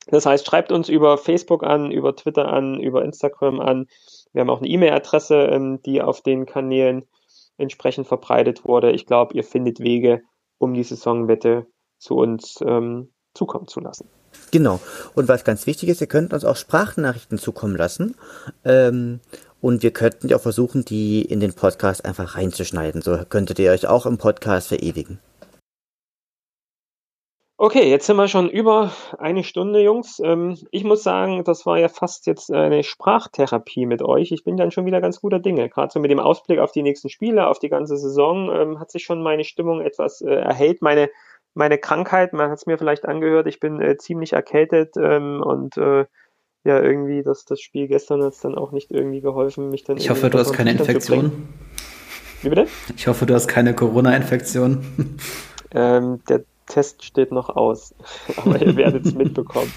[0.08, 3.88] Das heißt, schreibt uns über Facebook an, über Twitter an, über Instagram an.
[4.34, 7.08] Wir haben auch eine E-Mail-Adresse, ähm, die auf den Kanälen
[7.60, 8.92] entsprechend verbreitet wurde.
[8.92, 10.22] Ich glaube, ihr findet Wege,
[10.58, 11.66] um die Saisonwette
[11.98, 14.08] zu uns ähm, zukommen zu lassen.
[14.52, 14.80] Genau.
[15.16, 18.16] Und was ganz wichtig ist, ihr könnt uns auch Sprachnachrichten zukommen lassen.
[18.64, 19.20] Ähm,
[19.62, 23.02] und wir könnten ja auch versuchen, die in den Podcast einfach reinzuschneiden.
[23.02, 25.20] So könntet ihr euch auch im Podcast verewigen.
[27.62, 30.22] Okay, jetzt sind wir schon über eine Stunde, Jungs.
[30.24, 34.32] Ähm, ich muss sagen, das war ja fast jetzt eine Sprachtherapie mit euch.
[34.32, 35.68] Ich bin dann schon wieder ganz guter Dinge.
[35.68, 38.92] Gerade so mit dem Ausblick auf die nächsten Spiele, auf die ganze Saison, ähm, hat
[38.92, 40.82] sich schon meine Stimmung etwas äh, erhellt.
[40.82, 41.10] Meine,
[41.54, 45.76] meine Krankheit, man hat es mir vielleicht angehört, ich bin äh, ziemlich erkältet ähm, und
[45.76, 46.06] äh,
[46.64, 49.98] ja, irgendwie, das, das Spiel gestern hat es dann auch nicht irgendwie geholfen, mich dann.
[49.98, 51.50] Ich hoffe, du hast keine Infektion.
[52.42, 52.68] Wie bitte?
[52.96, 55.18] Ich hoffe, du hast keine Corona-Infektion.
[55.72, 57.94] Ähm, der Test steht noch aus,
[58.38, 59.74] aber ihr werdet es mitbekommen.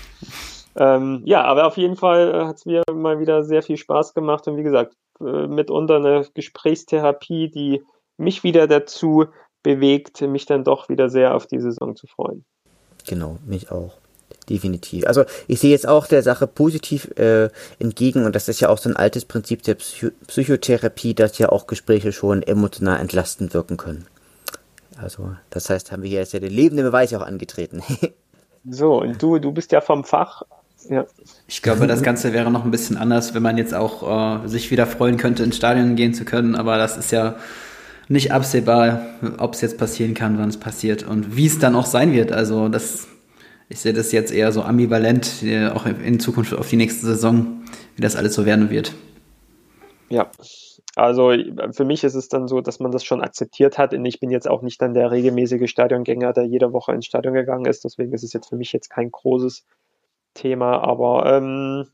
[0.76, 4.14] Ähm, ja, aber auf jeden Fall äh, hat es mir mal wieder sehr viel Spaß
[4.14, 7.82] gemacht und wie gesagt, äh, mitunter eine Gesprächstherapie, die
[8.16, 9.26] mich wieder dazu
[9.62, 12.44] bewegt, mich dann doch wieder sehr auf die Saison zu freuen.
[13.06, 13.94] Genau, mich auch
[14.48, 15.06] definitiv.
[15.06, 18.78] Also ich sehe jetzt auch der Sache positiv äh, entgegen und das ist ja auch
[18.78, 23.76] so ein altes Prinzip der Psycho Psychotherapie, dass ja auch Gespräche schon emotional entlastend wirken
[23.76, 24.06] können.
[25.02, 27.82] Also das heißt, haben wir hier jetzt ja den lebenden Beweis auch angetreten.
[28.68, 30.42] so, und du, du bist ja vom Fach.
[30.88, 31.06] Ja.
[31.46, 34.70] Ich glaube, das Ganze wäre noch ein bisschen anders, wenn man jetzt auch äh, sich
[34.70, 37.36] wieder freuen könnte, ins Stadion gehen zu können, aber das ist ja
[38.08, 39.06] nicht absehbar,
[39.38, 42.32] ob es jetzt passieren kann, wann es passiert und wie es dann auch sein wird.
[42.32, 43.06] Also das
[43.72, 47.62] ich sehe das jetzt eher so ambivalent, äh, auch in Zukunft auf die nächste Saison,
[47.96, 48.92] wie das alles so werden wird.
[50.10, 50.30] Ja,
[50.94, 51.32] also
[51.72, 53.94] für mich ist es dann so, dass man das schon akzeptiert hat.
[53.94, 57.34] Und ich bin jetzt auch nicht dann der regelmäßige Stadiongänger, der jede Woche ins Stadion
[57.34, 57.84] gegangen ist.
[57.84, 59.64] Deswegen ist es jetzt für mich jetzt kein großes
[60.34, 60.82] Thema.
[60.82, 61.88] Aber ähm,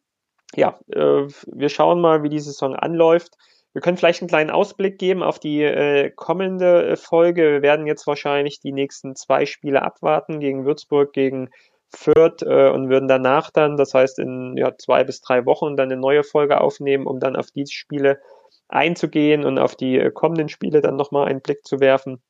[0.54, 3.36] ja, äh, wir schauen mal, wie die Saison anläuft.
[3.72, 7.52] Wir können vielleicht einen kleinen Ausblick geben auf die äh, kommende äh, Folge.
[7.52, 11.50] Wir werden jetzt wahrscheinlich die nächsten zwei Spiele abwarten, gegen Würzburg, gegen
[11.90, 15.92] Fürth äh, und würden danach dann, das heißt in ja, zwei bis drei Wochen, dann
[15.92, 18.20] eine neue Folge aufnehmen, um dann auf diese Spiele
[18.68, 22.22] einzugehen und auf die äh, kommenden Spiele dann nochmal einen Blick zu werfen.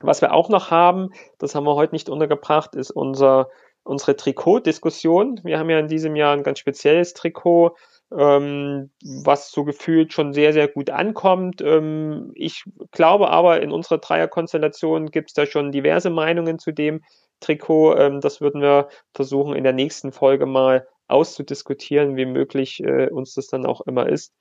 [0.00, 3.48] Was wir auch noch haben, das haben wir heute nicht untergebracht, ist unser,
[3.82, 5.40] unsere Trikot-Diskussion.
[5.44, 7.74] Wir haben ja in diesem Jahr ein ganz spezielles Trikot
[8.16, 8.90] ähm,
[9.22, 11.60] was so gefühlt schon sehr, sehr gut ankommt.
[11.62, 17.02] Ähm, ich glaube aber, in unserer Dreierkonstellation gibt es da schon diverse Meinungen zu dem
[17.40, 17.96] Trikot.
[17.96, 23.34] Ähm, das würden wir versuchen in der nächsten Folge mal auszudiskutieren, wie möglich äh, uns
[23.34, 24.34] das dann auch immer ist.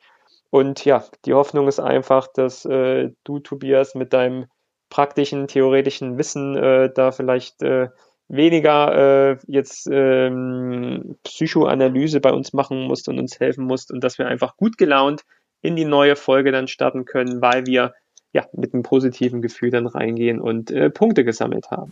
[0.49, 4.45] Und ja, die Hoffnung ist einfach, dass äh, du, Tobias, mit deinem
[4.89, 7.89] praktischen, theoretischen Wissen äh, da vielleicht äh,
[8.27, 14.17] weniger äh, jetzt ähm, Psychoanalyse bei uns machen musst und uns helfen musst und dass
[14.17, 15.23] wir einfach gut gelaunt
[15.61, 17.93] in die neue Folge dann starten können, weil wir
[18.31, 21.91] ja mit einem positiven Gefühl dann reingehen und äh, Punkte gesammelt haben.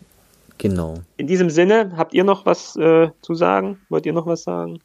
[0.59, 0.95] Genau.
[1.17, 3.79] In diesem Sinne, habt ihr noch was äh, zu sagen?
[3.89, 4.79] Wollt ihr noch was sagen?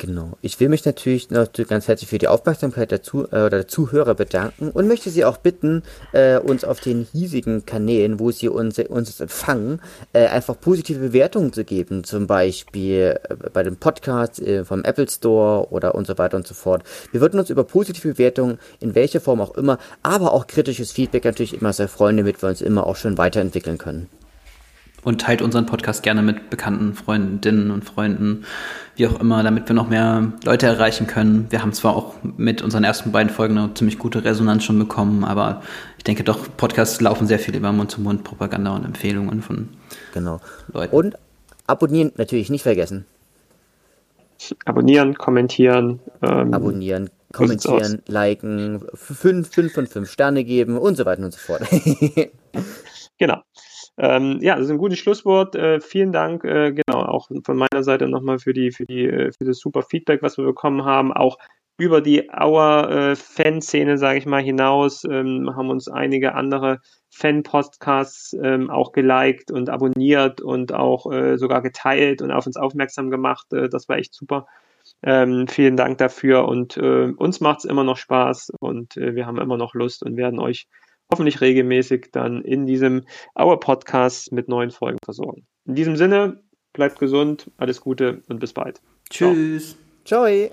[0.00, 0.38] Genau.
[0.40, 4.14] Ich will mich natürlich noch ganz herzlich für die Aufmerksamkeit der, Zu äh, der Zuhörer
[4.14, 5.82] bedanken und möchte Sie auch bitten,
[6.12, 9.82] äh, uns auf den hiesigen Kanälen, wo Sie uns, uns empfangen,
[10.14, 12.02] äh, einfach positive Bewertungen zu geben.
[12.02, 16.46] Zum Beispiel äh, bei dem Podcast äh, vom Apple Store oder und so weiter und
[16.46, 16.82] so fort.
[17.12, 21.26] Wir würden uns über positive Bewertungen in welcher Form auch immer, aber auch kritisches Feedback
[21.26, 24.08] natürlich immer sehr freuen, damit wir uns immer auch schön weiterentwickeln können.
[25.02, 28.44] Und teilt unseren Podcast gerne mit bekannten Freundinnen und Freunden,
[28.96, 31.46] wie auch immer, damit wir noch mehr Leute erreichen können.
[31.48, 35.24] Wir haben zwar auch mit unseren ersten beiden Folgen eine ziemlich gute Resonanz schon bekommen,
[35.24, 35.62] aber
[35.96, 39.70] ich denke doch, Podcasts laufen sehr viel über Mund-zu-Mund-Propaganda und Empfehlungen von
[40.12, 40.40] genau.
[40.72, 40.94] Leuten.
[40.94, 41.16] Und
[41.66, 43.06] abonnieren natürlich nicht vergessen.
[44.64, 46.00] Abonnieren, kommentieren.
[46.22, 51.38] Ähm, abonnieren, kommentieren, liken, fünf, fünf von fünf Sterne geben und so weiter und so
[51.38, 51.62] fort.
[53.18, 53.42] genau.
[54.02, 55.54] Ähm, ja, das ist ein gutes Schlusswort.
[55.54, 59.30] Äh, vielen Dank, äh, genau, auch von meiner Seite nochmal für die, für die, äh,
[59.36, 61.12] für das super Feedback, was wir bekommen haben.
[61.12, 61.36] Auch
[61.76, 63.16] über die Auer äh,
[63.96, 66.78] sage ich mal, hinaus ähm, haben uns einige andere
[67.10, 73.10] Fan-Podcasts ähm, auch geliked und abonniert und auch äh, sogar geteilt und auf uns aufmerksam
[73.10, 73.52] gemacht.
[73.52, 74.46] Äh, das war echt super.
[75.02, 79.26] Ähm, vielen Dank dafür und äh, uns macht es immer noch Spaß und äh, wir
[79.26, 80.68] haben immer noch Lust und werden euch
[81.12, 83.04] hoffentlich regelmäßig dann in diesem
[83.38, 85.46] Our Podcast mit neuen Folgen versorgen.
[85.66, 86.42] In diesem Sinne,
[86.72, 88.80] bleibt gesund, alles Gute und bis bald.
[89.10, 89.76] Tschüss.
[90.04, 90.26] Ciao.
[90.26, 90.50] Ciao.